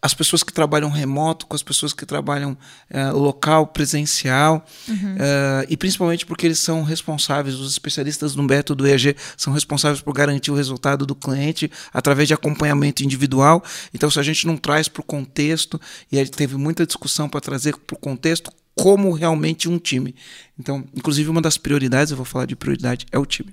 as 0.00 0.14
pessoas 0.14 0.42
que 0.42 0.52
trabalham 0.52 0.90
remoto 0.90 1.46
com 1.46 1.56
as 1.56 1.62
pessoas 1.62 1.92
que 1.92 2.06
trabalham 2.06 2.56
eh, 2.88 3.10
local, 3.10 3.66
presencial, 3.66 4.64
eh, 4.88 5.66
e 5.68 5.76
principalmente 5.76 6.24
porque 6.24 6.46
eles 6.46 6.60
são 6.60 6.84
responsáveis, 6.84 7.56
os 7.56 7.72
especialistas 7.72 8.34
do 8.34 8.42
método 8.42 8.86
EAG 8.86 9.16
são 9.36 9.52
responsáveis 9.52 10.00
por 10.00 10.12
garantir 10.12 10.52
o 10.52 10.54
resultado 10.54 11.04
do 11.04 11.16
cliente 11.16 11.70
através 11.92 12.28
de 12.28 12.34
acompanhamento 12.34 13.02
individual. 13.02 13.62
Então, 13.92 14.08
se 14.08 14.20
a 14.20 14.22
gente 14.22 14.46
não 14.46 14.56
traz 14.56 14.86
para 14.86 15.00
o 15.00 15.04
contexto, 15.04 15.80
e 16.12 16.18
aí 16.18 16.28
teve 16.28 16.56
muita 16.56 16.86
discussão 16.86 17.28
para 17.28 17.40
trazer 17.40 17.76
para 17.76 17.96
o 17.96 17.98
contexto, 17.98 18.52
como 18.78 19.12
realmente 19.12 19.68
um 19.68 19.78
time. 19.78 20.14
Então, 20.58 20.84
inclusive, 20.94 21.28
uma 21.28 21.42
das 21.42 21.58
prioridades, 21.58 22.12
eu 22.12 22.16
vou 22.16 22.24
falar 22.24 22.46
de 22.46 22.54
prioridade, 22.54 23.06
é 23.10 23.18
o 23.18 23.26
time. 23.26 23.52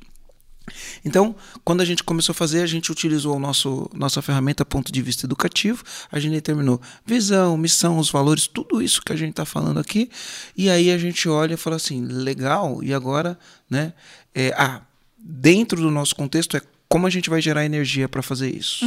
Então, 1.04 1.36
quando 1.64 1.82
a 1.82 1.86
gente 1.86 2.04
começou 2.04 2.32
a 2.32 2.36
fazer, 2.36 2.62
a 2.62 2.66
gente 2.66 2.92
utilizou 2.92 3.36
o 3.36 3.40
nosso 3.40 3.90
nossa 3.94 4.22
ferramenta 4.22 4.66
ponto 4.66 4.92
de 4.92 5.02
vista 5.02 5.26
educativo, 5.26 5.84
a 6.12 6.20
gente 6.20 6.34
determinou 6.34 6.82
visão, 7.06 7.58
missão, 7.58 7.98
os 8.00 8.10
valores, 8.10 8.48
tudo 8.48 8.82
isso 8.82 9.02
que 9.04 9.14
a 9.14 9.16
gente 9.16 9.32
está 9.32 9.46
falando 9.46 9.80
aqui, 9.80 10.10
e 10.58 10.70
aí 10.70 10.92
a 10.92 10.98
gente 10.98 11.30
olha 11.30 11.54
e 11.54 11.58
fala 11.58 11.76
assim, 11.76 12.04
legal, 12.04 12.84
e 12.84 12.94
agora, 12.94 13.38
né? 13.70 13.94
É, 14.34 14.54
ah, 14.58 14.82
dentro 15.18 15.80
do 15.80 15.92
nosso 15.92 16.16
contexto 16.16 16.58
é 16.58 16.62
como 16.96 17.08
a 17.08 17.10
gente 17.10 17.30
vai 17.30 17.42
gerar 17.42 17.66
energia 17.66 18.08
para 18.08 18.22
fazer 18.22 18.56
isso? 18.56 18.86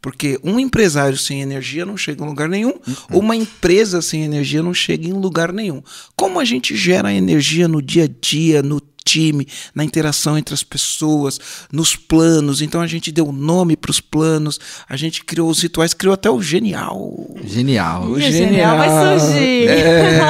Porque 0.00 0.38
um 0.44 0.60
empresário 0.60 1.18
sem 1.18 1.42
energia 1.42 1.84
não 1.84 1.96
chega 1.96 2.22
em 2.22 2.28
lugar 2.28 2.48
nenhum, 2.48 2.72
uma 3.10 3.34
empresa 3.34 4.00
sem 4.00 4.22
energia 4.22 4.62
não 4.62 4.72
chega 4.72 5.08
em 5.08 5.12
lugar 5.12 5.52
nenhum. 5.52 5.82
Como 6.14 6.38
a 6.38 6.44
gente 6.44 6.76
gera 6.76 7.12
energia 7.12 7.66
no 7.66 7.82
dia 7.82 8.04
a 8.04 8.08
dia, 8.20 8.62
no 8.62 8.80
time, 9.08 9.46
na 9.74 9.84
interação 9.84 10.36
entre 10.36 10.52
as 10.54 10.62
pessoas, 10.62 11.38
nos 11.72 11.96
planos. 11.96 12.60
Então 12.60 12.80
a 12.80 12.86
gente 12.86 13.10
deu 13.12 13.32
nome 13.32 13.76
para 13.76 13.90
os 13.90 14.00
planos, 14.00 14.58
a 14.88 14.96
gente 14.96 15.24
criou 15.24 15.48
os 15.50 15.62
rituais, 15.62 15.94
criou 15.94 16.14
até 16.14 16.30
o 16.30 16.40
genial. 16.42 17.34
Genial. 17.44 18.02
O 18.04 18.12
o 18.12 18.20
genial 18.20 18.76
vai 18.76 18.88
surgir. 19.18 19.68
É, 19.68 20.20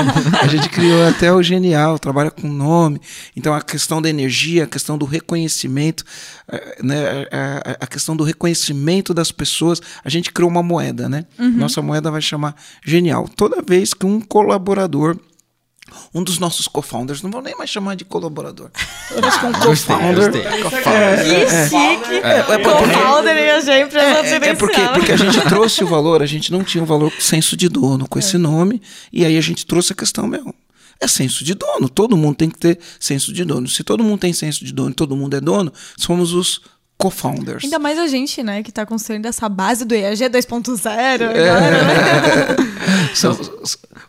a 0.43 0.47
gente 0.47 0.69
criou 0.69 1.07
até 1.07 1.33
o 1.33 1.43
genial, 1.43 1.99
trabalha 1.99 2.31
com 2.31 2.49
nome. 2.49 3.01
Então 3.37 3.53
a 3.55 3.61
questão 3.63 4.01
da 4.01 4.09
energia, 4.09 4.65
a 4.65 4.67
questão 4.67 4.97
do 4.99 5.05
reconhecimento, 5.07 6.05
eh, 6.51 6.79
né, 6.83 7.27
a, 7.33 7.71
a- 7.73 7.77
a 7.81 7.87
questão 7.87 8.17
do 8.17 8.25
reconhecimento 8.25 9.13
das 9.15 9.33
pessoas, 9.33 9.81
a 10.05 10.09
gente 10.09 10.33
criou 10.33 10.51
uma 10.51 10.63
moeda, 10.63 11.09
né? 11.09 11.25
Nossa 11.39 11.81
moeda 11.83 12.11
vai 12.11 12.21
chamar 12.23 12.55
genial. 12.85 13.29
Toda 13.37 13.63
vez 13.63 13.93
que 13.95 14.07
um 14.07 14.21
colaborador 14.21 15.17
um 16.15 16.23
dos 16.23 16.39
nossos 16.39 16.69
co-founders, 16.69 17.23
não 17.23 17.31
vou 17.31 17.43
nem 17.43 17.57
mais 17.57 17.71
chamar 17.71 17.97
de 17.97 18.05
colaborador. 18.05 18.71
Toda 19.09 19.23
vez 19.23 19.37
que 19.37 19.47
um 19.47 19.53
Gostei, 19.53 19.97
co-founder 19.97 20.15
gostei. 20.15 20.43
Que 20.43 21.51
chique. 21.69 22.15
é, 22.23 22.39
é, 22.39 22.59
Co-founder 22.59 23.37
e 23.37 23.51
a 23.51 23.61
gente 23.61 23.97
é, 23.97 24.49
é 24.51 24.55
porque, 24.55 24.81
porque 24.95 25.13
a 25.13 25.17
gente 25.17 25.41
trouxe 25.43 25.85
o 25.85 25.87
valor, 25.87 26.23
a 26.23 26.27
gente 26.27 26.53
não 26.53 26.65
tinha 26.65 26.83
o 26.83 26.87
valor 26.87 27.11
com 27.11 27.21
senso 27.21 27.57
de 27.57 27.69
dono 27.69 28.09
com 28.09 28.19
esse 28.19 28.39
nome, 28.39 28.81
e 29.13 29.25
aí 29.25 29.37
a 29.37 29.41
gente 29.41 29.67
trouxe 29.67 29.93
a 29.93 29.97
questão 29.97 30.27
mesmo. 30.27 30.55
É 31.01 31.07
senso 31.07 31.45
de 31.45 31.55
dono, 31.55 31.89
todo 31.89 32.17
mundo 32.17 32.35
tem 32.37 32.51
que 32.51 32.59
ter 32.59 32.79
senso 32.99 33.33
de 33.33 33.45
dono. 33.45 33.69
Se 33.69 33.85
todo 33.85 34.03
mundo 34.03 34.19
tem 34.19 34.33
senso 34.33 34.65
de 34.65 34.73
dono 34.73 34.91
e 34.91 34.95
todo 34.95 35.15
mundo 35.17 35.37
é 35.37 35.41
dono, 35.41 35.73
somos 35.97 36.33
os 36.33 36.61
co-founders. 36.99 37.63
Ainda 37.65 37.79
mais 37.79 37.99
a 37.99 38.07
gente, 38.09 38.43
né, 38.43 38.63
que 38.63 38.73
tá 38.73 38.85
construindo 38.85 39.27
essa 39.27 39.49
base 39.49 39.85
do 39.85 39.95
EAG 39.95 40.29
2.0 40.29 40.91
É. 40.91 41.15
agora, 41.51 41.85
né? 41.85 42.57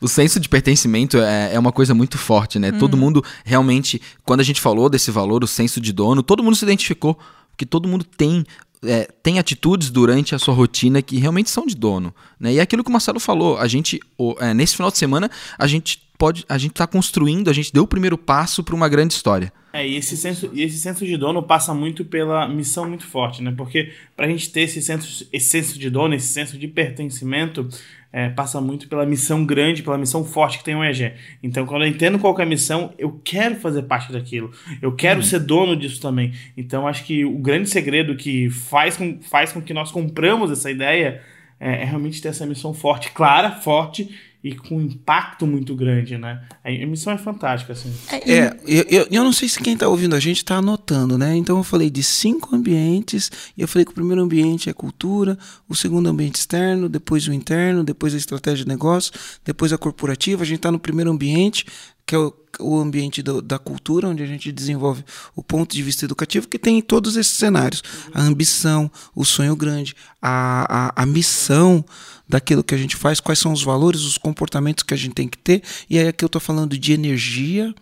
O 0.01 0.07
senso 0.07 0.39
de 0.39 0.47
pertencimento 0.47 1.17
é, 1.17 1.53
é 1.53 1.59
uma 1.59 1.71
coisa 1.71 1.93
muito 1.93 2.17
forte, 2.17 2.57
né? 2.57 2.71
Todo 2.71 2.95
mundo 2.95 3.23
realmente, 3.43 4.01
quando 4.23 4.39
a 4.39 4.43
gente 4.43 4.61
falou 4.61 4.89
desse 4.89 5.11
valor, 5.11 5.43
o 5.43 5.47
senso 5.47 5.81
de 5.81 5.91
dono, 5.91 6.23
todo 6.23 6.43
mundo 6.43 6.55
se 6.55 6.63
identificou. 6.63 7.17
Porque 7.51 7.65
todo 7.65 7.87
mundo 7.89 8.05
tem, 8.05 8.45
é, 8.83 9.09
tem 9.21 9.37
atitudes 9.39 9.89
durante 9.89 10.33
a 10.33 10.39
sua 10.39 10.53
rotina 10.53 11.01
que 11.01 11.17
realmente 11.19 11.49
são 11.49 11.65
de 11.65 11.75
dono. 11.75 12.13
Né? 12.39 12.53
E 12.53 12.59
é 12.59 12.61
aquilo 12.61 12.81
que 12.83 12.89
o 12.89 12.93
Marcelo 12.93 13.19
falou. 13.19 13.57
A 13.57 13.67
gente, 13.67 13.99
o- 14.17 14.35
é, 14.39 14.53
nesse 14.53 14.77
final 14.77 14.89
de 14.89 14.97
semana, 14.97 15.29
a 15.57 15.67
gente 15.67 16.01
pode. 16.19 16.45
A 16.49 16.57
gente 16.57 16.71
está 16.71 16.85
construindo, 16.85 17.49
a 17.49 17.53
gente 17.53 17.71
deu 17.71 17.83
o 17.83 17.87
primeiro 17.87 18.17
passo 18.17 18.61
para 18.61 18.75
uma 18.75 18.89
grande 18.89 19.13
história. 19.13 19.51
É, 19.71 19.87
e 19.87 19.95
esse 19.95 20.17
senso, 20.17 20.49
e 20.53 20.63
esse 20.63 20.77
senso 20.77 21.05
de 21.05 21.15
dono 21.15 21.41
passa 21.41 21.73
muito 21.73 22.03
pela 22.03 22.47
missão 22.47 22.87
muito 22.87 23.07
forte, 23.07 23.41
né? 23.41 23.53
Porque 23.55 23.93
pra 24.15 24.27
gente 24.27 24.51
ter 24.51 24.61
esse 24.61 24.81
senso, 24.81 25.27
esse 25.31 25.49
senso 25.49 25.79
de 25.79 25.89
dono, 25.89 26.13
esse 26.13 26.27
senso 26.27 26.57
de 26.57 26.67
pertencimento, 26.67 27.69
é, 28.11 28.29
passa 28.29 28.59
muito 28.59 28.87
pela 28.87 29.05
missão 29.05 29.45
grande, 29.45 29.83
pela 29.83 29.97
missão 29.97 30.25
forte 30.25 30.57
que 30.57 30.63
tem 30.63 30.75
o 30.75 30.83
EG. 30.83 31.13
Então, 31.41 31.65
quando 31.65 31.83
eu 31.83 31.87
entendo 31.87 32.19
qual 32.19 32.37
é 32.39 32.43
a 32.43 32.45
missão, 32.45 32.93
eu 32.97 33.21
quero 33.23 33.55
fazer 33.55 33.83
parte 33.83 34.11
daquilo. 34.11 34.51
Eu 34.81 34.95
quero 34.95 35.21
ser 35.23 35.39
dono 35.39 35.75
disso 35.75 36.01
também. 36.01 36.33
Então, 36.57 36.87
acho 36.87 37.05
que 37.05 37.23
o 37.23 37.37
grande 37.37 37.69
segredo 37.69 38.15
que 38.15 38.49
faz 38.49 38.97
com, 38.97 39.21
faz 39.21 39.51
com 39.51 39.61
que 39.61 39.73
nós 39.73 39.91
compramos 39.91 40.51
essa 40.51 40.71
ideia 40.71 41.21
é, 41.59 41.83
é 41.83 41.85
realmente 41.85 42.21
ter 42.21 42.29
essa 42.29 42.45
missão 42.45 42.73
forte, 42.73 43.11
clara, 43.11 43.51
forte 43.51 44.09
e 44.41 44.55
com 44.55 44.79
impacto 44.79 45.45
muito 45.45 45.75
grande, 45.75 46.17
né? 46.17 46.41
A 46.63 46.69
a 46.69 46.85
missão 46.87 47.11
é 47.11 47.17
fantástica, 47.17 47.73
assim. 47.73 47.93
É, 48.25 48.55
eu, 48.65 48.85
eu, 48.89 49.07
eu 49.11 49.23
não 49.23 49.33
sei 49.33 49.49
se 49.49 49.59
quem 49.59 49.73
está 49.73 49.87
ouvindo 49.87 50.15
a 50.15 50.19
gente 50.19 50.37
está 50.37 50.55
anotando, 50.57 51.17
né? 51.17 51.35
Então 51.35 51.57
eu 51.57 51.63
falei 51.63 51.89
de 51.89 52.01
cinco 52.03 52.55
ambientes, 52.55 53.29
e 53.57 53.61
eu 53.61 53.67
falei 53.67 53.83
que 53.85 53.91
o 53.91 53.95
primeiro 53.95 54.21
ambiente 54.21 54.69
é 54.69 54.73
cultura, 54.73 55.37
o 55.67 55.75
segundo 55.75 56.07
ambiente 56.07 56.35
externo, 56.35 56.87
depois 56.87 57.27
o 57.27 57.33
interno, 57.33 57.83
depois 57.83 58.13
a 58.13 58.17
estratégia 58.17 58.63
de 58.63 58.69
negócio, 58.69 59.11
depois 59.43 59.73
a 59.73 59.77
corporativa. 59.77 60.43
A 60.43 60.45
gente 60.45 60.57
está 60.57 60.71
no 60.71 60.79
primeiro 60.79 61.11
ambiente, 61.11 61.65
que 62.05 62.15
é 62.15 62.17
o, 62.17 62.33
o 62.61 62.79
ambiente 62.79 63.21
do- 63.21 63.41
da 63.41 63.59
cultura, 63.59 64.07
onde 64.07 64.23
a 64.23 64.25
gente 64.25 64.51
desenvolve 64.51 65.03
o 65.35 65.43
ponto 65.43 65.75
de 65.75 65.83
vista 65.83 66.05
educativo, 66.05 66.47
que 66.47 66.57
tem 66.57 66.81
todos 66.81 67.17
esses 67.17 67.33
cenários: 67.33 67.83
a 68.13 68.21
ambição, 68.21 68.89
o 69.13 69.25
sonho 69.25 69.55
grande, 69.55 69.93
a, 70.21 70.91
a, 70.97 71.03
a 71.03 71.05
missão 71.05 71.83
daquilo 72.29 72.63
que 72.63 72.75
a 72.75 72.77
gente 72.77 72.95
faz, 72.95 73.19
quais 73.19 73.39
são 73.39 73.51
os 73.51 73.63
valores, 73.63 74.01
os 74.01 74.17
comportamentos 74.17 74.83
que 74.83 74.93
a 74.93 74.97
gente 74.97 75.15
tem 75.15 75.27
que 75.27 75.37
ter. 75.37 75.63
E 75.89 75.97
aí 75.97 76.07
aqui 76.07 76.23
eu 76.23 76.27
estou 76.27 76.39
falando 76.39 76.77
de 76.77 76.93
energia, 76.93 77.73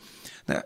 né? 0.47 0.63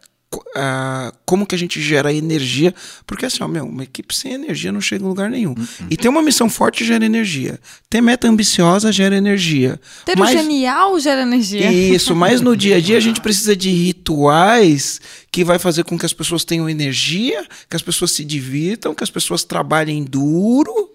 Ah, 0.55 1.13
como 1.25 1.45
que 1.45 1.53
a 1.53 1.57
gente 1.57 1.81
gera 1.81 2.13
energia, 2.13 2.73
porque 3.05 3.25
assim, 3.25 3.43
ó, 3.43 3.49
meu, 3.49 3.65
uma 3.65 3.83
equipe 3.83 4.15
sem 4.15 4.31
energia 4.31 4.71
não 4.71 4.79
chega 4.79 5.03
em 5.03 5.07
lugar 5.07 5.29
nenhum. 5.29 5.53
E 5.89 5.97
ter 5.97 6.07
uma 6.07 6.21
missão 6.21 6.49
forte 6.49 6.85
gera 6.85 7.05
energia. 7.05 7.59
Ter 7.89 7.99
meta 7.99 8.29
ambiciosa 8.29 8.93
gera 8.93 9.17
energia. 9.17 9.77
Ter 10.05 10.17
Mas- 10.17 10.29
o 10.29 10.37
genial 10.37 10.97
gera 11.01 11.23
energia. 11.23 11.69
isso, 11.69 12.15
mas 12.15 12.39
no 12.39 12.55
dia 12.55 12.77
a 12.77 12.79
dia 12.79 12.95
a 12.95 13.01
gente 13.01 13.19
precisa 13.21 13.57
de 13.57 13.71
rituais 13.71 15.01
que 15.29 15.43
vai 15.43 15.59
fazer 15.59 15.83
com 15.83 15.99
que 15.99 16.05
as 16.05 16.13
pessoas 16.13 16.45
tenham 16.45 16.69
energia, 16.69 17.45
que 17.69 17.75
as 17.75 17.81
pessoas 17.81 18.11
se 18.11 18.23
divirtam, 18.23 18.95
que 18.95 19.03
as 19.03 19.09
pessoas 19.09 19.43
trabalhem 19.43 20.01
duro 20.01 20.90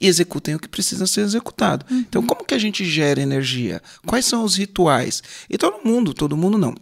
e 0.00 0.06
executem 0.06 0.54
o 0.54 0.58
que 0.58 0.68
precisa 0.68 1.06
ser 1.06 1.22
executado. 1.22 1.84
Então, 1.90 2.22
como 2.22 2.44
que 2.44 2.54
a 2.54 2.58
gente 2.58 2.84
gera 2.84 3.20
energia? 3.20 3.82
Quais 4.06 4.24
são 4.24 4.44
os 4.44 4.56
rituais? 4.56 5.22
E 5.48 5.58
todo 5.58 5.86
mundo, 5.86 6.14
todo 6.14 6.36
mundo 6.36 6.56
não. 6.56 6.74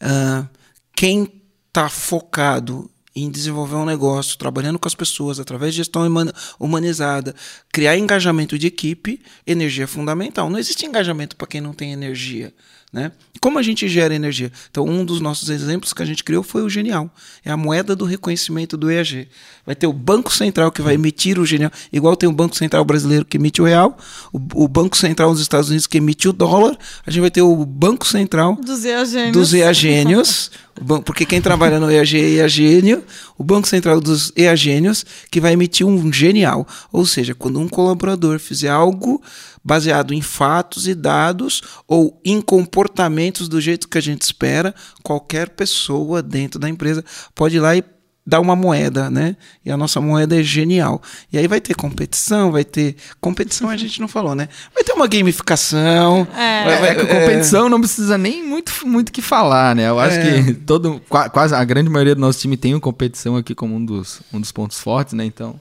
Ah, 0.00 0.46
quem 0.94 1.28
está 1.68 1.88
focado 1.88 2.90
em 3.16 3.30
desenvolver 3.30 3.76
um 3.76 3.84
negócio, 3.84 4.36
trabalhando 4.36 4.78
com 4.78 4.88
as 4.88 4.94
pessoas 4.94 5.38
através 5.38 5.72
de 5.72 5.78
gestão 5.78 6.02
humanizada, 6.58 7.34
criar 7.72 7.96
engajamento 7.96 8.58
de 8.58 8.66
equipe, 8.66 9.20
energia 9.46 9.84
é 9.84 9.86
fundamental. 9.86 10.50
Não 10.50 10.58
existe 10.58 10.84
engajamento 10.84 11.36
para 11.36 11.46
quem 11.46 11.60
não 11.60 11.72
tem 11.72 11.92
energia. 11.92 12.52
Né? 12.94 13.10
Como 13.40 13.58
a 13.58 13.62
gente 13.62 13.88
gera 13.88 14.14
energia? 14.14 14.52
Então, 14.70 14.86
um 14.86 15.04
dos 15.04 15.20
nossos 15.20 15.48
exemplos 15.48 15.92
que 15.92 16.00
a 16.00 16.04
gente 16.06 16.22
criou 16.22 16.44
foi 16.44 16.62
o 16.62 16.70
Genial. 16.70 17.10
É 17.44 17.50
a 17.50 17.56
moeda 17.56 17.96
do 17.96 18.04
reconhecimento 18.04 18.76
do 18.76 18.88
EAG. 18.88 19.26
Vai 19.66 19.74
ter 19.74 19.88
o 19.88 19.92
Banco 19.92 20.32
Central 20.32 20.70
que 20.70 20.80
vai 20.80 20.94
emitir 20.94 21.40
o 21.40 21.44
Genial, 21.44 21.72
igual 21.92 22.14
tem 22.14 22.28
o 22.28 22.32
Banco 22.32 22.56
Central 22.56 22.84
brasileiro 22.84 23.24
que 23.24 23.36
emite 23.36 23.60
o 23.60 23.64
real, 23.64 23.98
o, 24.32 24.38
o 24.64 24.68
Banco 24.68 24.96
Central 24.96 25.32
dos 25.32 25.40
Estados 25.40 25.70
Unidos 25.70 25.88
que 25.88 25.98
emite 25.98 26.28
o 26.28 26.32
dólar, 26.32 26.78
a 27.04 27.10
gente 27.10 27.20
vai 27.20 27.32
ter 27.32 27.42
o 27.42 27.66
Banco 27.66 28.06
Central 28.06 28.54
Dos 28.54 28.84
EAGênios. 28.84 29.32
dos 29.32 29.52
EAGênios, 29.52 30.50
porque 31.04 31.26
quem 31.26 31.40
trabalha 31.40 31.80
no 31.80 31.90
EAG 31.90 32.16
é 32.16 32.30
EAGênio, 32.42 33.02
o 33.36 33.42
Banco 33.42 33.66
Central 33.66 34.00
dos 34.00 34.32
EAGênios, 34.36 35.04
que 35.32 35.40
vai 35.40 35.54
emitir 35.54 35.84
um 35.84 36.12
genial. 36.12 36.64
Ou 36.92 37.04
seja, 37.04 37.34
quando 37.34 37.58
um 37.58 37.68
colaborador 37.68 38.38
fizer 38.38 38.68
algo 38.70 39.20
baseado 39.64 40.12
em 40.12 40.20
fatos 40.20 40.86
e 40.86 40.94
dados 40.94 41.62
ou 41.88 42.20
em 42.24 42.40
comportamentos 42.40 43.48
do 43.48 43.60
jeito 43.60 43.88
que 43.88 43.96
a 43.98 44.02
gente 44.02 44.22
espera, 44.22 44.74
qualquer 45.02 45.48
pessoa 45.50 46.22
dentro 46.22 46.58
da 46.60 46.68
empresa 46.68 47.02
pode 47.34 47.56
ir 47.56 47.60
lá 47.60 47.74
e 47.76 47.82
dar 48.26 48.40
uma 48.40 48.56
moeda, 48.56 49.10
né? 49.10 49.36
E 49.64 49.70
a 49.70 49.76
nossa 49.76 50.00
moeda 50.00 50.38
é 50.40 50.42
genial. 50.42 51.02
E 51.30 51.36
aí 51.36 51.46
vai 51.46 51.60
ter 51.60 51.74
competição, 51.74 52.50
vai 52.50 52.64
ter. 52.64 52.96
Competição 53.20 53.68
a 53.68 53.76
gente 53.76 54.00
não 54.00 54.08
falou, 54.08 54.34
né? 54.34 54.48
Vai 54.74 54.82
ter 54.82 54.92
uma 54.94 55.06
gamificação. 55.06 56.26
É. 56.34 56.64
vai- 56.64 56.80
vai- 56.80 56.88
É 56.90 56.94
que 56.94 57.06
competição 57.06 57.68
não 57.68 57.78
precisa 57.80 58.16
nem 58.16 58.42
muito 58.42 58.72
muito 58.86 59.12
que 59.12 59.20
falar, 59.20 59.76
né? 59.76 59.88
Eu 59.88 59.98
acho 60.00 60.16
É. 60.16 60.42
que 60.42 60.54
todo 60.54 61.00
qua- 61.08 61.28
quase 61.28 61.54
a 61.54 61.62
grande 61.64 61.90
maioria 61.90 62.14
do 62.14 62.20
nosso 62.20 62.38
time 62.40 62.56
tem 62.56 62.72
uma 62.74 62.80
competição 62.80 63.36
aqui 63.36 63.54
como 63.54 63.74
um 63.76 63.84
dos, 63.84 64.20
um 64.32 64.40
dos 64.40 64.50
pontos 64.52 64.78
fortes, 64.80 65.12
né? 65.12 65.24
Então, 65.26 65.60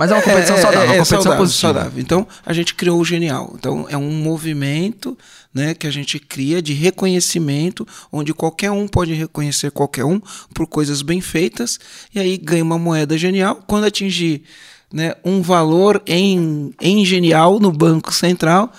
mas 0.00 0.10
é 0.10 0.14
uma 0.14 0.22
competição 0.22 0.56
saudável, 0.56 0.80
uma 0.80 0.92
competição 0.94 1.22
saudável, 1.22 1.44
positiva. 1.44 1.74
saudável. 1.74 2.00
Então, 2.00 2.26
a 2.46 2.54
gente 2.54 2.74
criou 2.74 2.98
o 2.98 3.04
Genial. 3.04 3.52
Então, 3.58 3.86
é 3.86 3.98
um 3.98 4.10
movimento 4.10 5.14
né, 5.52 5.74
que 5.74 5.86
a 5.86 5.90
gente 5.90 6.18
cria 6.18 6.62
de 6.62 6.72
reconhecimento, 6.72 7.86
onde 8.10 8.32
qualquer 8.32 8.70
um 8.70 8.88
pode 8.88 9.12
reconhecer 9.12 9.70
qualquer 9.70 10.06
um 10.06 10.18
por 10.54 10.66
coisas 10.66 11.02
bem 11.02 11.20
feitas, 11.20 11.78
e 12.14 12.18
aí 12.18 12.38
ganha 12.38 12.64
uma 12.64 12.78
moeda 12.78 13.18
genial. 13.18 13.62
Quando 13.66 13.84
atingir 13.84 14.42
né, 14.90 15.14
um 15.22 15.42
valor 15.42 16.02
em, 16.06 16.72
em 16.80 17.04
genial 17.04 17.60
no 17.60 17.70
Banco 17.70 18.10
Central, 18.10 18.72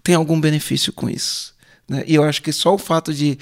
tem 0.00 0.14
algum 0.14 0.40
benefício 0.40 0.92
com 0.92 1.10
isso. 1.10 1.52
né? 1.88 2.04
E 2.06 2.14
eu 2.14 2.22
acho 2.22 2.40
que 2.40 2.52
só 2.52 2.72
o 2.72 2.78
fato 2.78 3.12
de 3.12 3.36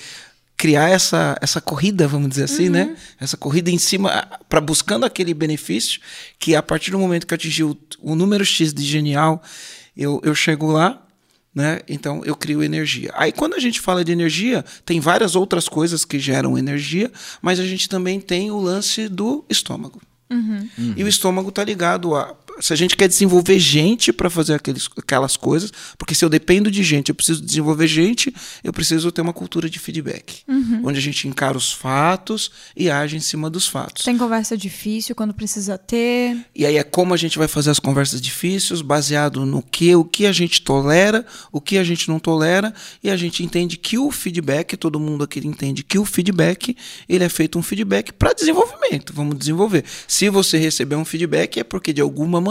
criar 0.61 0.91
essa, 0.91 1.39
essa 1.41 1.59
corrida, 1.59 2.07
vamos 2.07 2.29
dizer 2.29 2.45
assim, 2.45 2.69
né? 2.69 2.95
Essa 3.19 3.35
corrida 3.35 3.71
em 3.71 3.79
cima, 3.79 4.29
para 4.47 4.61
buscando 4.61 5.07
aquele 5.07 5.33
benefício, 5.33 5.99
que 6.39 6.55
a 6.55 6.63
partir 6.63 6.91
do 6.91 6.99
momento 6.99 7.27
que 7.27 7.33
eu 7.33 7.37
atingir 7.37 7.65
o, 7.65 7.75
o 7.99 8.15
número 8.15 8.45
X 8.45 8.75
de 8.75 8.85
genial, 8.85 9.43
eu, 9.97 10.21
eu 10.23 10.35
chego 10.35 10.71
lá, 10.71 11.03
né? 11.55 11.81
Então 11.89 12.23
eu 12.27 12.37
crio 12.37 12.63
energia. 12.63 13.11
Aí 13.15 13.33
quando 13.33 13.55
a 13.55 13.59
gente 13.59 13.81
fala 13.81 14.05
de 14.05 14.13
energia, 14.13 14.63
tem 14.85 15.01
várias 15.01 15.35
outras 15.35 15.67
coisas 15.67 16.05
que 16.05 16.19
geram 16.19 16.59
energia, 16.59 17.11
mas 17.41 17.59
a 17.59 17.65
gente 17.65 17.89
também 17.89 18.21
tem 18.21 18.51
o 18.51 18.61
lance 18.61 19.09
do 19.09 19.47
estômago. 19.49 19.99
E 20.95 21.03
o 21.03 21.09
estômago 21.09 21.49
está 21.49 21.65
ligado 21.65 22.15
a. 22.15 22.37
se 22.61 22.73
a 22.73 22.77
gente 22.77 22.97
quer 22.97 23.09
desenvolver 23.09 23.59
gente 23.59 24.13
para 24.13 24.29
fazer 24.29 24.55
aqueles, 24.55 24.89
aquelas 24.97 25.37
coisas, 25.37 25.73
porque 25.99 26.15
se 26.15 26.25
eu 26.25 26.29
dependo 26.29 26.71
de 26.71 26.83
gente, 26.83 27.09
eu 27.09 27.15
preciso 27.15 27.43
desenvolver 27.43 27.87
gente, 27.87 28.33
eu 28.63 28.73
preciso 28.73 29.11
ter 29.11 29.21
uma 29.23 29.33
cultura 29.33 29.69
de 29.69 29.79
feedback, 29.79 30.41
Uhum. 30.47 30.83
onde 30.85 30.99
a 30.99 31.03
gente 31.03 31.27
encara 31.27 31.57
os 31.57 31.73
fatos 31.73 32.51
e 32.77 32.91
age 32.91 33.17
em 33.17 33.21
cima 33.21 33.49
dos 33.49 33.67
fatos. 33.67 34.05
Tem 34.05 34.17
conversa 34.19 34.57
difícil 34.57 35.15
quando 35.15 35.33
precisa 35.33 35.79
ter. 35.79 36.37
E 36.55 36.67
aí 36.67 36.77
é 36.77 36.83
como 36.83 37.15
a 37.15 37.17
gente 37.17 37.39
vai 37.39 37.49
fazer 37.49 37.71
as 37.71 37.79
conversas 37.79 38.21
difíceis, 38.21 38.83
baseado 38.83 39.47
no 39.47 39.63
que, 39.63 39.95
o 39.95 40.05
que 40.05 40.27
a 40.27 40.33
gente 40.33 40.63
tolera, 40.63 41.25
o 41.51 41.61
que 41.61 41.79
a 41.79 41.85
gente 41.85 42.09
não 42.09 42.19
tolera, 42.19 42.75
e 43.03 43.09
a 43.11 43.17
gente 43.17 43.43
entende 43.43 43.77
que 43.77 43.97
o 43.99 44.11
feedback, 44.11 44.77
todo 44.77 45.01
mundo 45.01 45.25
aqui 45.25 45.41
entende 45.41 45.83
que 45.83 45.99
o 45.99 46.05
feedback, 46.05 46.77
ele 47.09 47.25
é 47.25 47.29
feito 47.29 47.59
um 47.59 47.63
feedback 47.63 48.13
para 48.13 48.33
desenvolvimento. 48.33 49.13
Vamos 49.15 49.39
desenvolver. 49.39 49.85
Se 50.07 50.29
você 50.29 50.59
receber 50.59 50.97
um 50.97 51.05
feedback 51.05 51.59
é 51.61 51.65
porque 51.65 51.93
de 51.93 52.01
alguma 52.01 52.41
maneira, 52.41 52.50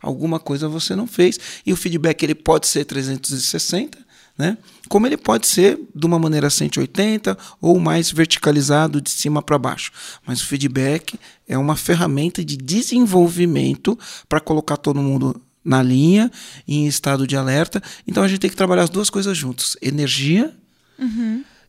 alguma 0.00 0.38
coisa 0.38 0.68
você 0.68 0.94
não 0.94 1.06
fez, 1.06 1.38
e 1.64 1.72
o 1.72 1.76
feedback 1.76 2.22
ele 2.22 2.34
pode 2.34 2.66
ser 2.66 2.84
360, 2.84 3.98
né? 4.36 4.58
Como 4.88 5.06
ele 5.06 5.16
pode 5.16 5.46
ser 5.46 5.78
de 5.94 6.06
uma 6.06 6.18
maneira 6.18 6.50
180 6.50 7.38
ou 7.60 7.78
mais 7.78 8.10
verticalizado 8.10 9.00
de 9.00 9.10
cima 9.10 9.40
para 9.40 9.58
baixo. 9.58 9.92
Mas 10.26 10.42
o 10.42 10.46
feedback 10.46 11.18
é 11.48 11.56
uma 11.56 11.76
ferramenta 11.76 12.44
de 12.44 12.56
desenvolvimento 12.56 13.98
para 14.28 14.40
colocar 14.40 14.76
todo 14.76 15.00
mundo 15.00 15.40
na 15.64 15.82
linha, 15.82 16.30
em 16.68 16.86
estado 16.86 17.26
de 17.26 17.36
alerta. 17.36 17.82
Então 18.06 18.22
a 18.22 18.28
gente 18.28 18.40
tem 18.40 18.50
que 18.50 18.56
trabalhar 18.56 18.82
as 18.82 18.90
duas 18.90 19.08
coisas 19.08 19.36
juntas: 19.36 19.76
energia 19.80 20.52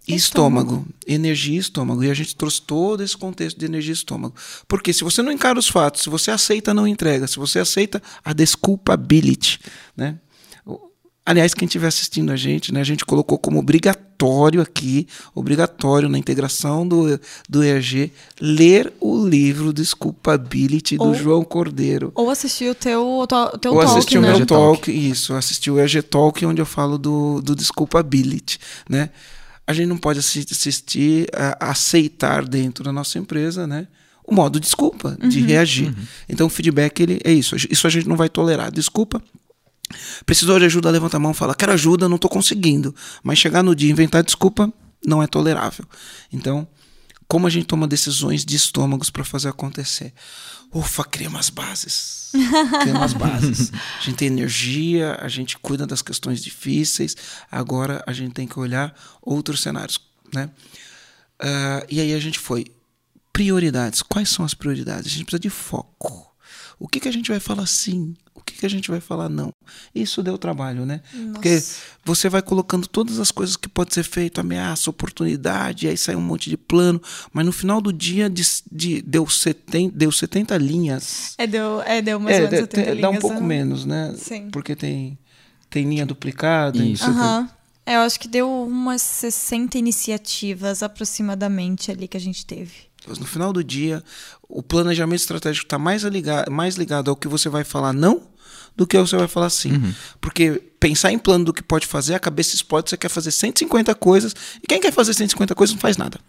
e 0.08 0.16
estômago. 0.16 0.86
Energia 1.08 1.56
e 1.56 1.60
estômago. 1.60 2.03
E 2.03 2.10
a 2.12 2.14
gente 2.14 2.36
trouxe 2.36 2.62
todo 2.62 3.01
esse 3.03 3.16
contexto 3.18 3.58
de 3.58 3.66
energia 3.66 3.91
e 3.91 3.93
estômago. 3.93 4.36
Porque 4.68 4.93
se 4.93 5.03
você 5.03 5.22
não 5.22 5.32
encara 5.32 5.58
os 5.58 5.68
fatos, 5.68 6.01
se 6.03 6.10
você 6.10 6.32
aceita, 6.32 6.74
não 6.74 6.88
entrega. 6.88 7.28
Se 7.28 7.38
você 7.38 7.60
aceita 7.60 8.01
a 8.24 8.34
desculpability, 8.34 9.60
né? 9.95 10.18
Aliás, 11.28 11.56
quem 11.56 11.66
estiver 11.66 11.88
assistindo 11.88 12.32
a 12.32 12.36
gente, 12.36 12.72
né, 12.72 12.82
a 12.82 12.84
gente 12.84 13.03
colocou 13.03 13.39
como 13.39 13.58
obrigatório 13.58 14.62
aqui, 14.62 15.08
obrigatório 15.34 16.08
na 16.08 16.20
integração 16.20 16.88
do, 16.88 17.20
do 17.49 17.64
EAG, 17.64 18.14
ler 18.39 18.93
o 19.01 19.28
livro 19.28 19.74
Desculpability 19.74 20.97
do 20.97 21.06
Ou- 21.06 21.16
João 21.16 21.43
Cordeiro. 21.43 22.12
Ou 22.14 22.30
assistir 22.30 22.70
o 22.70 22.76
teu, 22.76 23.03
o 23.03 23.26
teu, 23.26 23.72
o 23.72 23.76
Ou 23.76 23.82
talk, 23.82 23.97
assistir 23.97 24.20
o 24.20 24.22
né? 24.22 24.28
meu 24.28 24.38
EG 24.38 24.45
talk, 24.45 24.78
Talk. 24.86 24.91
isso, 24.91 25.34
assistir 25.34 25.72
o 25.72 25.80
EG 25.80 26.03
Talk, 26.03 26.45
onde 26.45 26.62
eu 26.62 26.66
falo 26.66 26.95
do, 26.99 27.41
do 27.41 27.56
Desculpability, 27.56 28.60
né? 28.88 29.10
A 29.68 29.74
gente 29.74 29.88
não 29.88 29.97
pode 29.97 30.20
assi- 30.20 30.45
assistir, 30.51 31.28
a- 31.34 31.72
aceitar 31.72 32.45
dentro 32.45 32.84
da 32.84 32.91
nossa 32.91 33.18
empresa, 33.18 33.66
né? 33.66 33.88
O 34.24 34.34
modo 34.34 34.59
desculpa, 34.59 35.18
de 35.28 35.39
reagir. 35.41 35.93
Então, 36.28 36.47
o 36.47 36.49
feedback, 36.49 36.99
ele 36.99 37.20
é 37.24 37.32
isso. 37.32 37.55
Isso 37.70 37.86
a 37.86 37.89
gente 37.89 38.07
não 38.07 38.16
vai 38.16 38.30
tolerar. 38.30 38.72
Desculpa, 38.72 39.22
Precisou 40.26 40.57
de 40.57 40.66
ajuda, 40.66 40.89
levanta 40.89 41.18
a 41.18 41.20
mão, 41.20 41.32
fala, 41.32 41.53
quero 41.53 41.72
ajuda, 41.72 42.09
não 42.09 42.16
estou 42.16 42.30
conseguindo. 42.30 42.93
Mas 43.24 43.38
chegar 43.38 43.61
no 43.61 43.76
dia 43.76 43.88
e 43.88 43.91
inventar 43.91 44.24
desculpa 44.24 44.74
não 45.05 45.22
é 45.22 45.28
tolerável. 45.28 45.86
Então, 46.34 46.68
como 47.28 47.48
a 47.48 47.50
gente 47.50 47.66
toma 47.66 47.88
decisões 47.88 48.46
de 48.46 48.56
estômagos 48.56 49.10
para 49.10 49.24
fazer 49.24 49.50
acontecer? 49.50 50.14
Ufa, 50.74 51.04
cria 51.04 51.30
umas 51.30 51.50
bases. 51.50 52.32
Cria 52.82 52.94
umas 52.94 53.14
bases. 53.14 53.72
A 54.00 54.02
gente 54.02 54.18
tem 54.18 54.28
energia, 54.28 55.18
a 55.22 55.30
gente 55.30 55.58
cuida 55.58 55.88
das 55.88 56.02
questões 56.02 56.44
difíceis. 56.44 57.16
Agora 57.50 58.04
a 58.06 58.12
gente 58.12 58.34
tem 58.34 58.46
que 58.46 58.60
olhar 58.60 58.94
outros 59.22 59.62
cenários, 59.62 60.02
né? 60.34 60.50
Ah, 61.40 61.86
e 61.90 62.02
aí 62.02 62.14
a 62.14 62.20
gente 62.20 62.38
foi 62.38 62.66
prioridades. 63.32 64.02
Quais 64.02 64.30
são 64.30 64.44
as 64.44 64.54
prioridades? 64.54 65.08
A 65.08 65.16
gente 65.16 65.26
precisa 65.26 65.40
de 65.40 65.50
foco. 65.50 66.25
O 66.80 66.88
que, 66.88 67.00
que 67.00 67.08
a 67.08 67.12
gente 67.12 67.30
vai 67.32 67.40
falar 67.40 67.66
sim? 67.66 68.16
O 68.34 68.42
que, 68.42 68.54
que 68.60 68.66
a 68.66 68.70
gente 68.70 68.92
vai 68.92 69.00
falar 69.00 69.28
não? 69.30 69.52
Isso 69.94 70.22
deu 70.22 70.38
trabalho, 70.38 70.86
né? 70.86 71.02
Porque 71.34 71.64
você 72.04 72.30
vai 72.30 72.42
colocando 72.42 72.86
todas 72.88 73.20
as 73.20 73.32
coisas 73.32 73.56
que 73.56 73.68
pode 73.68 73.94
ser 73.94 74.04
feito, 74.04 74.40
ameaça, 74.42 74.90
oportunidade, 74.90 75.88
aí 75.88 75.98
sai 75.98 76.16
um 76.16 76.22
monte 76.22 76.50
de 76.50 76.58
plano, 76.58 77.02
mas 77.34 77.46
no 77.46 77.52
final 77.52 77.80
do 77.82 77.92
dia 77.94 78.30
de, 78.30 78.44
de- 78.72 79.02
deu, 79.02 79.26
70, 79.28 79.98
deu 79.98 80.12
70 80.12 80.58
linhas. 80.58 81.34
É, 81.38 81.48
deu, 81.48 81.82
é, 81.82 82.02
deu 82.02 82.20
mais 82.20 82.36
É, 82.38 82.44
ou 82.44 82.52
menos 82.52 82.68
dá- 82.68 82.78
70 82.78 82.96
dá 83.02 83.08
um 83.08 83.12
linhas, 83.12 83.22
pouco 83.22 83.40
né? 83.40 83.46
menos, 83.48 83.86
né? 83.86 84.14
Sim. 84.18 84.50
Porque 84.52 84.76
tem, 84.76 85.18
tem 85.70 85.88
linha 85.90 86.06
duplicada. 86.06 86.78
e 86.78 86.92
Isso. 86.94 87.06
Aham. 87.06 87.50
É, 87.86 87.96
eu 87.98 88.02
acho 88.02 88.20
que 88.20 88.28
deu 88.28 88.50
umas 88.64 89.02
60 89.02 89.78
iniciativas 89.78 90.82
aproximadamente 90.84 91.92
ali 91.92 92.08
que 92.08 92.18
a 92.18 92.20
gente 92.20 92.46
teve. 92.46 92.74
Mas 93.08 93.20
no 93.20 93.26
final 93.28 93.54
do 93.54 93.64
dia, 93.64 94.04
o 94.48 94.62
planejamento 94.64 95.20
estratégico 95.20 95.66
está 95.66 95.78
mais 95.78 96.04
ligado, 96.04 96.52
mais 96.52 96.76
ligado 96.76 97.10
ao 97.10 97.16
que 97.16 97.28
você 97.28 97.50
vai 97.50 97.64
falar 97.64 97.93
não 97.93 98.22
do 98.76 98.86
que 98.86 98.98
ao 98.98 99.04
que 99.04 99.10
você 99.10 99.18
vai 99.18 99.28
falar 99.28 99.50
sim. 99.50 99.93
Porque 100.20 100.62
pensar 100.80 101.12
em 101.12 101.18
plano 101.18 101.46
do 101.46 101.54
que 101.54 101.64
pode 101.64 101.88
fazer, 101.88 102.14
a 102.14 102.20
cabeça 102.20 102.56
explode, 102.56 102.89
você 102.89 102.98
quer 102.98 103.10
fazer 103.10 103.32
150 103.32 103.96
coisas, 103.96 104.36
e 104.62 104.68
quem 104.68 104.80
quer 104.82 104.91
fazer 104.91 105.14
150 105.14 105.56
coisas 105.56 105.74
não 105.74 105.80
faz 105.82 105.96
nada. 105.98 106.20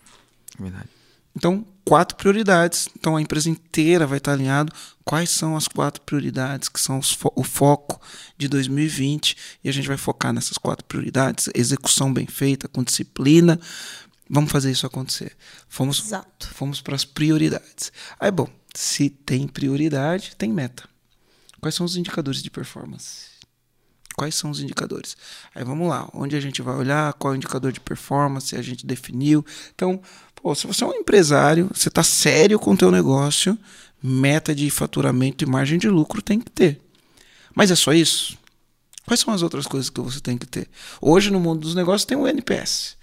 Verdade. 0.58 0.88
Então, 1.36 1.66
quatro 1.84 2.16
prioridades. 2.16 2.88
Então, 2.98 3.14
a 3.14 3.20
empresa 3.20 3.50
inteira 3.50 4.06
vai 4.06 4.16
estar 4.16 4.32
alinhado. 4.32 4.72
Quais 5.04 5.28
são 5.28 5.54
as 5.54 5.68
quatro 5.68 6.00
prioridades 6.00 6.66
que 6.70 6.80
são 6.80 7.02
fo- 7.02 7.30
o 7.36 7.42
foco 7.44 8.00
de 8.38 8.48
2020? 8.48 9.36
E 9.62 9.68
a 9.68 9.72
gente 9.72 9.86
vai 9.86 9.98
focar 9.98 10.32
nessas 10.32 10.56
quatro 10.56 10.84
prioridades. 10.86 11.50
Execução 11.54 12.10
bem 12.10 12.26
feita, 12.26 12.68
com 12.68 12.82
disciplina. 12.82 13.60
Vamos 14.28 14.50
fazer 14.50 14.70
isso 14.70 14.86
acontecer. 14.86 15.36
Fomos, 15.68 16.00
Exato. 16.04 16.48
fomos 16.48 16.80
para 16.80 16.96
as 16.96 17.04
prioridades. 17.04 17.92
Aí, 18.18 18.30
bom, 18.30 18.48
se 18.74 19.08
tem 19.08 19.46
prioridade, 19.46 20.34
tem 20.36 20.52
meta. 20.52 20.88
Quais 21.60 21.74
são 21.74 21.86
os 21.86 21.96
indicadores 21.96 22.42
de 22.42 22.50
performance? 22.50 23.36
Quais 24.16 24.34
são 24.34 24.50
os 24.50 24.60
indicadores? 24.60 25.16
Aí 25.54 25.62
vamos 25.62 25.88
lá, 25.88 26.08
onde 26.12 26.34
a 26.36 26.40
gente 26.40 26.62
vai 26.62 26.74
olhar, 26.74 27.12
qual 27.14 27.32
é 27.32 27.34
o 27.34 27.36
indicador 27.36 27.70
de 27.70 27.80
performance 27.80 28.56
a 28.56 28.62
gente 28.62 28.86
definiu. 28.86 29.44
Então, 29.74 30.00
pô, 30.34 30.54
se 30.54 30.66
você 30.66 30.84
é 30.84 30.86
um 30.86 30.94
empresário, 30.94 31.70
você 31.72 31.88
está 31.88 32.02
sério 32.02 32.58
com 32.58 32.72
o 32.72 32.76
teu 32.76 32.90
negócio, 32.90 33.58
meta 34.02 34.54
de 34.54 34.70
faturamento 34.70 35.44
e 35.44 35.48
margem 35.48 35.78
de 35.78 35.88
lucro 35.88 36.22
tem 36.22 36.40
que 36.40 36.50
ter. 36.50 36.80
Mas 37.54 37.70
é 37.70 37.74
só 37.74 37.92
isso? 37.92 38.38
Quais 39.06 39.20
são 39.20 39.32
as 39.32 39.42
outras 39.42 39.66
coisas 39.66 39.88
que 39.88 40.00
você 40.00 40.18
tem 40.18 40.36
que 40.36 40.46
ter? 40.46 40.68
Hoje, 41.00 41.30
no 41.30 41.38
mundo 41.38 41.60
dos 41.60 41.74
negócios, 41.74 42.04
tem 42.04 42.16
o 42.16 42.26
NPS. 42.26 42.96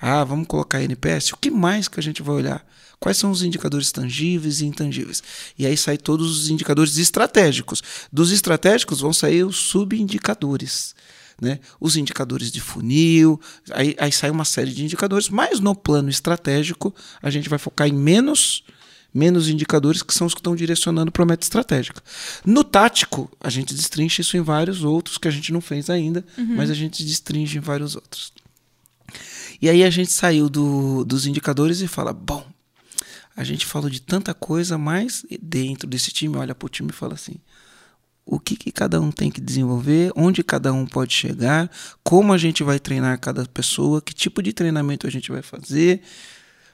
Ah, 0.00 0.24
vamos 0.24 0.46
colocar 0.46 0.82
NPS. 0.82 1.32
O 1.32 1.36
que 1.36 1.50
mais 1.50 1.88
que 1.88 1.98
a 1.98 2.02
gente 2.02 2.22
vai 2.22 2.36
olhar? 2.36 2.66
Quais 2.98 3.16
são 3.16 3.30
os 3.30 3.42
indicadores 3.42 3.92
tangíveis 3.92 4.60
e 4.60 4.66
intangíveis? 4.66 5.22
E 5.58 5.66
aí 5.66 5.76
saem 5.76 5.98
todos 5.98 6.38
os 6.38 6.48
indicadores 6.48 6.96
estratégicos. 6.96 7.82
Dos 8.12 8.32
estratégicos 8.32 9.00
vão 9.00 9.12
sair 9.12 9.44
os 9.44 9.56
subindicadores. 9.56 10.94
Né? 11.40 11.60
Os 11.78 11.96
indicadores 11.96 12.50
de 12.50 12.60
funil, 12.60 13.38
aí, 13.70 13.94
aí 13.98 14.10
sai 14.10 14.30
uma 14.30 14.44
série 14.44 14.72
de 14.72 14.82
indicadores, 14.82 15.28
mas 15.28 15.60
no 15.60 15.74
plano 15.74 16.08
estratégico 16.08 16.94
a 17.20 17.28
gente 17.28 17.48
vai 17.48 17.58
focar 17.58 17.86
em 17.86 17.92
menos 17.92 18.64
menos 19.12 19.48
indicadores 19.48 20.02
que 20.02 20.12
são 20.12 20.26
os 20.26 20.34
que 20.34 20.40
estão 20.40 20.54
direcionando 20.54 21.10
para 21.10 21.22
a 21.22 21.26
meta 21.26 21.42
estratégica. 21.42 22.02
No 22.44 22.62
tático, 22.62 23.30
a 23.40 23.48
gente 23.48 23.74
destrincha 23.74 24.20
isso 24.20 24.36
em 24.36 24.42
vários 24.42 24.84
outros 24.84 25.16
que 25.16 25.26
a 25.26 25.30
gente 25.30 25.54
não 25.54 25.60
fez 25.62 25.88
ainda, 25.88 26.22
mas 26.54 26.70
a 26.70 26.74
gente 26.74 27.02
destrincha 27.02 27.56
em 27.56 27.60
vários 27.60 27.94
outros. 27.94 28.30
E 29.60 29.68
aí 29.68 29.84
a 29.84 29.90
gente 29.90 30.12
saiu 30.12 30.48
do, 30.48 31.04
dos 31.04 31.26
indicadores 31.26 31.80
e 31.80 31.88
fala: 31.88 32.12
bom, 32.12 32.44
a 33.36 33.44
gente 33.44 33.66
falou 33.66 33.90
de 33.90 34.00
tanta 34.00 34.32
coisa, 34.32 34.78
mas 34.78 35.24
dentro 35.40 35.88
desse 35.88 36.10
time, 36.10 36.36
olha 36.36 36.54
para 36.54 36.66
o 36.66 36.70
time 36.70 36.90
e 36.90 36.92
fala 36.92 37.14
assim: 37.14 37.36
o 38.24 38.40
que, 38.40 38.56
que 38.56 38.72
cada 38.72 39.00
um 39.00 39.12
tem 39.12 39.30
que 39.30 39.40
desenvolver, 39.40 40.10
onde 40.16 40.42
cada 40.42 40.72
um 40.72 40.84
pode 40.84 41.14
chegar, 41.14 41.70
como 42.02 42.32
a 42.32 42.38
gente 42.38 42.64
vai 42.64 42.80
treinar 42.80 43.18
cada 43.20 43.46
pessoa, 43.46 44.02
que 44.02 44.12
tipo 44.12 44.42
de 44.42 44.52
treinamento 44.52 45.06
a 45.06 45.10
gente 45.10 45.30
vai 45.30 45.42
fazer. 45.42 46.02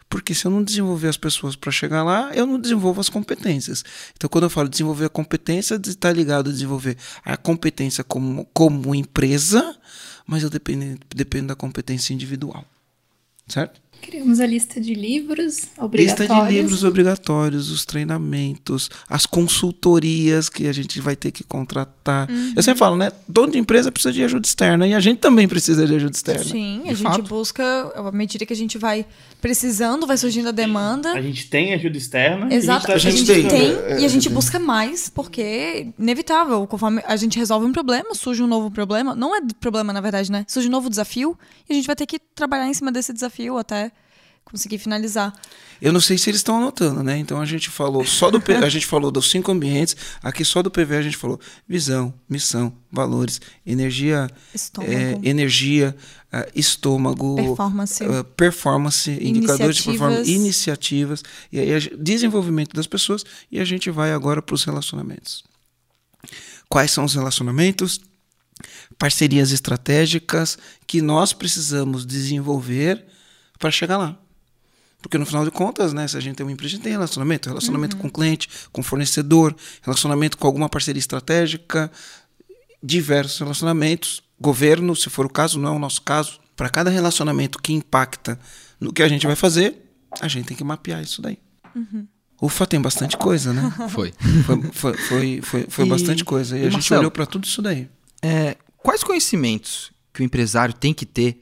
Porque 0.09 0.35
se 0.35 0.45
eu 0.45 0.51
não 0.51 0.63
desenvolver 0.63 1.09
as 1.09 1.17
pessoas 1.17 1.57
para 1.57 1.73
chegar 1.73 2.03
lá, 2.03 2.31
eu 2.35 2.47
não 2.47 2.61
desenvolvo 2.61 3.01
as 3.01 3.09
competências. 3.09 3.83
Então, 4.15 4.29
quando 4.29 4.45
eu 4.45 4.51
falo 4.51 4.69
desenvolver 4.69 5.07
a 5.07 5.09
competência, 5.09 5.81
está 5.83 6.13
ligado 6.13 6.51
a 6.51 6.53
desenvolver 6.53 6.99
a 7.25 7.35
competência 7.35 8.05
como, 8.05 8.47
como 8.53 8.95
empresa, 8.95 9.75
mas 10.27 10.43
eu 10.43 10.51
dependo, 10.51 10.99
dependo 11.15 11.49
da 11.49 11.57
competência 11.57 12.15
individual. 12.15 12.65
Certo? 13.49 13.82
Criamos 14.03 14.41
a 14.41 14.47
lista 14.47 14.81
de 14.81 14.95
livros 14.95 15.59
Lista 15.59 15.85
obrigatórios. 15.85 16.49
de 16.49 16.53
livros 16.53 16.85
obrigatórios, 16.85 17.71
os 17.71 17.85
treinamentos, 17.85 18.91
as 19.09 19.27
consultorias 19.27 20.49
que 20.49 20.67
a 20.67 20.73
gente 20.73 21.01
vai 21.01 21.15
ter 21.15 21.31
que 21.31 21.45
contratar. 21.45 22.29
Uhum. 22.29 22.53
Eu 22.57 22.63
sempre 22.65 22.81
falo, 22.81 22.97
né? 22.97 23.13
Dono 23.29 23.53
de 23.53 23.59
empresa 23.59 23.93
precisa 23.93 24.13
de 24.13 24.25
ajuda 24.25 24.45
externa 24.45 24.89
e 24.89 24.93
a 24.93 24.99
gente 24.99 25.21
também 25.21 25.47
precisa 25.47 25.87
de 25.87 25.95
ajuda 25.95 26.17
externa. 26.17 26.45
Sim, 26.45 26.83
a 26.87 26.95
gente 26.95 27.03
fato. 27.03 27.23
busca, 27.23 27.63
à 27.95 28.11
medida 28.11 28.45
que 28.45 28.53
a 28.53 28.57
gente 28.57 28.77
vai 28.77 29.07
precisando, 29.41 30.05
vai 30.05 30.17
surgindo 30.17 30.49
a 30.49 30.53
demanda. 30.53 31.13
A 31.13 31.23
gente 31.23 31.49
tem 31.49 31.73
ajuda 31.73 31.97
externa. 31.97 32.53
Exato, 32.53 32.91
a 32.91 32.97
a 32.97 32.99
gente, 32.99 33.19
gente, 33.19 33.33
tem, 33.33 33.43
tá 33.45 33.49
tem, 33.51 33.71
é, 33.71 34.01
e 34.01 34.05
a 34.05 34.09
gente 34.09 34.27
tem. 34.27 34.35
busca 34.35 34.59
mais, 34.59 35.09
porque 35.09 35.41
é 35.41 35.87
inevitável. 35.97 36.67
Conforme 36.67 37.03
a 37.07 37.15
gente 37.15 37.39
resolve 37.39 37.67
um 37.67 37.73
problema, 37.73 38.17
surge 38.17 38.43
um 38.43 38.49
novo 38.49 38.69
problema. 38.69 39.15
Não 39.15 39.37
é 39.37 39.41
problema, 39.61 39.93
na 39.93 40.01
verdade, 40.01 40.33
né? 40.33 40.45
Surge 40.49 40.67
um 40.67 40.73
novo 40.73 40.91
desafio 40.91 41.39
e 41.71 41.73
a 41.73 41.77
gente 41.77 41.87
vai 41.87 41.95
ter 41.95 42.07
que 42.07 42.19
trabalhar 42.19 42.67
em 42.67 42.75
cima 42.75 42.91
desse 42.91 43.13
desafio 43.13 43.57
até 43.57 43.92
conseguir 44.45 44.79
finalizar. 44.79 45.33
Eu 45.81 45.93
não 45.93 46.01
sei 46.01 46.17
se 46.17 46.31
eles 46.31 46.39
estão 46.39 46.59
anotando, 46.59 47.03
né? 47.03 47.19
Então 47.19 47.41
a 47.41 47.45
gente 47.45 47.69
falou 47.69 48.05
só 48.05 48.31
do 48.31 48.41
a 48.65 48.69
gente 48.69 48.87
falou 48.87 49.11
dos 49.11 49.29
cinco 49.31 49.51
ambientes, 49.51 49.97
aqui 50.23 50.45
só 50.45 50.63
do 50.63 50.71
PV 50.71 50.97
a 50.97 51.03
gente 51.03 51.17
falou 51.17 51.41
visão, 51.67 52.15
missão, 52.29 52.73
valores, 52.91 53.41
energia, 53.67 54.31
Estômago. 54.55 54.93
é, 54.93 55.19
energia, 55.29 55.97
ah, 56.33 56.47
estômago, 56.55 57.35
Performance. 57.35 58.05
ah, 58.05 58.23
performance, 58.23 59.11
indicadores 59.11 59.77
de 59.77 59.83
performance, 59.83 60.31
Iniciativas. 60.31 61.23
e 61.51 61.59
aí 61.59 61.75
a 61.75 61.79
desenvolvimento 61.99 62.75
das 62.75 62.87
pessoas 62.87 63.25
e 63.51 63.59
a 63.59 63.65
gente 63.65 63.91
vai 63.91 64.13
agora 64.13 64.41
para 64.41 64.55
os 64.55 64.63
relacionamentos. 64.63 65.43
Quais 66.69 66.93
são 66.93 67.05
os 67.05 67.15
relacionamentos? 67.15 68.01
Parcerias 68.97 69.51
estratégicas 69.51 70.57
que 70.87 71.03
nós 71.03 71.33
precisamos 71.33 72.07
desenvolver 72.07 73.05
para 73.59 73.71
chegar 73.71 73.99
lá. 73.99 74.22
Porque 75.03 75.19
no 75.19 75.27
final 75.27 75.45
de 75.45 75.51
contas, 75.51 75.93
né, 75.93 76.07
se 76.09 76.17
a 76.17 76.21
gente 76.21 76.37
tem 76.37 76.47
uma 76.47 76.53
empresa, 76.53 76.75
a 76.75 76.77
gente 76.77 76.85
tem 76.85 76.93
relacionamento, 76.93 77.49
relacionamento 77.49 77.97
com 77.97 78.07
o 78.07 78.11
cliente, 78.11 78.49
com 78.73 78.81
o 78.81 78.85
fornecedor, 78.85 79.55
relacionamento 79.83 80.39
com 80.39 80.47
alguma 80.47 80.69
parceria 80.69 81.01
estratégica, 81.01 81.91
diversos 82.83 83.39
relacionamentos, 83.41 84.23
governo, 84.41 84.95
se 84.97 85.11
for 85.11 85.27
o 85.27 85.29
caso, 85.29 85.59
não 85.59 85.73
é 85.73 85.77
o 85.77 85.79
nosso 85.79 86.03
caso. 86.03 86.41
Para 86.57 86.69
cada 86.71 86.91
relacionamento 86.91 87.61
que 87.61 87.73
impacta 87.73 88.39
no 88.81 88.93
que 88.93 89.03
a 89.03 89.09
gente 89.09 89.27
vai 89.27 89.37
fazer, 89.37 89.91
a 90.21 90.29
gente 90.29 90.47
tem 90.47 90.57
que 90.57 90.65
mapear 90.65 91.03
isso 91.03 91.21
daí. 91.21 91.39
Ufa, 92.41 92.67
tem 92.67 92.81
bastante 92.81 93.17
coisa, 93.17 93.53
né? 93.53 93.73
Foi. 93.89 94.13
Foi, 94.45 94.63
foi, 94.73 94.95
foi, 94.97 95.41
foi, 95.43 95.67
foi 95.69 95.87
E- 95.87 95.89
bastante 95.89 96.25
coisa. 96.25 96.57
E, 96.57 96.61
e 96.61 96.63
a 96.63 96.65
gente 96.65 96.75
Marcelo? 96.75 97.01
olhou 97.01 97.11
para 97.11 97.25
tudo 97.27 97.45
isso 97.45 97.63
daí. 97.63 97.89
É, 98.21 98.57
quais 98.79 99.03
conhecimentos 99.05 99.93
que 100.13 100.23
o 100.23 100.25
empresário 100.25 100.75
tem 100.75 100.93
que 100.93 101.07
ter? 101.07 101.41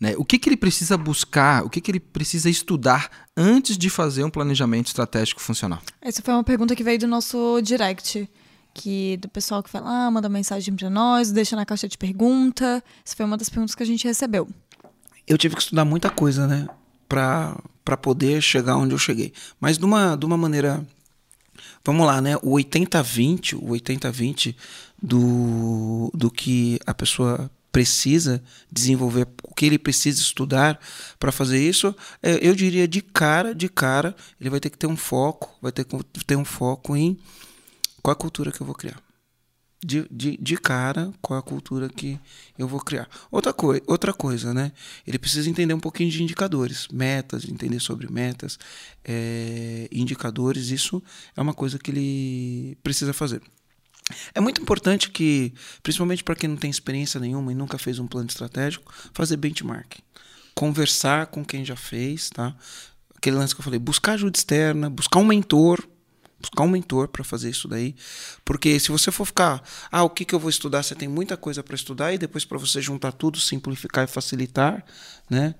Né? 0.00 0.14
O 0.16 0.24
que, 0.24 0.38
que 0.38 0.48
ele 0.48 0.56
precisa 0.56 0.96
buscar? 0.96 1.64
O 1.64 1.70
que, 1.70 1.80
que 1.80 1.90
ele 1.90 2.00
precisa 2.00 2.50
estudar 2.50 3.10
antes 3.36 3.78
de 3.78 3.88
fazer 3.88 4.24
um 4.24 4.30
planejamento 4.30 4.88
estratégico 4.88 5.40
funcional? 5.40 5.80
Essa 6.00 6.20
foi 6.22 6.34
uma 6.34 6.44
pergunta 6.44 6.74
que 6.74 6.82
veio 6.82 6.98
do 6.98 7.06
nosso 7.06 7.60
direct. 7.62 8.28
Que 8.72 9.16
do 9.18 9.28
pessoal 9.28 9.62
que 9.62 9.70
fala, 9.70 10.06
ah, 10.06 10.10
manda 10.10 10.28
mensagem 10.28 10.74
pra 10.74 10.90
nós, 10.90 11.30
deixa 11.30 11.54
na 11.54 11.64
caixa 11.64 11.88
de 11.88 11.96
pergunta. 11.96 12.82
Essa 13.06 13.14
foi 13.14 13.24
uma 13.24 13.36
das 13.36 13.48
perguntas 13.48 13.74
que 13.74 13.82
a 13.84 13.86
gente 13.86 14.04
recebeu. 14.04 14.48
eu 15.28 15.38
tive 15.38 15.54
que 15.54 15.62
estudar 15.62 15.84
muita 15.84 16.10
coisa, 16.10 16.46
né? 16.48 16.68
Pra, 17.08 17.56
pra 17.84 17.96
poder 17.96 18.42
chegar 18.42 18.76
onde 18.76 18.92
eu 18.92 18.98
cheguei. 18.98 19.32
Mas 19.60 19.78
de 19.78 19.84
uma, 19.84 20.16
de 20.16 20.26
uma 20.26 20.36
maneira. 20.36 20.84
Vamos 21.84 22.04
lá, 22.04 22.20
né? 22.20 22.36
O 22.42 22.56
80-20, 22.56 23.54
o 23.54 23.68
80-20 23.68 24.56
do, 25.00 26.10
do 26.12 26.30
que 26.30 26.80
a 26.84 26.92
pessoa 26.92 27.48
precisa 27.74 28.40
desenvolver, 28.70 29.26
o 29.42 29.52
que 29.52 29.66
ele 29.66 29.80
precisa 29.80 30.20
estudar 30.20 30.78
para 31.18 31.32
fazer 31.32 31.58
isso, 31.60 31.92
é, 32.22 32.38
eu 32.40 32.54
diria 32.54 32.86
de 32.86 33.02
cara, 33.02 33.52
de 33.52 33.68
cara, 33.68 34.14
ele 34.40 34.48
vai 34.48 34.60
ter 34.60 34.70
que 34.70 34.78
ter 34.78 34.86
um 34.86 34.96
foco, 34.96 35.52
vai 35.60 35.72
ter 35.72 35.84
que 35.84 36.24
ter 36.24 36.36
um 36.36 36.44
foco 36.44 36.94
em 36.94 37.18
qual 38.00 38.12
a 38.12 38.16
cultura 38.16 38.52
que 38.52 38.60
eu 38.60 38.66
vou 38.66 38.76
criar 38.76 39.02
de, 39.84 40.06
de, 40.08 40.36
de 40.36 40.56
cara 40.56 41.12
qual 41.20 41.36
é 41.36 41.40
a 41.40 41.42
cultura 41.42 41.88
que 41.88 42.16
eu 42.56 42.68
vou 42.68 42.78
criar. 42.78 43.08
Outra, 43.28 43.52
coi 43.52 43.82
outra 43.88 44.12
coisa, 44.14 44.54
né? 44.54 44.70
Ele 45.04 45.18
precisa 45.18 45.50
entender 45.50 45.74
um 45.74 45.80
pouquinho 45.80 46.10
de 46.10 46.22
indicadores, 46.22 46.86
metas, 46.92 47.44
entender 47.44 47.80
sobre 47.80 48.10
metas, 48.10 48.56
é, 49.04 49.88
indicadores, 49.90 50.70
isso 50.70 51.02
é 51.36 51.40
uma 51.42 51.52
coisa 51.52 51.76
que 51.76 51.90
ele 51.90 52.78
precisa 52.84 53.12
fazer. 53.12 53.42
É 54.34 54.40
muito 54.40 54.60
importante 54.60 55.10
que, 55.10 55.54
principalmente 55.82 56.24
para 56.24 56.34
quem 56.34 56.48
não 56.48 56.56
tem 56.56 56.70
experiência 56.70 57.20
nenhuma 57.20 57.52
e 57.52 57.54
nunca 57.54 57.78
fez 57.78 58.00
um 58.00 58.06
plano 58.06 58.28
estratégico, 58.28 58.92
fazer 59.12 59.36
benchmark. 59.36 59.98
Conversar 60.54 61.26
com 61.26 61.44
quem 61.44 61.64
já 61.64 61.76
fez, 61.76 62.30
tá? 62.30 62.54
Aquele 63.16 63.36
lance 63.36 63.54
que 63.54 63.60
eu 63.60 63.64
falei, 63.64 63.78
buscar 63.78 64.12
ajuda 64.12 64.36
externa, 64.36 64.90
buscar 64.90 65.20
um 65.20 65.24
mentor, 65.24 65.86
buscar 66.40 66.64
um 66.64 66.68
mentor 66.68 67.08
para 67.08 67.22
fazer 67.22 67.48
isso 67.48 67.68
daí, 67.68 67.94
porque 68.44 68.78
se 68.78 68.90
você 68.90 69.10
for 69.10 69.24
ficar, 69.24 69.62
ah, 69.90 70.02
o 70.02 70.10
que 70.10 70.24
que 70.24 70.34
eu 70.34 70.40
vou 70.40 70.50
estudar? 70.50 70.82
Você 70.82 70.94
tem 70.94 71.08
muita 71.08 71.36
coisa 71.36 71.62
para 71.62 71.74
estudar 71.74 72.12
e 72.12 72.18
depois 72.18 72.44
para 72.44 72.58
você 72.58 72.82
juntar 72.82 73.12
tudo, 73.12 73.40
simplificar 73.40 74.04
e 74.04 74.08
facilitar, 74.08 74.84
né? 75.30 75.54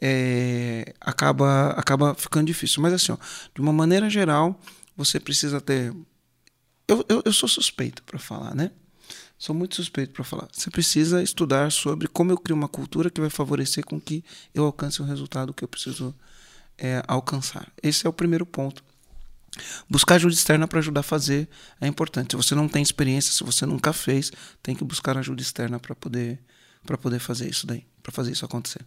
É, 0.00 0.94
acaba 1.00 1.70
acaba 1.70 2.14
ficando 2.14 2.46
difícil. 2.46 2.80
Mas 2.80 2.92
assim, 2.92 3.10
ó, 3.10 3.16
de 3.52 3.60
uma 3.60 3.72
maneira 3.72 4.08
geral, 4.08 4.60
você 4.96 5.18
precisa 5.18 5.60
ter 5.60 5.92
eu, 6.88 7.04
eu, 7.08 7.22
eu 7.24 7.32
sou 7.32 7.48
suspeito 7.48 8.02
para 8.02 8.18
falar, 8.18 8.54
né? 8.54 8.70
Sou 9.38 9.54
muito 9.54 9.76
suspeito 9.76 10.12
para 10.12 10.24
falar. 10.24 10.48
Você 10.52 10.68
precisa 10.70 11.22
estudar 11.22 11.70
sobre 11.70 12.08
como 12.08 12.32
eu 12.32 12.36
crio 12.38 12.56
uma 12.56 12.68
cultura 12.68 13.08
que 13.08 13.20
vai 13.20 13.30
favorecer 13.30 13.84
com 13.84 14.00
que 14.00 14.24
eu 14.52 14.64
alcance 14.64 15.00
o 15.00 15.04
resultado 15.04 15.54
que 15.54 15.62
eu 15.62 15.68
preciso 15.68 16.12
é, 16.76 17.02
alcançar. 17.06 17.70
Esse 17.80 18.04
é 18.04 18.10
o 18.10 18.12
primeiro 18.12 18.44
ponto. 18.44 18.82
Buscar 19.88 20.16
ajuda 20.16 20.34
externa 20.34 20.66
para 20.66 20.80
ajudar 20.80 21.00
a 21.00 21.04
fazer 21.04 21.48
é 21.80 21.86
importante. 21.86 22.32
Se 22.32 22.36
você 22.36 22.54
não 22.54 22.68
tem 22.68 22.82
experiência, 22.82 23.32
se 23.32 23.44
você 23.44 23.64
nunca 23.64 23.92
fez, 23.92 24.32
tem 24.62 24.74
que 24.74 24.82
buscar 24.84 25.16
ajuda 25.16 25.40
externa 25.40 25.78
para 25.78 25.94
poder 25.94 26.40
para 26.84 26.96
poder 26.96 27.18
fazer 27.18 27.48
isso 27.48 27.66
daí, 27.66 27.84
para 28.02 28.12
fazer 28.12 28.32
isso 28.32 28.44
acontecer. 28.44 28.80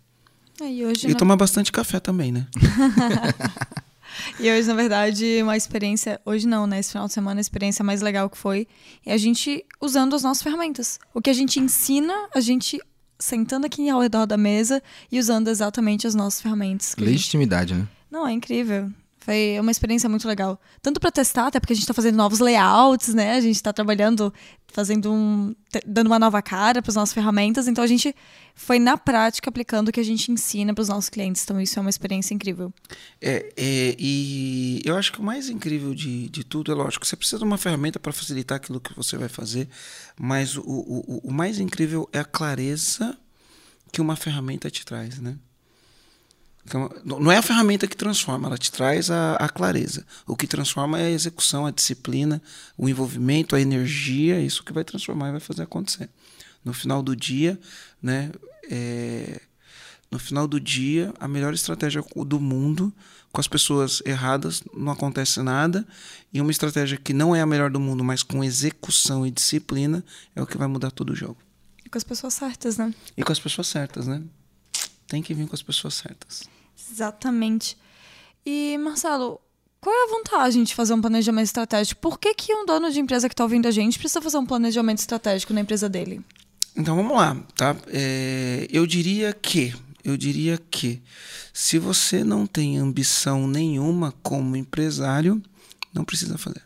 É, 0.59 0.71
E 0.71 0.85
hoje, 0.85 1.07
E 1.07 1.11
na... 1.11 1.17
tomar 1.19 1.35
bastante 1.35 1.71
café 1.71 1.99
também, 1.99 2.31
né? 2.31 2.47
e 4.39 4.49
hoje, 4.51 4.67
na 4.67 4.73
verdade, 4.73 5.39
uma 5.43 5.55
experiência. 5.57 6.19
Hoje 6.25 6.47
não, 6.47 6.65
né? 6.67 6.79
Esse 6.79 6.91
final 6.91 7.07
de 7.07 7.13
semana, 7.13 7.39
a 7.39 7.41
experiência 7.41 7.83
mais 7.83 8.01
legal 8.01 8.29
que 8.29 8.37
foi 8.37 8.67
é 9.05 9.13
a 9.13 9.17
gente 9.17 9.65
usando 9.79 10.15
as 10.15 10.23
nossas 10.23 10.43
ferramentas. 10.43 10.99
O 11.13 11.21
que 11.21 11.29
a 11.29 11.33
gente 11.33 11.59
ensina, 11.59 12.13
a 12.33 12.39
gente 12.39 12.79
sentando 13.19 13.65
aqui 13.67 13.87
ao 13.89 14.01
redor 14.01 14.25
da 14.25 14.37
mesa 14.37 14.81
e 15.11 15.19
usando 15.19 15.47
exatamente 15.47 16.07
as 16.07 16.15
nossas 16.15 16.41
ferramentas. 16.41 16.93
a 16.97 16.99
gente- 16.99 17.09
Legitimidade, 17.11 17.73
né? 17.75 17.87
Não, 18.09 18.27
é 18.27 18.31
incrível. 18.31 18.91
Foi 19.23 19.55
uma 19.59 19.69
experiência 19.69 20.09
muito 20.09 20.27
legal. 20.27 20.59
Tanto 20.81 20.99
para 20.99 21.11
testar, 21.11 21.45
até 21.47 21.59
porque 21.59 21.73
a 21.73 21.75
gente 21.75 21.83
está 21.83 21.93
fazendo 21.93 22.15
novos 22.15 22.39
layouts, 22.39 23.13
né? 23.13 23.33
A 23.35 23.39
gente 23.41 23.55
está 23.55 23.71
trabalhando, 23.71 24.33
fazendo 24.73 25.13
um. 25.13 25.55
dando 25.85 26.07
uma 26.07 26.17
nova 26.17 26.41
cara 26.41 26.81
para 26.81 26.89
as 26.89 26.95
nossas 26.95 27.13
ferramentas. 27.13 27.67
Então 27.67 27.83
a 27.83 27.87
gente 27.87 28.15
foi 28.55 28.79
na 28.79 28.97
prática 28.97 29.47
aplicando 29.47 29.89
o 29.89 29.91
que 29.91 29.99
a 29.99 30.03
gente 30.03 30.31
ensina 30.31 30.73
para 30.73 30.81
os 30.81 30.89
nossos 30.89 31.07
clientes. 31.07 31.43
Então 31.43 31.61
isso 31.61 31.77
é 31.77 31.81
uma 31.81 31.89
experiência 31.91 32.33
incrível. 32.33 32.73
É, 33.21 33.53
é, 33.55 33.95
e 33.99 34.81
eu 34.83 34.97
acho 34.97 35.11
que 35.13 35.19
o 35.19 35.23
mais 35.23 35.49
incrível 35.49 35.93
de, 35.93 36.27
de 36.27 36.43
tudo 36.43 36.71
é 36.71 36.75
lógico, 36.75 37.05
você 37.05 37.15
precisa 37.15 37.37
de 37.37 37.43
uma 37.43 37.59
ferramenta 37.59 37.99
para 37.99 38.11
facilitar 38.11 38.55
aquilo 38.55 38.81
que 38.81 38.95
você 38.95 39.17
vai 39.17 39.29
fazer, 39.29 39.69
mas 40.19 40.57
o, 40.57 40.61
o- 40.63 41.21
o 41.25 41.31
mais 41.31 41.59
incrível 41.59 42.09
é 42.11 42.17
a 42.19 42.25
clareza 42.25 43.15
que 43.91 44.01
uma 44.01 44.15
ferramenta 44.15 44.71
te 44.71 44.83
traz, 44.83 45.19
né? 45.19 45.35
Então, 46.65 46.89
não 47.03 47.31
é 47.31 47.37
a 47.37 47.41
ferramenta 47.41 47.87
que 47.87 47.97
transforma, 47.97 48.47
ela 48.47 48.57
te 48.57 48.71
traz 48.71 49.09
a, 49.09 49.35
a 49.35 49.49
clareza. 49.49 50.05
O 50.27 50.35
que 50.35 50.45
transforma 50.45 50.99
é 50.99 51.07
a 51.07 51.09
execução, 51.09 51.65
a 51.65 51.71
disciplina, 51.71 52.41
o 52.77 52.87
envolvimento, 52.87 53.55
a 53.55 53.61
energia, 53.61 54.39
isso 54.39 54.63
que 54.63 54.71
vai 54.71 54.83
transformar 54.83 55.29
e 55.29 55.31
vai 55.31 55.39
fazer 55.39 55.63
acontecer. 55.63 56.09
No 56.63 56.73
final 56.73 57.01
do 57.01 57.15
dia, 57.15 57.59
né, 58.01 58.31
é, 58.69 59.41
no 60.11 60.19
final 60.19 60.47
do 60.47 60.59
dia, 60.59 61.13
a 61.19 61.27
melhor 61.27 61.53
estratégia 61.53 62.03
do 62.25 62.39
mundo, 62.39 62.93
com 63.31 63.39
as 63.39 63.47
pessoas 63.47 64.01
erradas, 64.05 64.61
não 64.75 64.91
acontece 64.91 65.41
nada. 65.41 65.87
E 66.33 66.41
uma 66.41 66.51
estratégia 66.51 66.97
que 66.97 67.13
não 67.13 67.35
é 67.35 67.41
a 67.41 67.45
melhor 67.45 67.71
do 67.71 67.79
mundo, 67.79 68.03
mas 68.03 68.21
com 68.21 68.43
execução 68.43 69.25
e 69.25 69.31
disciplina, 69.31 70.03
é 70.35 70.41
o 70.41 70.45
que 70.45 70.57
vai 70.57 70.67
mudar 70.67 70.91
todo 70.91 71.11
o 71.11 71.15
jogo. 71.15 71.37
E 71.85 71.89
com 71.89 71.97
as 71.97 72.03
pessoas 72.03 72.33
certas, 72.33 72.77
né? 72.77 72.93
E 73.15 73.23
com 73.23 73.31
as 73.31 73.39
pessoas 73.39 73.67
certas, 73.67 74.05
né? 74.05 74.21
Tem 75.11 75.21
que 75.21 75.33
vir 75.33 75.45
com 75.45 75.53
as 75.53 75.61
pessoas 75.61 75.95
certas. 75.95 76.43
Exatamente. 76.89 77.77
E, 78.45 78.77
Marcelo, 78.77 79.41
qual 79.81 79.93
é 79.93 80.05
a 80.05 80.17
vantagem 80.17 80.63
de 80.63 80.73
fazer 80.73 80.93
um 80.93 81.01
planejamento 81.01 81.47
estratégico? 81.47 81.99
Por 81.99 82.17
que, 82.17 82.33
que 82.33 82.55
um 82.55 82.65
dono 82.65 82.89
de 82.89 83.01
empresa 83.01 83.27
que 83.27 83.33
está 83.33 83.43
ouvindo 83.43 83.67
a 83.67 83.71
gente 83.71 83.99
precisa 83.99 84.21
fazer 84.21 84.37
um 84.37 84.45
planejamento 84.45 84.99
estratégico 84.99 85.53
na 85.53 85.59
empresa 85.59 85.89
dele? 85.89 86.21
Então 86.77 86.95
vamos 86.95 87.11
lá, 87.11 87.35
tá? 87.57 87.75
É, 87.87 88.69
eu 88.71 88.87
diria 88.87 89.33
que, 89.33 89.75
eu 90.01 90.15
diria 90.15 90.57
que, 90.57 91.01
se 91.51 91.77
você 91.77 92.23
não 92.23 92.47
tem 92.47 92.77
ambição 92.77 93.49
nenhuma 93.49 94.13
como 94.23 94.55
empresário, 94.55 95.43
não 95.93 96.05
precisa 96.05 96.37
fazer. 96.37 96.63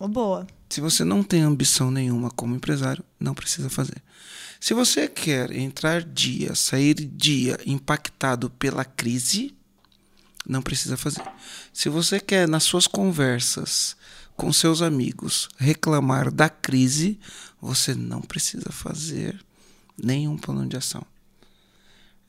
Oh, 0.00 0.08
boa. 0.08 0.46
Se 0.70 0.80
você 0.80 1.04
não 1.04 1.22
tem 1.22 1.42
ambição 1.42 1.90
nenhuma 1.90 2.30
como 2.30 2.56
empresário, 2.56 3.04
não 3.20 3.34
precisa 3.34 3.68
fazer. 3.68 4.02
Se 4.60 4.74
você 4.74 5.08
quer 5.08 5.50
entrar 5.52 6.02
dia, 6.02 6.54
sair 6.54 6.94
dia 6.94 7.58
impactado 7.66 8.50
pela 8.50 8.84
crise, 8.84 9.54
não 10.48 10.62
precisa 10.62 10.96
fazer. 10.96 11.22
Se 11.72 11.88
você 11.88 12.20
quer, 12.20 12.48
nas 12.48 12.64
suas 12.64 12.86
conversas 12.86 13.96
com 14.36 14.52
seus 14.52 14.82
amigos, 14.82 15.48
reclamar 15.56 16.30
da 16.30 16.48
crise, 16.48 17.18
você 17.60 17.94
não 17.94 18.20
precisa 18.20 18.70
fazer 18.70 19.38
nenhum 20.02 20.36
plano 20.36 20.66
de 20.66 20.76
ação. 20.76 21.04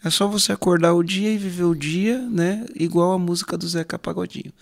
É 0.03 0.09
só 0.09 0.27
você 0.27 0.51
acordar 0.51 0.93
o 0.93 1.03
dia 1.03 1.31
e 1.31 1.37
viver 1.37 1.63
o 1.63 1.75
dia, 1.75 2.19
né? 2.29 2.65
Igual 2.75 3.13
a 3.13 3.19
música 3.19 3.57
do 3.57 3.67
Zeca 3.67 3.97
Pagodinho. 3.97 4.53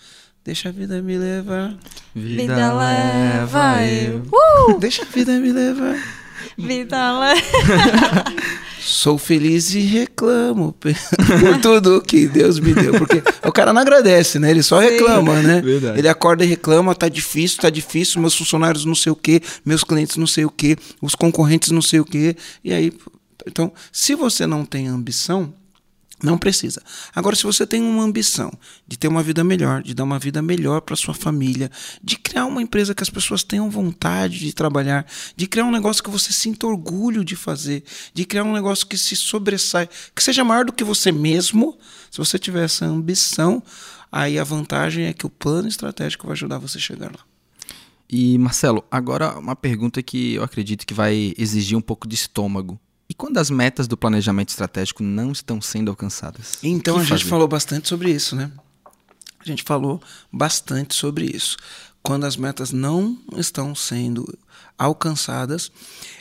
Deixa 0.44 0.68
a 0.68 0.72
vida 0.72 1.02
me 1.02 1.18
levar. 1.18 1.76
Vida 2.14 2.72
leva 2.72 3.84
eu. 3.84 4.22
Deixa 4.78 5.02
a 5.02 5.06
vida 5.06 5.38
me 5.38 5.52
levar. 5.52 6.25
Vida 6.56 7.18
leva. 7.18 7.40
Sou 8.80 9.18
feliz 9.18 9.74
e 9.74 9.80
reclamo 9.80 10.72
por 10.78 11.60
tudo 11.60 12.00
que 12.00 12.28
Deus 12.28 12.60
me 12.60 12.72
deu. 12.72 12.92
Porque 12.92 13.20
o 13.44 13.50
cara 13.50 13.72
não 13.72 13.82
agradece, 13.82 14.38
né? 14.38 14.50
Ele 14.50 14.62
só 14.62 14.78
reclama, 14.78 15.42
né? 15.42 15.60
Verdade. 15.60 15.98
Ele 15.98 16.08
acorda 16.08 16.44
e 16.44 16.48
reclama, 16.48 16.94
tá 16.94 17.08
difícil, 17.08 17.60
tá 17.60 17.68
difícil, 17.68 18.20
meus 18.20 18.36
funcionários 18.36 18.84
não 18.84 18.94
sei 18.94 19.10
o 19.10 19.16
quê, 19.16 19.42
meus 19.64 19.82
clientes 19.82 20.16
não 20.16 20.26
sei 20.26 20.44
o 20.44 20.50
quê, 20.50 20.76
os 21.02 21.16
concorrentes 21.16 21.72
não 21.72 21.82
sei 21.82 21.98
o 21.98 22.04
quê. 22.04 22.36
E 22.62 22.72
aí, 22.72 22.92
então, 23.44 23.72
se 23.90 24.14
você 24.14 24.46
não 24.46 24.64
tem 24.64 24.86
ambição, 24.86 25.52
não 26.22 26.38
precisa. 26.38 26.82
Agora, 27.14 27.36
se 27.36 27.42
você 27.42 27.66
tem 27.66 27.82
uma 27.82 28.02
ambição 28.02 28.50
de 28.86 28.96
ter 28.98 29.06
uma 29.06 29.22
vida 29.22 29.44
melhor, 29.44 29.82
de 29.82 29.94
dar 29.94 30.04
uma 30.04 30.18
vida 30.18 30.40
melhor 30.40 30.80
para 30.80 30.96
sua 30.96 31.12
família, 31.12 31.70
de 32.02 32.16
criar 32.16 32.46
uma 32.46 32.62
empresa 32.62 32.94
que 32.94 33.02
as 33.02 33.10
pessoas 33.10 33.42
tenham 33.42 33.68
vontade 33.68 34.38
de 34.38 34.52
trabalhar, 34.52 35.06
de 35.36 35.46
criar 35.46 35.64
um 35.64 35.70
negócio 35.70 36.02
que 36.02 36.10
você 36.10 36.32
sinta 36.32 36.66
orgulho 36.66 37.24
de 37.24 37.36
fazer, 37.36 37.84
de 38.14 38.24
criar 38.24 38.44
um 38.44 38.52
negócio 38.52 38.86
que 38.86 38.96
se 38.96 39.14
sobressai, 39.14 39.88
que 40.14 40.22
seja 40.22 40.42
maior 40.42 40.64
do 40.64 40.72
que 40.72 40.84
você 40.84 41.12
mesmo, 41.12 41.78
se 42.10 42.18
você 42.18 42.38
tiver 42.38 42.64
essa 42.64 42.86
ambição, 42.86 43.62
aí 44.10 44.38
a 44.38 44.44
vantagem 44.44 45.04
é 45.06 45.12
que 45.12 45.26
o 45.26 45.30
plano 45.30 45.68
estratégico 45.68 46.26
vai 46.26 46.32
ajudar 46.32 46.58
você 46.58 46.78
a 46.78 46.80
chegar 46.80 47.12
lá. 47.12 47.20
E 48.08 48.38
Marcelo, 48.38 48.84
agora 48.90 49.38
uma 49.38 49.56
pergunta 49.56 50.02
que 50.02 50.34
eu 50.34 50.44
acredito 50.44 50.86
que 50.86 50.94
vai 50.94 51.34
exigir 51.36 51.76
um 51.76 51.80
pouco 51.80 52.06
de 52.06 52.14
estômago. 52.14 52.78
E 53.08 53.14
quando 53.14 53.38
as 53.38 53.50
metas 53.50 53.86
do 53.86 53.96
planejamento 53.96 54.48
estratégico 54.48 55.02
não 55.02 55.32
estão 55.32 55.60
sendo 55.60 55.90
alcançadas? 55.90 56.58
Então 56.62 56.96
a 56.96 57.00
gente 57.00 57.10
fazer? 57.10 57.24
falou 57.30 57.48
bastante 57.48 57.88
sobre 57.88 58.10
isso, 58.10 58.34
né? 58.34 58.50
A 59.38 59.44
gente 59.44 59.62
falou 59.62 60.02
bastante 60.32 60.94
sobre 60.94 61.24
isso. 61.24 61.56
Quando 62.02 62.24
as 62.24 62.36
metas 62.36 62.72
não 62.72 63.18
estão 63.36 63.74
sendo 63.74 64.36
alcançadas, 64.78 65.70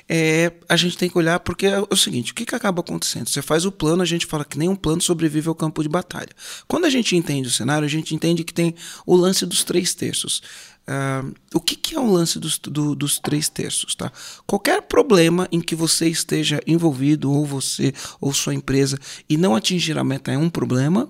é, 0.07 0.51
a 0.69 0.75
gente 0.75 0.97
tem 0.97 1.09
que 1.09 1.17
olhar, 1.17 1.39
porque 1.39 1.65
é 1.65 1.83
o 1.89 1.95
seguinte: 1.95 2.31
o 2.31 2.36
que, 2.36 2.45
que 2.45 2.55
acaba 2.55 2.81
acontecendo? 2.81 3.27
Você 3.27 3.41
faz 3.41 3.65
o 3.65 3.71
plano, 3.71 4.01
a 4.01 4.05
gente 4.05 4.25
fala 4.25 4.45
que 4.45 4.57
nem 4.57 4.69
um 4.69 4.75
plano 4.75 5.01
sobrevive 5.01 5.49
ao 5.49 5.55
campo 5.55 5.81
de 5.81 5.89
batalha. 5.89 6.29
Quando 6.67 6.86
a 6.86 6.89
gente 6.89 7.15
entende 7.15 7.47
o 7.47 7.51
cenário, 7.51 7.86
a 7.86 7.89
gente 7.89 8.13
entende 8.13 8.43
que 8.43 8.53
tem 8.53 8.75
o 9.05 9.15
lance 9.15 9.45
dos 9.45 9.63
três 9.63 9.93
terços. 9.93 10.41
Ah, 10.88 11.23
o 11.53 11.59
que, 11.59 11.75
que 11.75 11.95
é 11.95 11.99
o 11.99 12.11
lance 12.11 12.39
dos, 12.39 12.59
do- 12.59 12.93
dos 12.95 13.17
três 13.17 13.49
terços? 13.49 13.95
Tá? 13.95 14.11
Qualquer 14.45 14.81
problema 14.83 15.47
em 15.51 15.59
que 15.59 15.75
você 15.75 16.07
esteja 16.07 16.61
envolvido, 16.67 17.31
ou 17.31 17.45
você, 17.45 17.91
ou 18.21 18.31
sua 18.33 18.53
empresa, 18.53 18.99
e 19.27 19.36
não 19.36 19.55
atingir 19.55 19.97
a 19.97 20.03
meta 20.03 20.31
é 20.31 20.38
um 20.38 20.49
problema, 20.49 21.09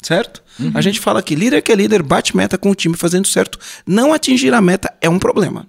certo? 0.00 0.42
A 0.74 0.80
gente 0.80 0.98
fala 0.98 1.22
que 1.22 1.34
líder 1.34 1.60
que 1.62 1.70
é 1.70 1.74
líder 1.74 2.02
bate 2.02 2.34
meta 2.36 2.56
com 2.56 2.70
o 2.70 2.74
time 2.74 2.96
fazendo 2.96 3.26
certo, 3.26 3.58
não 3.86 4.12
atingir 4.14 4.54
a 4.54 4.60
meta 4.62 4.92
é 5.00 5.08
um 5.10 5.18
problema. 5.18 5.68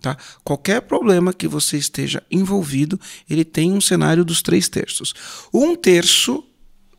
Tá? 0.00 0.16
Qualquer 0.44 0.80
problema 0.82 1.32
que 1.32 1.48
você 1.48 1.76
esteja 1.76 2.22
envolvido, 2.30 3.00
ele 3.28 3.44
tem 3.44 3.72
um 3.72 3.80
cenário 3.80 4.24
dos 4.24 4.40
três 4.40 4.68
terços. 4.68 5.12
Um 5.52 5.74
terço 5.74 6.44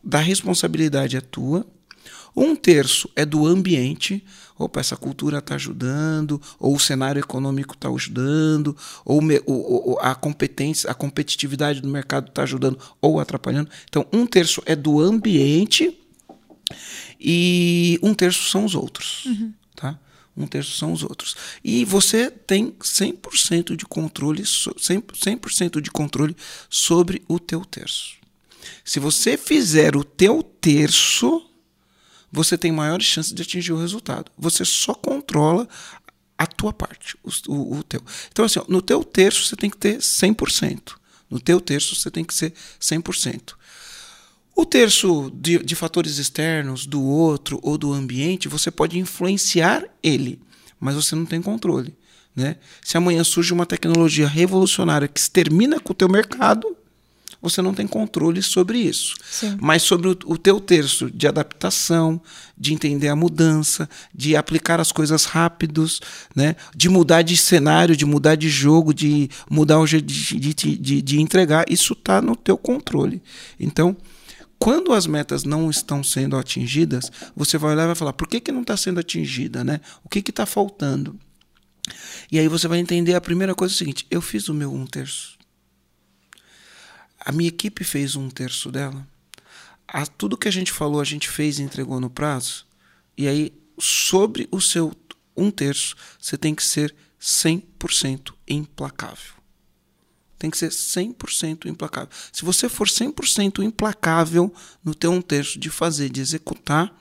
da 0.04 0.18
responsabilidade 0.18 1.16
é 1.16 1.20
tua, 1.22 1.66
um 2.36 2.54
terço 2.56 3.08
é 3.16 3.24
do 3.24 3.46
ambiente. 3.46 4.24
Opa, 4.58 4.80
essa 4.80 4.96
cultura 4.96 5.38
está 5.38 5.54
ajudando, 5.54 6.40
ou 6.58 6.76
o 6.76 6.80
cenário 6.80 7.18
econômico 7.18 7.74
está 7.74 7.88
ajudando, 7.88 8.76
ou 9.04 9.18
o 9.18 9.22
me- 9.22 9.40
o- 9.46 9.92
o- 9.92 9.98
a 10.00 10.14
competência, 10.14 10.90
a 10.90 10.94
competitividade 10.94 11.80
do 11.80 11.88
mercado 11.88 12.28
está 12.28 12.42
ajudando 12.42 12.78
ou 13.00 13.18
atrapalhando. 13.18 13.70
Então, 13.88 14.06
um 14.12 14.26
terço 14.26 14.62
é 14.66 14.76
do 14.76 15.00
ambiente 15.00 15.96
e 17.18 17.98
um 18.02 18.14
terço 18.14 18.48
são 18.50 18.64
os 18.64 18.74
outros. 18.74 19.26
Tá? 19.74 19.98
Um 20.36 20.46
terço 20.46 20.76
são 20.76 20.92
os 20.92 21.02
outros. 21.02 21.36
E 21.64 21.84
você 21.84 22.30
tem 22.30 22.74
100% 22.82 23.76
de 23.76 23.84
controle, 23.84 24.44
so- 24.44 24.74
100%, 24.78 25.16
100% 25.24 25.80
de 25.80 25.90
controle 25.90 26.36
sobre 26.68 27.22
o 27.28 27.38
teu 27.38 27.64
terço. 27.64 28.14
Se 28.84 29.00
você 29.00 29.36
fizer 29.36 29.96
o 29.96 30.04
teu 30.04 30.42
terço, 30.42 31.42
você 32.32 32.56
tem 32.58 32.70
maiores 32.72 33.06
chances 33.06 33.32
de 33.32 33.42
atingir 33.42 33.72
o 33.72 33.80
resultado. 33.80 34.30
Você 34.38 34.64
só 34.64 34.94
controla 34.94 35.68
a 36.38 36.46
tua 36.46 36.72
parte, 36.72 37.16
o, 37.22 37.30
o- 37.52 37.78
o 37.78 37.82
teu. 37.82 38.02
Então, 38.30 38.44
assim, 38.44 38.58
ó, 38.60 38.64
no 38.68 38.80
teu 38.80 39.04
terço 39.04 39.44
você 39.44 39.56
tem 39.56 39.68
que 39.68 39.76
ter 39.76 39.98
100%. 39.98 40.94
No 41.28 41.38
teu 41.38 41.60
terço 41.60 41.94
você 41.94 42.10
tem 42.10 42.24
que 42.24 42.32
ser 42.34 42.52
100%. 42.80 43.54
O 44.56 44.64
terço 44.66 45.30
de, 45.34 45.58
de 45.58 45.74
fatores 45.74 46.18
externos, 46.18 46.86
do 46.86 47.02
outro 47.02 47.58
ou 47.62 47.78
do 47.78 47.92
ambiente, 47.92 48.48
você 48.48 48.70
pode 48.70 48.98
influenciar 48.98 49.84
ele, 50.02 50.40
mas 50.78 50.94
você 50.96 51.14
não 51.14 51.24
tem 51.24 51.40
controle. 51.40 51.96
Né? 52.34 52.56
Se 52.82 52.96
amanhã 52.96 53.22
surge 53.24 53.52
uma 53.52 53.66
tecnologia 53.66 54.26
revolucionária 54.26 55.08
que 55.08 55.18
extermina 55.20 55.78
com 55.80 55.92
o 55.92 55.96
teu 55.96 56.08
mercado, 56.08 56.76
você 57.40 57.62
não 57.62 57.72
tem 57.72 57.86
controle 57.86 58.42
sobre 58.42 58.78
isso. 58.78 59.14
Sim. 59.30 59.56
Mas 59.60 59.82
sobre 59.82 60.08
o, 60.08 60.18
o 60.26 60.36
teu 60.36 60.60
terço 60.60 61.10
de 61.10 61.26
adaptação, 61.26 62.20
de 62.56 62.74
entender 62.74 63.08
a 63.08 63.16
mudança, 63.16 63.88
de 64.14 64.36
aplicar 64.36 64.80
as 64.80 64.92
coisas 64.92 65.24
rápidos, 65.24 66.00
né? 66.34 66.56
de 66.74 66.88
mudar 66.88 67.22
de 67.22 67.36
cenário, 67.36 67.96
de 67.96 68.04
mudar 68.04 68.34
de 68.34 68.48
jogo, 68.48 68.92
de 68.92 69.30
mudar 69.48 69.78
o 69.78 69.86
jeito 69.86 70.06
de, 70.06 70.38
de, 70.38 70.76
de, 70.76 71.02
de 71.02 71.20
entregar, 71.20 71.64
isso 71.68 71.94
está 71.94 72.20
no 72.20 72.36
teu 72.36 72.58
controle. 72.58 73.22
Então, 73.58 73.96
quando 74.58 74.92
as 74.92 75.06
metas 75.06 75.44
não 75.44 75.70
estão 75.70 76.04
sendo 76.04 76.36
atingidas, 76.36 77.10
você 77.34 77.56
vai 77.56 77.72
olhar 77.72 77.84
e 77.84 77.86
vai 77.86 77.94
falar, 77.94 78.12
por 78.12 78.28
que, 78.28 78.40
que 78.40 78.52
não 78.52 78.60
está 78.60 78.76
sendo 78.76 79.00
atingida? 79.00 79.64
Né? 79.64 79.80
O 80.04 80.08
que 80.08 80.18
está 80.18 80.44
faltando? 80.44 81.18
E 82.30 82.38
aí 82.38 82.46
você 82.46 82.68
vai 82.68 82.78
entender 82.78 83.14
a 83.14 83.20
primeira 83.20 83.54
coisa 83.54 83.72
é 83.72 83.76
o 83.76 83.78
seguinte: 83.78 84.06
eu 84.10 84.20
fiz 84.20 84.48
o 84.48 84.54
meu 84.54 84.72
um 84.72 84.86
terço. 84.86 85.39
A 87.20 87.32
minha 87.32 87.48
equipe 87.48 87.84
fez 87.84 88.16
um 88.16 88.30
terço 88.30 88.70
dela. 88.70 89.06
A, 89.86 90.06
tudo 90.06 90.36
que 90.36 90.48
a 90.48 90.52
gente 90.52 90.72
falou, 90.72 91.00
a 91.00 91.04
gente 91.04 91.28
fez 91.28 91.58
e 91.58 91.62
entregou 91.62 92.00
no 92.00 92.08
prazo. 92.08 92.66
E 93.16 93.28
aí, 93.28 93.52
sobre 93.78 94.48
o 94.50 94.60
seu 94.60 94.94
um 95.36 95.50
terço, 95.50 95.96
você 96.18 96.36
tem 96.36 96.54
que 96.54 96.64
ser 96.64 96.94
100% 97.20 98.32
implacável. 98.48 99.34
Tem 100.38 100.50
que 100.50 100.56
ser 100.56 100.70
100% 100.70 101.66
implacável. 101.66 102.08
Se 102.32 102.44
você 102.44 102.68
for 102.68 102.88
100% 102.88 103.62
implacável 103.62 104.52
no 104.82 104.94
teu 104.94 105.12
um 105.12 105.20
terço 105.20 105.58
de 105.58 105.68
fazer, 105.68 106.08
de 106.08 106.20
executar, 106.20 106.94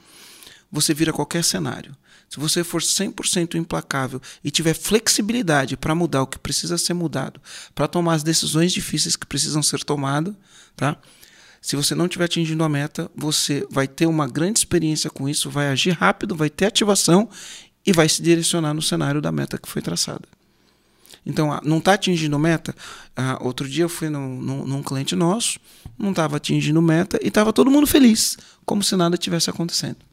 você 0.72 0.94
vira 0.94 1.14
qualquer 1.14 1.44
cenário. 1.44 1.96
Se 2.30 2.40
você 2.40 2.64
for 2.64 2.82
100% 2.82 3.56
implacável 3.56 4.22
e 4.44 4.52
tiver 4.52 4.76
flexibilidade 4.76 5.76
para 5.76 5.96
mudar 5.96 6.22
o 6.22 6.28
que 6.28 6.38
precisa 6.38 6.78
ser 6.78 6.94
mudado, 6.94 7.42
para 7.74 7.88
tomar 7.88 8.14
as 8.14 8.24
decisões 8.24 8.72
difíceis 8.72 9.16
que 9.16 9.26
precisam 9.26 9.64
ser 9.64 9.84
tomadas, 9.84 10.36
tá? 10.76 10.96
Se 11.62 11.76
você 11.76 11.94
não 11.94 12.06
estiver 12.06 12.26
atingindo 12.26 12.64
a 12.64 12.70
meta, 12.70 13.12
você 13.16 13.68
vai 13.70 13.88
ter 13.88 14.06
uma 14.06 14.28
grande 14.28 14.60
experiência 14.60 15.10
com 15.10 15.28
isso, 15.28 15.50
vai 15.50 15.68
agir 15.68 15.92
rápido, 15.92 16.36
vai 16.36 16.50
ter 16.50 16.68
ativação 16.68 17.28
e 17.86 17.92
vai 17.92 18.08
se 18.08 18.22
direcionar 18.22 18.74
no 18.74 18.82
cenário 18.82 19.22
da 19.22 19.32
meta 19.32 19.58
que 19.58 19.68
foi 19.68 19.82
traçada. 19.82 20.28
Então, 21.26 21.52
ah, 21.52 21.62
não 21.66 21.80
está 21.80 21.94
atingindo 21.94 22.40
meta. 22.40 22.74
Ah, 23.16 23.38
outro 23.42 23.68
dia 23.68 23.84
eu 23.84 23.90
fui 23.90 24.10
num, 24.10 24.42
num, 24.42 24.66
num 24.66 24.84
cliente 24.84 25.16
nosso, 25.16 25.60
não 25.98 26.12
estava 26.12 26.38
atingindo 26.38 26.82
meta 26.82 27.20
e 27.22 27.28
estava 27.28 27.52
todo 27.52 27.70
mundo 27.70 27.86
feliz, 27.86 28.38
como 28.66 28.82
se 28.82 28.96
nada 28.96 29.18
tivesse 29.18 29.50
acontecendo. 29.50 30.09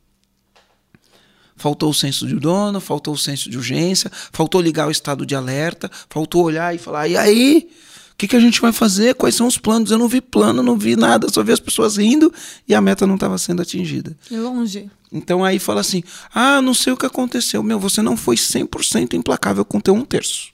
Faltou 1.57 1.91
o 1.91 1.95
senso 1.95 2.27
de 2.27 2.35
dono, 2.37 2.81
faltou 2.81 3.15
o 3.15 3.19
senso 3.19 3.49
de 3.49 3.57
urgência, 3.57 4.11
faltou 4.33 4.61
ligar 4.61 4.89
o 4.89 4.91
estado 4.91 5.25
de 5.25 5.35
alerta, 5.35 5.91
faltou 6.09 6.45
olhar 6.45 6.75
e 6.75 6.79
falar: 6.79 7.09
e 7.09 7.17
aí? 7.17 7.69
O 8.13 8.17
que, 8.19 8.29
que 8.29 8.37
a 8.37 8.41
gente 8.41 8.63
vai 8.63 8.73
fazer? 8.73 9.15
Quais 9.15 9.35
são 9.35 9.47
os 9.47 9.59
planos? 9.59 9.91
Eu 9.91 9.99
não 9.99 10.09
vi 10.09 10.23
plano, 10.23 10.63
não 10.63 10.79
vi 10.79 10.97
nada, 10.97 11.29
só 11.31 11.43
vi 11.43 11.53
as 11.53 11.61
pessoas 11.61 11.99
rindo 11.99 12.33
e 12.67 12.75
a 12.75 12.81
meta 12.81 13.07
não 13.07 13.17
estava 13.17 13.37
sendo 13.37 13.61
atingida. 13.61 14.17
Longe. 14.31 14.91
Então 15.13 15.45
aí 15.45 15.59
fala 15.59 15.83
assim: 15.83 16.03
ah, 16.35 16.63
não 16.63 16.73
sei 16.73 16.95
o 16.95 16.97
que 16.97 17.05
aconteceu. 17.05 17.63
Meu, 17.63 17.79
você 17.79 18.01
não 18.01 18.17
foi 18.17 18.37
100% 18.37 19.13
implacável 19.13 19.67
com 19.67 19.77
o 19.77 19.83
teu 19.83 19.95
um 19.95 20.03
terço. 20.03 20.49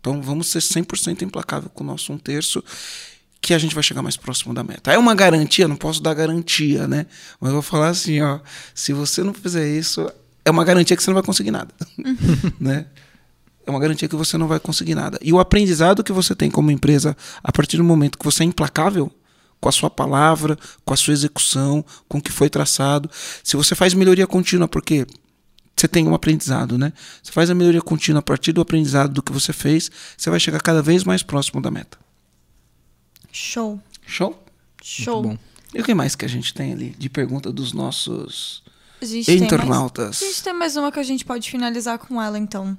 Então 0.00 0.22
vamos 0.22 0.46
ser 0.46 0.60
100% 0.60 1.22
implacável 1.22 1.68
com 1.70 1.84
o 1.84 1.86
nosso 1.86 2.12
um 2.12 2.18
terço, 2.18 2.64
que 3.40 3.54
a 3.54 3.58
gente 3.58 3.74
vai 3.74 3.82
chegar 3.82 4.02
mais 4.02 4.16
próximo 4.16 4.52
da 4.52 4.62
meta. 4.62 4.92
É 4.92 4.98
uma 4.98 5.14
garantia, 5.14 5.66
não 5.66 5.76
posso 5.76 6.02
dar 6.02 6.14
garantia, 6.14 6.86
né? 6.86 7.06
Mas 7.40 7.52
vou 7.52 7.62
falar 7.62 7.88
assim: 7.88 8.20
ó, 8.20 8.40
se 8.74 8.92
você 8.92 9.22
não 9.22 9.32
fizer 9.32 9.68
isso, 9.68 10.10
é 10.44 10.50
uma 10.50 10.64
garantia 10.64 10.96
que 10.96 11.02
você 11.02 11.10
não 11.10 11.14
vai 11.14 11.22
conseguir 11.22 11.50
nada. 11.50 11.72
né? 12.60 12.86
É 13.66 13.70
uma 13.70 13.80
garantia 13.80 14.08
que 14.08 14.16
você 14.16 14.36
não 14.36 14.48
vai 14.48 14.58
conseguir 14.58 14.94
nada. 14.94 15.18
E 15.22 15.32
o 15.32 15.38
aprendizado 15.38 16.02
que 16.02 16.12
você 16.12 16.34
tem 16.34 16.50
como 16.50 16.70
empresa, 16.70 17.16
a 17.42 17.52
partir 17.52 17.76
do 17.76 17.84
momento 17.84 18.18
que 18.18 18.24
você 18.24 18.42
é 18.42 18.46
implacável 18.46 19.10
com 19.60 19.68
a 19.68 19.72
sua 19.72 19.90
palavra, 19.90 20.58
com 20.84 20.94
a 20.94 20.96
sua 20.96 21.12
execução, 21.12 21.84
com 22.08 22.18
o 22.18 22.22
que 22.22 22.32
foi 22.32 22.48
traçado, 22.48 23.10
se 23.44 23.56
você 23.56 23.74
faz 23.74 23.92
melhoria 23.92 24.26
contínua, 24.26 24.66
porque 24.66 25.06
você 25.76 25.86
tem 25.86 26.08
um 26.08 26.14
aprendizado, 26.14 26.78
né? 26.78 26.92
Você 27.22 27.30
faz 27.30 27.50
a 27.50 27.54
melhoria 27.54 27.80
contínua 27.80 28.20
a 28.20 28.22
partir 28.22 28.52
do 28.52 28.60
aprendizado 28.60 29.12
do 29.12 29.22
que 29.22 29.32
você 29.32 29.52
fez, 29.52 29.90
você 30.16 30.30
vai 30.30 30.40
chegar 30.40 30.60
cada 30.60 30.82
vez 30.82 31.04
mais 31.04 31.22
próximo 31.22 31.60
da 31.60 31.70
meta. 31.70 31.98
Show. 33.32 33.80
Show? 34.06 34.42
Show. 34.82 35.22
bom. 35.22 35.38
E 35.74 35.80
o 35.80 35.84
que 35.84 35.94
mais 35.94 36.14
que 36.16 36.24
a 36.24 36.28
gente 36.28 36.52
tem 36.52 36.72
ali 36.72 36.90
de 36.98 37.08
pergunta 37.08 37.52
dos 37.52 37.72
nossos 37.72 38.62
A 39.00 39.04
gente 39.04 39.26
tem 39.26 39.38
mais- 39.38 39.52
internautas? 39.52 40.22
A 40.22 40.26
gente 40.26 40.42
tem 40.42 40.52
mais 40.52 40.76
uma 40.76 40.90
que 40.90 40.98
a 40.98 41.02
gente 41.04 41.24
pode 41.24 41.48
finalizar 41.50 41.98
com 41.98 42.20
ela, 42.20 42.38
então. 42.38 42.76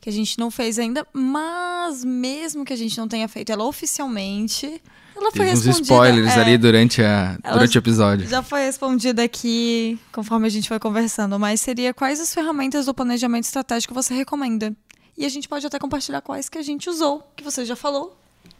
Que 0.00 0.10
a 0.10 0.12
gente 0.12 0.38
não 0.38 0.50
fez 0.50 0.78
ainda, 0.78 1.06
mas 1.14 2.04
mesmo 2.04 2.62
que 2.64 2.72
a 2.74 2.76
gente 2.76 2.98
não 2.98 3.08
tenha 3.08 3.26
feito 3.26 3.50
ela 3.50 3.64
oficialmente, 3.64 4.66
ela 4.66 4.80
ela 5.16 5.30
foi 5.30 5.46
Teve 5.46 5.52
uns 5.52 5.64
respondida. 5.64 5.82
spoilers 5.94 6.36
é, 6.36 6.40
ali 6.40 6.58
durante, 6.58 7.02
a, 7.02 7.38
durante 7.50 7.78
o 7.78 7.80
episódio. 7.80 8.28
Já 8.28 8.42
foi 8.42 8.60
respondida 8.66 9.22
aqui 9.24 9.98
conforme 10.12 10.46
a 10.46 10.50
gente 10.50 10.68
foi 10.68 10.78
conversando, 10.78 11.38
mas 11.38 11.60
seria 11.62 11.94
quais 11.94 12.20
as 12.20 12.34
ferramentas 12.34 12.84
do 12.84 12.92
planejamento 12.92 13.44
estratégico 13.44 13.94
você 13.94 14.12
recomenda? 14.12 14.76
E 15.16 15.24
a 15.24 15.28
gente 15.30 15.48
pode 15.48 15.64
até 15.66 15.78
compartilhar 15.78 16.20
quais 16.20 16.50
que 16.50 16.58
a 16.58 16.62
gente 16.62 16.90
usou, 16.90 17.22
que 17.34 17.42
você 17.42 17.64
já 17.64 17.76
falou, 17.76 18.14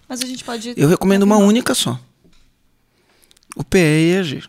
mas 0.08 0.20
a 0.22 0.26
gente 0.26 0.44
pode. 0.44 0.74
Eu 0.76 0.88
recomendo 0.88 1.22
uma 1.22 1.36
única 1.36 1.74
só. 1.74 1.98
O 3.56 3.62
PE 3.64 3.78
e 3.78 4.12
EAG. 4.14 4.44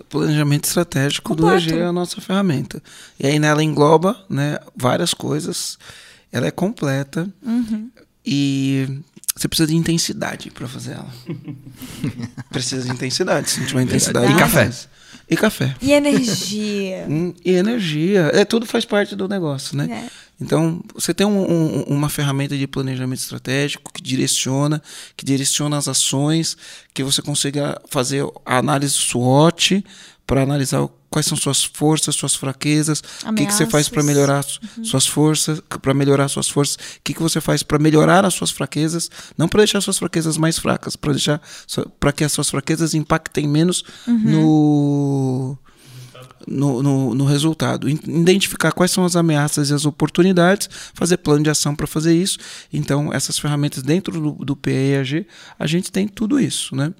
O 0.00 0.04
planejamento 0.08 0.64
estratégico 0.64 1.34
do 1.34 1.42
Completo. 1.42 1.68
EAG 1.70 1.80
é 1.80 1.84
a 1.84 1.92
nossa 1.92 2.20
ferramenta. 2.20 2.82
E 3.18 3.26
aí 3.26 3.38
nela 3.38 3.62
engloba 3.62 4.24
né, 4.28 4.58
várias 4.76 5.12
coisas. 5.12 5.78
Ela 6.32 6.46
é 6.46 6.50
completa. 6.50 7.28
Uhum. 7.42 7.90
E 8.24 9.00
você 9.36 9.48
precisa 9.48 9.68
de 9.68 9.76
intensidade 9.76 10.50
para 10.50 10.66
fazer 10.66 10.92
ela. 10.92 11.12
precisa 12.50 12.82
de 12.82 12.90
intensidade. 12.90 13.50
Se 13.50 13.60
não 13.60 13.66
tiver 13.66 13.82
intensidade. 13.82 14.32
E 14.32 14.36
café. 14.36 14.70
E 15.28 15.36
café. 15.36 15.76
E 15.80 15.92
energia. 15.92 17.06
Hum, 17.08 17.34
E 17.44 17.52
energia. 17.52 18.30
É, 18.32 18.44
tudo 18.44 18.64
faz 18.66 18.84
parte 18.84 19.14
do 19.14 19.28
negócio, 19.28 19.76
né? 19.76 20.04
É. 20.06 20.25
Então, 20.40 20.82
você 20.94 21.14
tem 21.14 21.26
um- 21.26 21.50
um- 21.50 21.82
uma 21.84 22.08
ferramenta 22.10 22.56
de 22.56 22.66
planejamento 22.66 23.20
estratégico 23.20 23.90
que 23.92 24.02
direciona, 24.02 24.82
que 25.16 25.24
direciona 25.24 25.78
as 25.78 25.88
ações, 25.88 26.56
que 26.92 27.02
você 27.02 27.22
consiga 27.22 27.80
fazer 27.88 28.22
a 28.44 28.58
análise 28.58 28.92
SWOT 28.94 29.82
para 30.26 30.42
analisar 30.42 30.86
quais 31.08 31.24
são 31.24 31.38
suas 31.38 31.64
forças, 31.64 32.14
suas 32.14 32.34
fraquezas, 32.34 33.02
o 33.26 33.32
que, 33.34 33.46
que 33.46 33.54
você 33.54 33.64
faz 33.64 33.88
para 33.88 34.02
melhorar 34.02 34.42
su- 34.42 34.60
suas 34.84 35.06
forças, 35.06 35.62
para 35.80 35.94
melhorar 35.94 36.28
suas 36.28 36.48
forças, 36.48 36.74
o 36.74 36.78
que, 37.02 37.14
que 37.14 37.22
você 37.22 37.40
faz 37.40 37.62
para 37.62 37.78
melhorar 37.78 38.22
as 38.26 38.34
suas 38.34 38.50
fraquezas, 38.50 39.08
não 39.38 39.48
para 39.48 39.60
deixar 39.60 39.80
suas 39.80 39.96
fraquezas 39.98 40.36
mais 40.36 40.58
fracas, 40.58 40.96
para 40.96 41.12
deixar 41.12 41.40
para 41.98 42.12
que 42.12 42.24
as 42.24 42.32
suas 42.32 42.50
fraquezas 42.50 42.92
impactem 42.92 43.48
menos 43.48 43.82
no 44.70 45.56
no, 46.46 46.82
no, 46.82 47.14
no 47.14 47.24
resultado. 47.24 47.88
Identificar 47.88 48.72
quais 48.72 48.90
são 48.90 49.04
as 49.04 49.16
ameaças 49.16 49.70
e 49.70 49.74
as 49.74 49.84
oportunidades, 49.84 50.68
fazer 50.94 51.16
plano 51.18 51.44
de 51.44 51.50
ação 51.50 51.74
para 51.74 51.86
fazer 51.86 52.14
isso. 52.14 52.38
Então, 52.72 53.12
essas 53.12 53.38
ferramentas 53.38 53.82
dentro 53.82 54.20
do, 54.20 54.44
do 54.44 54.56
PEAG, 54.56 55.26
a 55.58 55.66
gente 55.66 55.90
tem 55.90 56.06
tudo 56.06 56.40
isso, 56.40 56.74
né? 56.74 56.92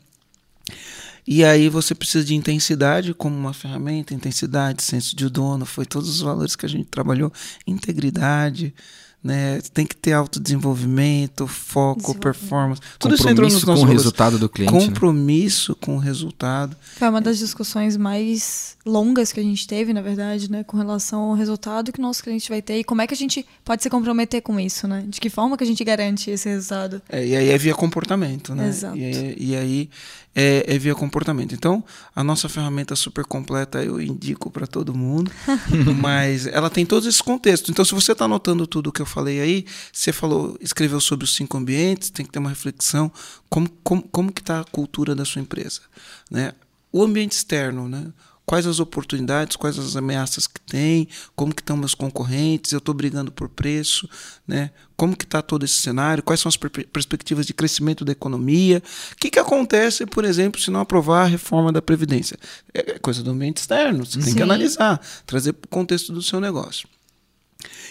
E 1.27 1.45
aí 1.45 1.69
você 1.69 1.93
precisa 1.93 2.25
de 2.25 2.37
intensidade 2.37 3.13
como 3.13 3.37
uma 3.37 3.53
ferramenta, 3.53 4.15
intensidade, 4.15 4.83
senso 4.83 5.17
de 5.17 5.29
dono, 5.29 5.67
foi 5.67 5.85
todos 5.85 6.09
os 6.09 6.21
valores 6.21 6.55
que 6.55 6.65
a 6.65 6.69
gente 6.69 6.87
trabalhou, 6.87 7.33
integridade, 7.67 8.73
né? 9.27 9.61
Tem 9.75 9.85
que 9.85 9.97
ter 9.97 10.13
autodesenvolvimento, 10.13 11.47
foco, 11.47 12.15
performance. 12.15 12.81
Tudo 12.99 13.17
isso 13.17 13.29
entra 13.29 13.45
nos 13.45 13.55
Compromisso 13.55 13.67
nossos 13.67 13.85
com 13.85 13.91
o 13.91 13.93
resultado 13.93 14.39
do 14.39 14.49
cliente. 14.49 14.73
né? 14.73 14.81
Compromisso 14.81 15.75
com 15.75 15.97
o 15.97 15.99
resultado. 15.99 16.77
Foi 16.97 17.09
uma 17.09 17.21
das 17.21 17.39
discussões 17.39 17.97
mais 17.97 18.77
longas 18.87 19.33
que 19.33 19.41
a 19.41 19.43
gente 19.43 19.67
teve, 19.67 19.93
na 19.93 20.01
verdade, 20.01 20.51
né, 20.51 20.63
com 20.63 20.77
relação 20.77 21.23
ao 21.23 21.35
resultado 21.35 21.93
que 21.93 21.99
o 21.99 22.03
nosso 22.03 22.23
cliente 22.23 22.49
vai 22.49 22.63
ter 22.63 22.79
e 22.79 22.85
como 22.85 23.03
é 23.03 23.07
que 23.07 23.15
a 23.15 23.17
gente 23.17 23.45
pode 23.65 23.83
se 23.83 23.91
comprometer 23.91 24.41
com 24.41 24.61
isso, 24.61 24.87
né? 24.87 25.05
De 25.09 25.21
que 25.21 25.29
forma 25.29 25.57
que 25.57 25.65
a 25.65 25.67
gente 25.67 25.83
garante 25.83 26.31
esse 26.31 26.49
resultado? 26.49 27.03
É, 27.09 27.27
e 27.27 27.35
aí 27.35 27.51
é 27.51 27.59
via 27.59 27.75
comportamento, 27.75 28.55
né? 28.55 28.69
Exato. 28.69 28.97
E 28.97 29.05
aí, 29.05 29.37
e 29.39 29.57
aí 29.57 29.91
é, 30.37 30.65
é 30.69 30.79
via 30.79 30.95
comportamento. 30.95 31.55
Então, 31.55 31.83
a 32.15 32.23
nossa 32.23 32.47
ferramenta 32.47 32.95
super 32.95 33.25
completa 33.25 33.83
eu 33.83 33.99
indico 33.99 34.51
para 34.51 34.67
todo 34.67 34.95
mundo, 34.95 35.33
mas 35.99 36.47
ela 36.47 36.69
tem 36.69 36.85
todos 36.85 37.09
esses 37.09 37.23
contextos. 37.23 37.71
Então, 37.71 37.85
se 37.85 37.95
você 37.95 38.13
está 38.13 38.27
anotando 38.27 38.67
tudo 38.67 38.93
que 38.93 39.01
eu 39.01 39.07
falei 39.07 39.41
aí, 39.41 39.65
você 39.91 40.13
falou, 40.13 40.59
escreveu 40.61 41.01
sobre 41.01 41.25
os 41.25 41.35
cinco 41.35 41.57
ambientes, 41.57 42.11
tem 42.11 42.27
que 42.27 42.33
ter 42.33 42.39
uma 42.39 42.51
reflexão 42.51 43.11
como 43.49 43.71
como, 43.83 44.03
como 44.03 44.33
que 44.33 44.41
está 44.41 44.61
a 44.61 44.65
cultura 44.65 45.15
da 45.15 45.25
sua 45.25 45.41
empresa, 45.41 45.81
né? 46.31 46.53
O 46.93 47.03
ambiente 47.03 47.33
externo, 47.33 47.89
né? 47.89 48.13
Quais 48.47 48.65
as 48.65 48.79
oportunidades, 48.79 49.57
quais 49.57 49.77
as 49.77 49.97
ameaças 49.97 50.47
que 50.47 50.61
tem, 50.61 51.09
como 51.35 51.53
que 51.53 51.61
estão 51.61 51.77
meus 51.77 51.97
concorrentes, 51.97 52.71
eu 52.71 52.79
estou 52.79 52.95
brigando 52.95 53.33
por 53.33 53.49
preço, 53.49 54.09
né? 54.47 54.71
Como 54.97 55.17
que 55.17 55.25
está 55.25 55.43
todo 55.43 55.65
esse 55.65 55.75
cenário, 55.75 56.23
quais 56.23 56.39
são 56.41 56.49
as 56.49 56.57
per- 56.57 56.87
perspectivas 56.87 57.45
de 57.45 57.53
crescimento 57.53 58.05
da 58.05 58.13
economia, 58.13 58.81
o 59.13 59.17
que, 59.17 59.31
que 59.31 59.39
acontece, 59.41 60.07
por 60.07 60.25
exemplo, 60.25 60.61
se 60.61 60.71
não 60.71 60.79
aprovar 60.81 61.25
a 61.25 61.27
reforma 61.27 61.73
da 61.73 61.83
Previdência? 61.83 62.39
É 62.73 62.99
coisa 63.01 63.21
do 63.21 63.33
ambiente 63.33 63.57
externo, 63.59 64.07
você 64.07 64.21
tem 64.21 64.29
Sim. 64.29 64.37
que 64.37 64.43
analisar, 64.43 65.01
trazer 65.27 65.53
para 65.53 65.67
o 65.67 65.69
contexto 65.69 66.13
do 66.13 66.23
seu 66.23 66.41
negócio. 66.41 66.89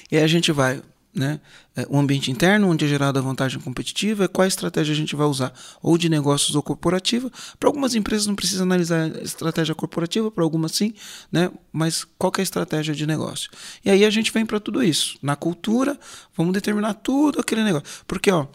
E 0.10 0.16
aí 0.16 0.24
a 0.24 0.28
gente 0.28 0.53
vai, 0.53 0.82
né? 1.16 1.39
é, 1.76 1.88
O 1.89 1.97
ambiente 1.97 2.30
interno, 2.30 2.70
onde 2.70 2.86
é 2.86 2.88
gerada 2.88 3.20
a 3.20 3.22
vantagem 3.22 3.59
competitiva, 3.59 4.28
qual 4.28 4.43
a 4.43 4.47
estratégia 4.47 4.93
a 4.93 4.95
gente 4.95 5.16
vai 5.16 5.26
usar, 5.26 5.53
ou 5.82 5.97
de 5.97 6.09
negócios 6.09 6.55
ou 6.55 6.61
corporativa. 6.61 7.32
Para 7.59 7.70
algumas 7.70 7.95
empresas 7.95 8.28
não 8.28 8.36
precisa 8.36 8.63
analisar 8.63 9.11
a 9.11 9.22
estratégia 9.22 9.74
corporativa, 9.74 10.30
para 10.30 10.43
algumas 10.43 10.74
sim, 10.74 10.93
né? 11.32 11.49
Mas 11.72 12.05
qual 12.18 12.32
que 12.32 12.41
é 12.41 12.43
a 12.43 12.43
estratégia 12.43 12.93
de 12.93 13.07
negócio? 13.07 13.49
E 13.84 13.89
aí 13.89 14.03
a 14.03 14.09
gente 14.09 14.32
vem 14.32 14.45
para 14.45 14.59
tudo 14.59 14.84
isso. 14.84 15.18
Na 15.22 15.36
cultura, 15.36 15.97
vamos 16.36 16.53
determinar 16.53 16.93
tudo 16.95 17.39
aquele 17.39 17.63
negócio. 17.63 17.88
Porque, 18.05 18.30
ó, 18.30 18.47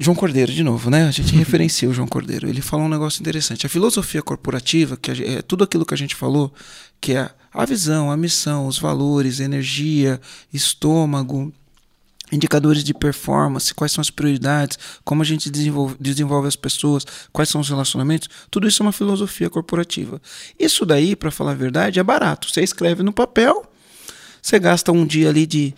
João 0.00 0.14
Cordeiro, 0.14 0.52
de 0.52 0.62
novo, 0.62 0.90
né? 0.90 1.06
A 1.06 1.10
gente 1.10 1.34
referencia 1.36 1.88
o 1.88 1.94
João 1.94 2.08
Cordeiro. 2.08 2.48
Ele 2.48 2.60
falou 2.60 2.86
um 2.86 2.88
negócio 2.88 3.20
interessante. 3.20 3.66
A 3.66 3.68
filosofia 3.68 4.22
corporativa, 4.22 4.96
que 4.96 5.10
é 5.10 5.42
tudo 5.42 5.64
aquilo 5.64 5.86
que 5.86 5.94
a 5.94 5.96
gente 5.96 6.14
falou, 6.14 6.52
que 7.00 7.12
é 7.12 7.30
a 7.52 7.64
visão, 7.64 8.10
a 8.10 8.16
missão, 8.16 8.66
os 8.66 8.78
valores, 8.78 9.40
energia, 9.40 10.20
estômago, 10.52 11.52
indicadores 12.30 12.82
de 12.82 12.94
performance, 12.94 13.74
quais 13.74 13.92
são 13.92 14.00
as 14.00 14.08
prioridades, 14.08 14.78
como 15.04 15.20
a 15.20 15.24
gente 15.24 15.50
desenvolve, 15.50 15.96
desenvolve 16.00 16.48
as 16.48 16.56
pessoas, 16.56 17.04
quais 17.30 17.48
são 17.50 17.60
os 17.60 17.68
relacionamentos, 17.68 18.28
tudo 18.50 18.66
isso 18.66 18.82
é 18.82 18.86
uma 18.86 18.92
filosofia 18.92 19.50
corporativa. 19.50 20.20
Isso 20.58 20.86
daí, 20.86 21.14
para 21.14 21.30
falar 21.30 21.50
a 21.52 21.54
verdade, 21.54 22.00
é 22.00 22.02
barato. 22.02 22.50
Você 22.50 22.62
escreve 22.62 23.02
no 23.02 23.12
papel, 23.12 23.70
você 24.40 24.58
gasta 24.58 24.90
um 24.92 25.04
dia 25.04 25.28
ali 25.28 25.46
de, 25.46 25.74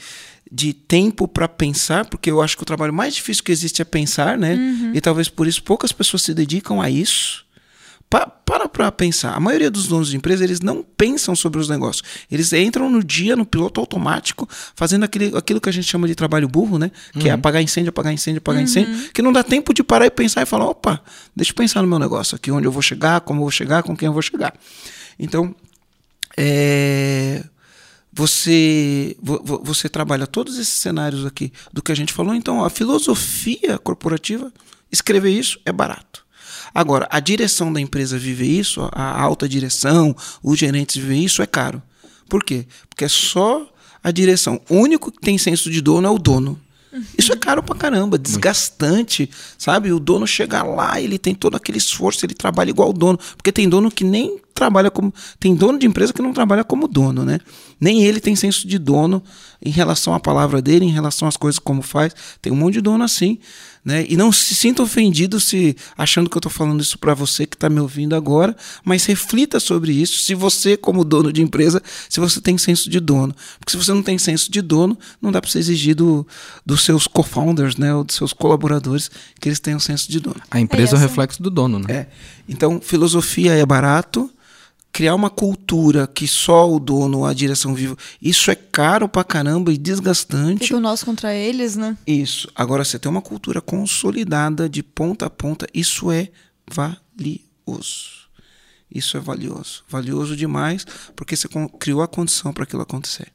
de 0.51 0.73
tempo 0.73 1.27
para 1.27 1.49
pensar, 1.49 2.05
porque 2.07 2.31
eu 2.31 2.41
acho 2.41 2.57
que 2.57 2.63
o 2.63 2.67
trabalho 2.67 2.93
mais 2.95 3.17
difícil 3.17 3.43
que 3.43 3.51
existe 3.51 3.83
é 3.83 3.85
pensar, 3.85 4.39
né? 4.39 4.55
E 4.95 5.01
talvez 5.01 5.29
por 5.29 5.49
isso 5.49 5.61
poucas 5.61 5.91
pessoas 5.91 6.23
se 6.23 6.33
dedicam 6.33 6.81
a 6.81 6.89
isso. 6.89 7.45
Pa- 8.09 8.27
para 8.59 8.69
para 8.69 8.93
pensar. 8.93 9.35
A 9.35 9.41
maioria 9.41 9.71
dos 9.71 9.89
donos 9.89 10.09
de 10.11 10.17
empresa, 10.17 10.45
eles 10.45 10.61
não 10.61 10.83
pensam 10.97 11.35
sobre 11.35 11.61
os 11.61 11.69
negócios. 11.69 12.03
Eles 12.31 12.53
entram 12.53 12.89
no 12.89 13.03
dia, 13.03 13.35
no 13.35 13.45
piloto 13.45 13.81
automático, 13.81 14.49
fazendo 14.77 15.03
aquele, 15.05 15.37
aquilo 15.37 15.61
que 15.61 15.69
a 15.69 15.73
gente 15.73 15.89
chama 15.89 16.07
de 16.07 16.15
trabalho 16.15 16.47
burro, 16.49 16.79
né? 16.79 16.91
Que 17.19 17.29
é 17.29 17.33
apagar 17.33 17.61
incêndio, 17.63 17.91
apagar 17.91 18.13
incêndio, 18.13 18.39
apagar 18.39 18.63
incêndio. 18.63 19.11
Que 19.13 19.21
não 19.23 19.33
dá 19.33 19.43
tempo 19.43 19.75
de 19.75 19.83
parar 19.83 20.07
e 20.07 20.11
pensar 20.11 20.43
e 20.43 20.47
falar, 20.47 20.67
opa, 20.67 21.03
deixa 21.35 21.51
eu 21.51 21.57
pensar 21.57 21.83
no 21.83 21.89
meu 21.89 21.99
negócio 21.99 22.37
aqui, 22.37 22.51
onde 22.53 22.67
eu 22.67 22.73
vou 22.73 22.83
chegar, 22.83 23.21
como 23.23 23.41
eu 23.41 23.45
vou 23.45 23.51
chegar, 23.51 23.83
com 23.83 23.97
quem 23.97 24.07
eu 24.07 24.13
vou 24.13 24.23
chegar. 24.23 24.55
Então, 25.19 25.55
é, 26.37 27.43
você 28.13 29.17
vo- 29.21 29.43
vo- 29.45 29.61
você 29.65 29.89
trabalha 29.89 30.27
todos 30.27 30.59
esses 30.59 30.75
cenários 30.75 31.27
aqui 31.27 31.53
do 31.73 31.83
que 31.83 31.91
a 31.93 31.97
gente 31.97 32.13
falou. 32.13 32.35
Então, 32.35 32.65
a 32.65 32.71
filosofia 32.71 33.79
corporativa, 33.79 34.53
escrever 34.93 35.31
isso 35.31 35.59
é 35.65 35.73
barato. 35.73 36.24
Agora, 36.75 37.07
a 37.11 37.21
direção 37.21 37.73
da 37.73 37.81
empresa 37.81 38.19
viver 38.19 38.49
isso, 38.49 38.89
a 38.93 39.23
alta 39.23 39.49
direção, 39.49 40.15
os 40.43 40.59
gerentes 40.59 40.97
viver 40.97 41.17
isso 41.17 41.41
é 41.41 41.47
caro. 41.47 41.81
Por 42.29 42.43
quê? 42.43 42.67
Porque 42.89 43.05
é 43.05 43.09
só 43.09 43.65
a 44.03 44.11
direção. 44.11 44.61
O 44.69 44.75
único 44.75 45.13
que 45.13 45.21
tem 45.21 45.39
senso 45.39 45.71
de 45.71 45.81
dono 45.81 46.07
é 46.07 46.11
o 46.11 46.19
dono. 46.19 46.61
Isso 47.19 47.33
é 47.33 47.37
caro 47.37 47.63
pra 47.63 47.75
caramba, 47.75 48.17
desgastante, 48.17 49.29
sabe? 49.59 49.93
O 49.93 49.99
dono 49.99 50.27
chega 50.27 50.63
lá, 50.63 51.01
ele 51.01 51.19
tem 51.19 51.35
todo 51.35 51.57
aquele 51.57 51.79
esforço, 51.79 52.25
ele 52.25 52.35
trabalha 52.35 52.71
igual 52.71 52.91
o 52.91 52.93
dono. 52.93 53.19
Porque 53.37 53.51
tem 53.51 53.69
dono 53.69 53.91
que 53.91 54.05
nem 54.05 54.39
trabalha 54.55 54.91
como. 54.91 55.13
Tem 55.41 55.55
dono 55.57 55.79
de 55.79 55.87
empresa 55.87 56.13
que 56.13 56.23
não 56.23 56.33
trabalha 56.33 56.63
como 56.63 56.87
dono, 56.87 57.25
né? 57.25 57.41
Nem 57.81 58.05
ele 58.05 58.21
tem 58.21 58.37
senso 58.37 58.69
de 58.69 58.79
dono 58.79 59.23
em 59.61 59.71
relação 59.71 60.15
à 60.15 60.21
palavra 60.21 60.63
dele, 60.63 60.85
em 60.85 60.93
relação 60.93 61.27
às 61.27 61.37
coisas 61.37 61.59
como 61.59 61.83
faz. 61.83 62.15
Tem 62.41 62.53
um 62.53 62.57
monte 62.57 62.75
de 62.75 62.81
dono 62.81 63.03
assim, 63.03 63.39
né? 63.85 64.07
E 64.09 64.17
não 64.17 64.33
se 64.33 64.55
sinta 64.55 64.83
ofendido 64.83 65.39
se 65.39 65.77
achando 65.97 66.31
que 66.31 66.37
eu 66.37 66.41
tô 66.41 66.49
falando 66.49 66.81
isso 66.81 66.99
para 66.99 67.13
você 67.13 67.45
que 67.47 67.57
tá 67.57 67.69
me 67.69 67.79
ouvindo 67.81 68.17
agora, 68.17 68.57
mas 68.85 69.05
reflita 69.05 69.61
sobre 69.61 69.93
isso. 69.93 70.19
Se 70.23 70.35
você, 70.35 70.77
como 70.77 71.05
dono 71.05 71.33
de 71.33 71.43
empresa, 71.43 71.83
se 72.09 72.19
você 72.19 72.41
tem 72.41 72.57
senso 72.57 72.89
de 72.89 72.99
dono. 72.99 73.35
Porque 73.59 73.73
se 73.73 73.77
você 73.77 73.93
não 73.93 74.03
tem 74.03 74.17
senso 74.17 74.51
de 74.51 74.63
dono, 74.63 74.99
não 75.21 75.31
dá 75.31 75.41
para 75.41 75.51
você 75.51 75.59
exigir 75.59 75.95
do, 75.95 76.27
dos 76.65 76.83
seus 76.83 77.07
co-founders, 77.07 77.77
né? 77.77 77.95
Ou 77.95 78.05
dos 78.05 78.17
seus 78.17 78.33
colaboradores 78.33 79.11
que 79.41 79.49
eles 79.49 79.61
tenham 79.61 79.79
senso 79.79 80.11
de 80.11 80.19
dono. 80.21 80.41
A 80.51 80.59
empresa 80.61 80.93
é 80.93 80.95
o 80.95 80.97
essa- 80.97 81.07
reflexo 81.07 81.43
do 81.43 81.51
dono, 81.51 81.79
né? 81.79 81.87
É. 81.95 82.07
Então, 82.49 82.81
filosofia 82.81 83.53
é 83.55 83.67
barato. 83.67 84.31
Criar 84.95 85.17
uma 85.17 85.29
cultura 85.29 86.07
que 86.07 86.29
só 86.29 86.73
o 86.73 86.79
dono, 86.79 87.25
a 87.25 87.35
direção 87.35 87.75
viva, 87.75 87.97
isso 88.23 88.49
é 88.49 88.55
caro 88.55 89.09
pra 89.09 89.25
caramba 89.25 89.73
e 89.73 89.77
desgastante. 89.77 90.67
Fica 90.67 90.77
o 90.77 90.81
nosso 90.81 91.05
contra 91.05 91.35
eles, 91.35 91.75
né? 91.75 91.99
Isso. 92.07 92.49
Agora, 92.55 92.85
você 92.85 92.97
tem 92.97 93.11
uma 93.11 93.21
cultura 93.21 93.61
consolidada 93.61 94.69
de 94.69 94.85
ponta 94.85 95.27
a 95.27 95.31
ponta, 95.31 95.67
isso 95.75 96.13
é 96.13 96.31
valioso. 96.73 98.29
Isso 98.89 99.17
é 99.17 99.21
valioso. 99.21 99.83
Valioso 99.89 100.37
demais, 100.37 100.87
porque 101.17 101.35
você 101.35 101.49
criou 101.81 102.01
a 102.01 102.07
condição 102.07 102.53
para 102.53 102.63
aquilo 102.63 102.83
acontecer. 102.83 103.33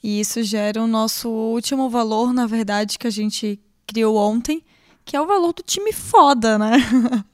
E 0.00 0.20
isso 0.20 0.40
gera 0.44 0.80
o 0.80 0.86
nosso 0.86 1.28
último 1.28 1.90
valor, 1.90 2.32
na 2.32 2.46
verdade, 2.46 2.96
que 2.96 3.08
a 3.08 3.10
gente 3.10 3.58
criou 3.88 4.16
ontem, 4.16 4.62
que 5.04 5.16
é 5.16 5.20
o 5.20 5.26
valor 5.26 5.52
do 5.52 5.62
time 5.62 5.92
foda, 5.92 6.58
né? 6.58 6.72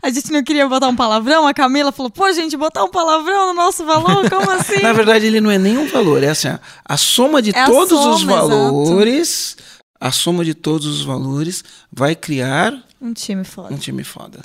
A 0.00 0.08
gente 0.10 0.30
não 0.30 0.44
queria 0.44 0.68
botar 0.68 0.86
um 0.86 0.94
palavrão, 0.94 1.44
a 1.44 1.52
Camila 1.52 1.90
falou, 1.90 2.08
pô, 2.08 2.30
gente, 2.32 2.56
botar 2.56 2.84
um 2.84 2.88
palavrão 2.88 3.48
no 3.48 3.54
nosso 3.54 3.84
valor? 3.84 4.30
Como 4.30 4.48
assim? 4.52 4.80
Na 4.80 4.92
verdade, 4.92 5.26
ele 5.26 5.40
não 5.40 5.50
é 5.50 5.58
nenhum 5.58 5.88
valor, 5.88 6.22
é 6.22 6.28
assim, 6.28 6.46
a, 6.84 6.96
soma 6.96 7.42
de 7.42 7.50
É 7.50 7.64
todos 7.66 7.90
os 7.92 8.20
soma, 8.20 8.32
exato. 8.32 8.48
valores, 8.48 9.56
a 10.00 10.12
soma 10.12 10.44
de 10.44 10.54
todos 10.54 10.86
os 10.86 11.02
valores 11.02 11.64
vai 11.92 12.14
criar 12.14 12.80
Um 13.02 13.12
time 13.12 13.42
foda. 13.42 13.74
um 13.74 13.76
time 13.76 14.04
foda. 14.04 14.38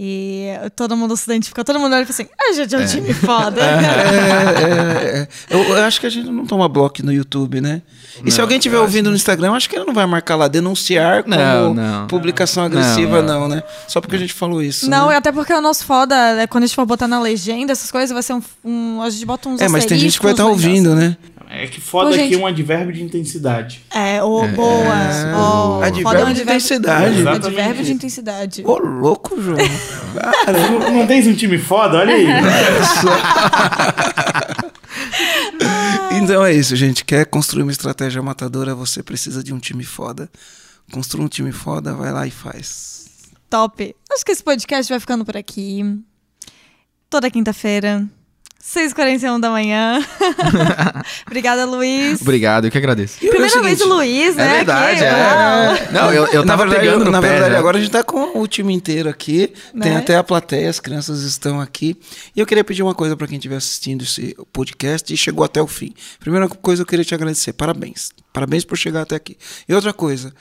E 0.00 0.52
todo 0.76 0.96
mundo 0.96 1.16
se 1.16 1.24
identifica, 1.24 1.64
todo 1.64 1.80
mundo 1.80 1.92
olha 1.92 2.02
e 2.02 2.06
fala 2.06 2.10
assim, 2.10 2.28
a 2.38 2.52
gente 2.52 2.72
é 2.72 2.78
um 2.78 2.86
time 2.86 3.12
foda. 3.14 3.60
É, 3.68 5.14
é, 5.18 5.18
é. 5.22 5.28
Eu, 5.50 5.60
eu 5.76 5.84
acho 5.84 6.00
que 6.00 6.06
a 6.06 6.10
gente 6.10 6.30
não 6.30 6.46
toma 6.46 6.68
bloco 6.68 7.02
no 7.04 7.12
YouTube, 7.12 7.60
né? 7.60 7.82
E 8.24 8.30
se 8.30 8.38
Não, 8.38 8.44
alguém 8.44 8.58
estiver 8.58 8.78
ouvindo 8.78 9.10
no 9.10 9.16
Instagram, 9.16 9.52
acho 9.52 9.68
que 9.68 9.76
ele 9.76 9.84
não 9.84 9.92
vai 9.94 10.06
marcar 10.06 10.36
lá 10.36 10.46
denunciar 10.46 11.24
como 11.24 11.34
Não, 11.34 11.74
não. 11.74 12.06
publicação 12.06 12.64
agressiva, 12.64 13.22
Não, 13.22 13.40
não, 13.40 13.48
né? 13.48 13.62
Só 13.88 14.00
porque 14.00 14.14
a 14.14 14.18
gente 14.18 14.32
falou 14.32 14.62
isso. 14.62 14.88
Não, 14.88 15.08
né? 15.08 15.16
até 15.16 15.32
porque 15.32 15.52
o 15.52 15.60
nosso 15.60 15.84
foda, 15.84 16.14
é, 16.40 16.46
quando 16.46 16.64
a 16.64 16.66
gente 16.68 16.76
for 16.76 16.86
botar 16.86 17.08
na 17.08 17.20
legenda, 17.20 17.72
essas 17.72 17.90
coisas, 17.90 18.10
vai 18.12 18.22
ser 18.22 18.34
um. 18.34 18.42
um- 18.64 19.02
a 19.02 19.10
gente 19.10 19.26
bota 19.26 19.48
uns 19.48 19.60
É, 19.60 19.68
mas 19.68 19.84
tem 19.84 19.98
gente 19.98 20.16
que 20.18 20.22
vai 20.24 20.32
estar 20.32 20.44
asteriscos, 20.44 20.68
ouvindo, 20.68 20.94
né? 20.94 21.16
É 21.50 21.66
que 21.66 21.80
foda 21.80 22.10
Pô, 22.10 22.14
aqui 22.14 22.24
gente. 22.24 22.34
é 22.34 22.38
um 22.38 22.46
advérbio 22.46 22.92
de 22.92 23.02
intensidade. 23.02 23.82
É, 23.90 24.22
ô, 24.22 24.46
boa. 24.48 24.84
ó, 25.34 25.76
Advérbio 25.82 26.02
foda 26.02 26.18
é 26.20 26.24
um 26.26 26.32
de 26.34 26.42
intensidade. 26.42 27.20
Exatamente 27.20 27.46
Advérbio 27.46 27.84
de 27.84 27.92
intensidade. 27.92 28.62
Ô, 28.66 28.76
louco, 28.78 29.40
João. 29.40 29.56
Cara, 30.44 30.58
Não, 30.70 30.92
não 30.98 31.06
tens 31.06 31.26
um 31.26 31.34
time 31.34 31.58
foda? 31.58 31.98
Olha 31.98 32.14
aí. 32.14 32.26
Então 36.22 36.44
é 36.44 36.52
isso, 36.52 36.74
gente. 36.76 37.04
Quer 37.04 37.26
construir 37.26 37.62
uma 37.62 37.72
estratégia 37.72 38.22
matadora, 38.22 38.74
você 38.74 39.02
precisa 39.02 39.42
de 39.42 39.52
um 39.52 39.58
time 39.58 39.84
foda. 39.84 40.28
Construa 40.92 41.24
um 41.24 41.28
time 41.28 41.52
foda, 41.52 41.94
vai 41.94 42.12
lá 42.12 42.26
e 42.26 42.30
faz. 42.30 43.08
Top. 43.48 43.94
Acho 44.10 44.24
que 44.24 44.32
esse 44.32 44.42
podcast 44.42 44.90
vai 44.90 45.00
ficando 45.00 45.24
por 45.24 45.36
aqui. 45.36 45.82
Toda 47.08 47.30
quinta-feira, 47.30 48.06
6h41 48.62 49.40
da 49.40 49.50
manhã. 49.50 50.04
Obrigada, 51.26 51.64
Luiz. 51.64 52.20
Obrigado, 52.20 52.66
eu 52.66 52.70
que 52.70 52.76
agradeço. 52.78 53.18
Primeira 53.18 53.46
é 53.46 53.58
o 53.58 53.62
vez 53.62 53.80
o 53.80 53.84
seguinte, 53.84 53.94
Luiz, 53.96 54.36
né? 54.36 54.44
É 54.44 54.56
verdade, 54.56 55.04
aqui. 55.04 55.84
É. 55.84 55.92
Não, 55.92 56.12
eu, 56.12 56.26
eu 56.26 56.44
na 56.44 56.52
tava 56.52 56.64
verdade, 56.64 56.86
pegando 56.86 57.04
no 57.04 57.10
na 57.10 57.20
pé 57.20 57.28
verdade 57.28 57.52
já. 57.52 57.58
agora 57.58 57.78
a 57.78 57.80
gente 57.80 57.90
tá 57.90 58.02
com 58.02 58.38
o 58.38 58.46
time 58.46 58.74
inteiro 58.74 59.08
aqui. 59.08 59.52
Tem 59.80 59.92
Né? 59.92 59.96
até 59.96 60.16
a 60.16 60.24
plateia, 60.24 60.68
as 60.68 60.80
crianças 60.80 61.22
estão 61.22 61.60
aqui. 61.60 61.96
E 62.36 62.40
eu 62.40 62.46
queria 62.46 62.64
pedir 62.64 62.82
uma 62.82 62.94
coisa 62.94 63.16
para 63.16 63.26
quem 63.26 63.36
estiver 63.38 63.56
assistindo 63.56 64.02
esse 64.02 64.36
podcast 64.52 65.12
e 65.12 65.16
chegou 65.16 65.44
até 65.44 65.62
o 65.62 65.66
fim. 65.66 65.94
Primeira 66.20 66.48
coisa, 66.48 66.82
eu 66.82 66.86
queria 66.86 67.04
te 67.04 67.14
agradecer. 67.14 67.52
Parabéns. 67.54 68.10
Parabéns 68.32 68.64
por 68.64 68.76
chegar 68.76 69.02
até 69.02 69.16
aqui. 69.16 69.36
E 69.68 69.72
outra 69.74 69.92
coisa, 69.92 70.32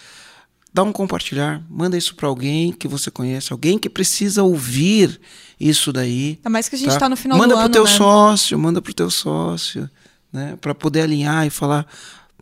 dá 0.74 0.84
um 0.84 0.92
compartilhar, 0.92 1.62
manda 1.70 1.98
isso 1.98 2.16
para 2.16 2.28
alguém 2.28 2.72
que 2.72 2.88
você 2.88 3.10
conhece, 3.10 3.52
alguém 3.52 3.80
que 3.80 3.90
precisa 3.90 4.44
ouvir 4.44 5.20
isso 5.60 5.92
daí. 5.92 6.38
Ainda 6.38 6.50
mais 6.50 6.70
que 6.70 6.76
a 6.76 6.80
gente 6.80 6.98
tá, 6.98 7.10
no 7.10 7.16
final 7.16 7.38
manda 7.38 7.54
do 7.54 7.58
pro 7.58 7.66
ano, 7.66 7.74
teu 7.74 7.84
né? 7.84 7.90
sócio, 7.90 8.60
manda 8.60 8.82
pro 8.82 8.94
teu 8.94 9.10
sócio, 9.10 9.90
né, 10.32 10.58
para 10.60 10.76
poder 10.76 11.02
alinhar 11.02 11.46
e 11.48 11.50
falar 11.50 11.88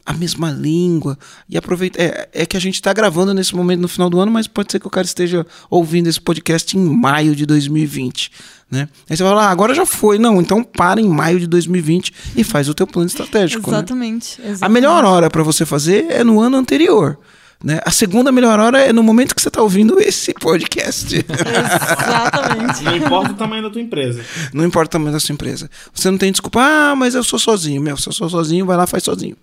a 0.05 0.13
mesma 0.13 0.51
língua 0.51 1.17
e 1.49 1.57
aproveita 1.57 1.99
é, 2.01 2.29
é 2.31 2.45
que 2.45 2.55
a 2.55 2.59
gente 2.59 2.75
está 2.75 2.93
gravando 2.93 3.33
nesse 3.33 3.55
momento 3.55 3.81
no 3.81 3.87
final 3.87 4.09
do 4.09 4.19
ano, 4.19 4.31
mas 4.31 4.47
pode 4.47 4.71
ser 4.71 4.79
que 4.79 4.85
o 4.85 4.89
cara 4.89 5.05
esteja 5.05 5.45
ouvindo 5.69 6.07
esse 6.07 6.21
podcast 6.21 6.77
em 6.77 6.81
maio 6.81 7.35
de 7.35 7.45
2020, 7.45 8.31
né? 8.69 8.87
Aí 9.09 9.17
você 9.17 9.23
vai 9.23 9.31
falar, 9.31 9.47
ah, 9.47 9.49
agora 9.49 9.73
já 9.73 9.85
foi, 9.85 10.19
não, 10.19 10.39
então 10.39 10.63
para 10.63 11.01
em 11.01 11.09
maio 11.09 11.39
de 11.39 11.47
2020 11.47 12.13
e 12.35 12.43
faz 12.43 12.69
o 12.69 12.73
teu 12.73 12.85
plano 12.85 13.07
estratégico, 13.07 13.71
né? 13.71 13.77
Exatamente, 13.77 14.39
exatamente. 14.39 14.63
A 14.63 14.69
melhor 14.69 15.03
hora 15.03 15.29
para 15.29 15.41
você 15.41 15.65
fazer 15.65 16.05
é 16.11 16.23
no 16.23 16.39
ano 16.39 16.57
anterior. 16.57 17.17
Né? 17.65 17.79
A 17.83 17.89
segunda 17.89 18.31
melhor 18.31 18.59
hora 18.59 18.79
é 18.79 18.93
no 18.93 19.01
momento 19.01 19.33
que 19.33 19.41
você 19.41 19.47
está 19.47 19.59
ouvindo 19.59 19.99
esse 19.99 20.31
podcast. 20.35 21.15
Exatamente. 21.15 22.83
Não 22.83 22.95
importa 22.95 23.31
o 23.31 23.35
tamanho 23.35 23.63
da 23.63 23.71
tua 23.71 23.81
empresa. 23.81 24.23
Não 24.53 24.63
importa 24.63 24.89
o 24.89 24.91
tamanho 24.91 25.13
da 25.13 25.19
sua 25.19 25.33
empresa. 25.33 25.67
Você 25.91 26.11
não 26.11 26.17
tem 26.19 26.31
desculpa, 26.31 26.61
ah, 26.61 26.95
mas 26.95 27.15
eu 27.15 27.23
sou 27.23 27.39
sozinho. 27.39 27.81
Meu, 27.81 27.97
se 27.97 28.07
eu 28.07 28.13
sou 28.13 28.29
sozinho, 28.29 28.67
vai 28.67 28.77
lá, 28.77 28.85
faz 28.85 29.03
sozinho. 29.03 29.35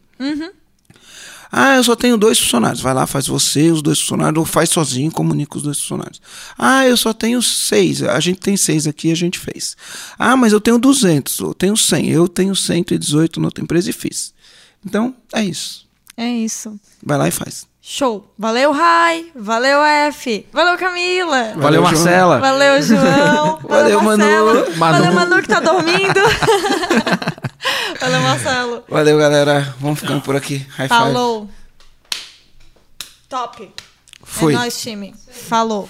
Ah, 1.51 1.75
eu 1.75 1.83
só 1.83 1.97
tenho 1.97 2.16
dois 2.16 2.39
funcionários. 2.39 2.81
Vai 2.81 2.95
lá, 2.95 3.09
faz 3.09 3.27
você, 3.27 3.73
os 3.73 3.83
dois 3.83 3.99
funcionários, 3.99 4.39
ou 4.39 4.45
faz 4.45 4.70
sozinho, 4.70 5.11
comunica 5.11 5.51
com 5.51 5.57
os 5.57 5.64
dois 5.64 5.81
funcionários. 5.81 6.23
Ah, 6.57 6.87
eu 6.87 6.97
só 6.97 7.12
tenho 7.12 7.43
seis. 7.43 8.05
A 8.05 8.20
gente 8.20 8.39
tem 8.39 8.57
seis 8.57 8.87
aqui, 8.87 9.11
a 9.11 9.16
gente 9.16 9.37
fez. 9.37 9.77
Ah, 10.16 10.37
mas 10.37 10.53
eu 10.53 10.61
tenho 10.61 10.79
200, 10.79 11.41
eu 11.41 11.53
tenho 11.53 11.77
100. 11.77 12.09
Eu 12.09 12.29
tenho 12.29 12.55
118 12.55 13.41
na 13.41 13.49
outra 13.49 13.64
empresa 13.64 13.91
e 13.91 13.93
fiz. 13.93 14.33
Então, 14.87 15.12
é 15.35 15.45
isso. 15.45 15.89
É 16.16 16.31
isso. 16.31 16.79
Vai 17.05 17.18
lá 17.18 17.27
e 17.27 17.33
faz. 17.33 17.72
Show. 17.85 18.24
Valeu, 18.39 18.70
Rai. 18.70 19.33
Valeu, 19.35 19.83
F. 19.85 20.47
Valeu, 20.53 20.78
Camila. 20.78 21.53
Valeu, 21.57 21.80
João. 21.80 21.93
Marcela. 21.93 22.39
Valeu, 22.39 22.80
João. 22.80 23.59
Valeu, 23.68 24.01
Manu. 24.01 24.24
Marcelo. 24.24 24.76
Manu. 24.76 24.99
Valeu, 24.99 25.12
Manu, 25.12 25.43
que 25.43 25.49
tá 25.49 25.59
dormindo. 25.59 26.20
Valeu, 28.01 28.20
Marcelo. 28.20 28.85
Valeu, 28.89 29.18
galera. 29.18 29.74
Vamos 29.80 29.99
ficando 29.99 30.20
por 30.20 30.37
aqui. 30.37 30.59
High 30.59 30.87
five. 30.87 30.89
Falou. 30.89 31.51
Top. 33.28 33.68
Foi. 34.22 34.53
É 34.55 34.57
nóis, 34.59 34.80
time. 34.80 35.12
Falou. 35.28 35.89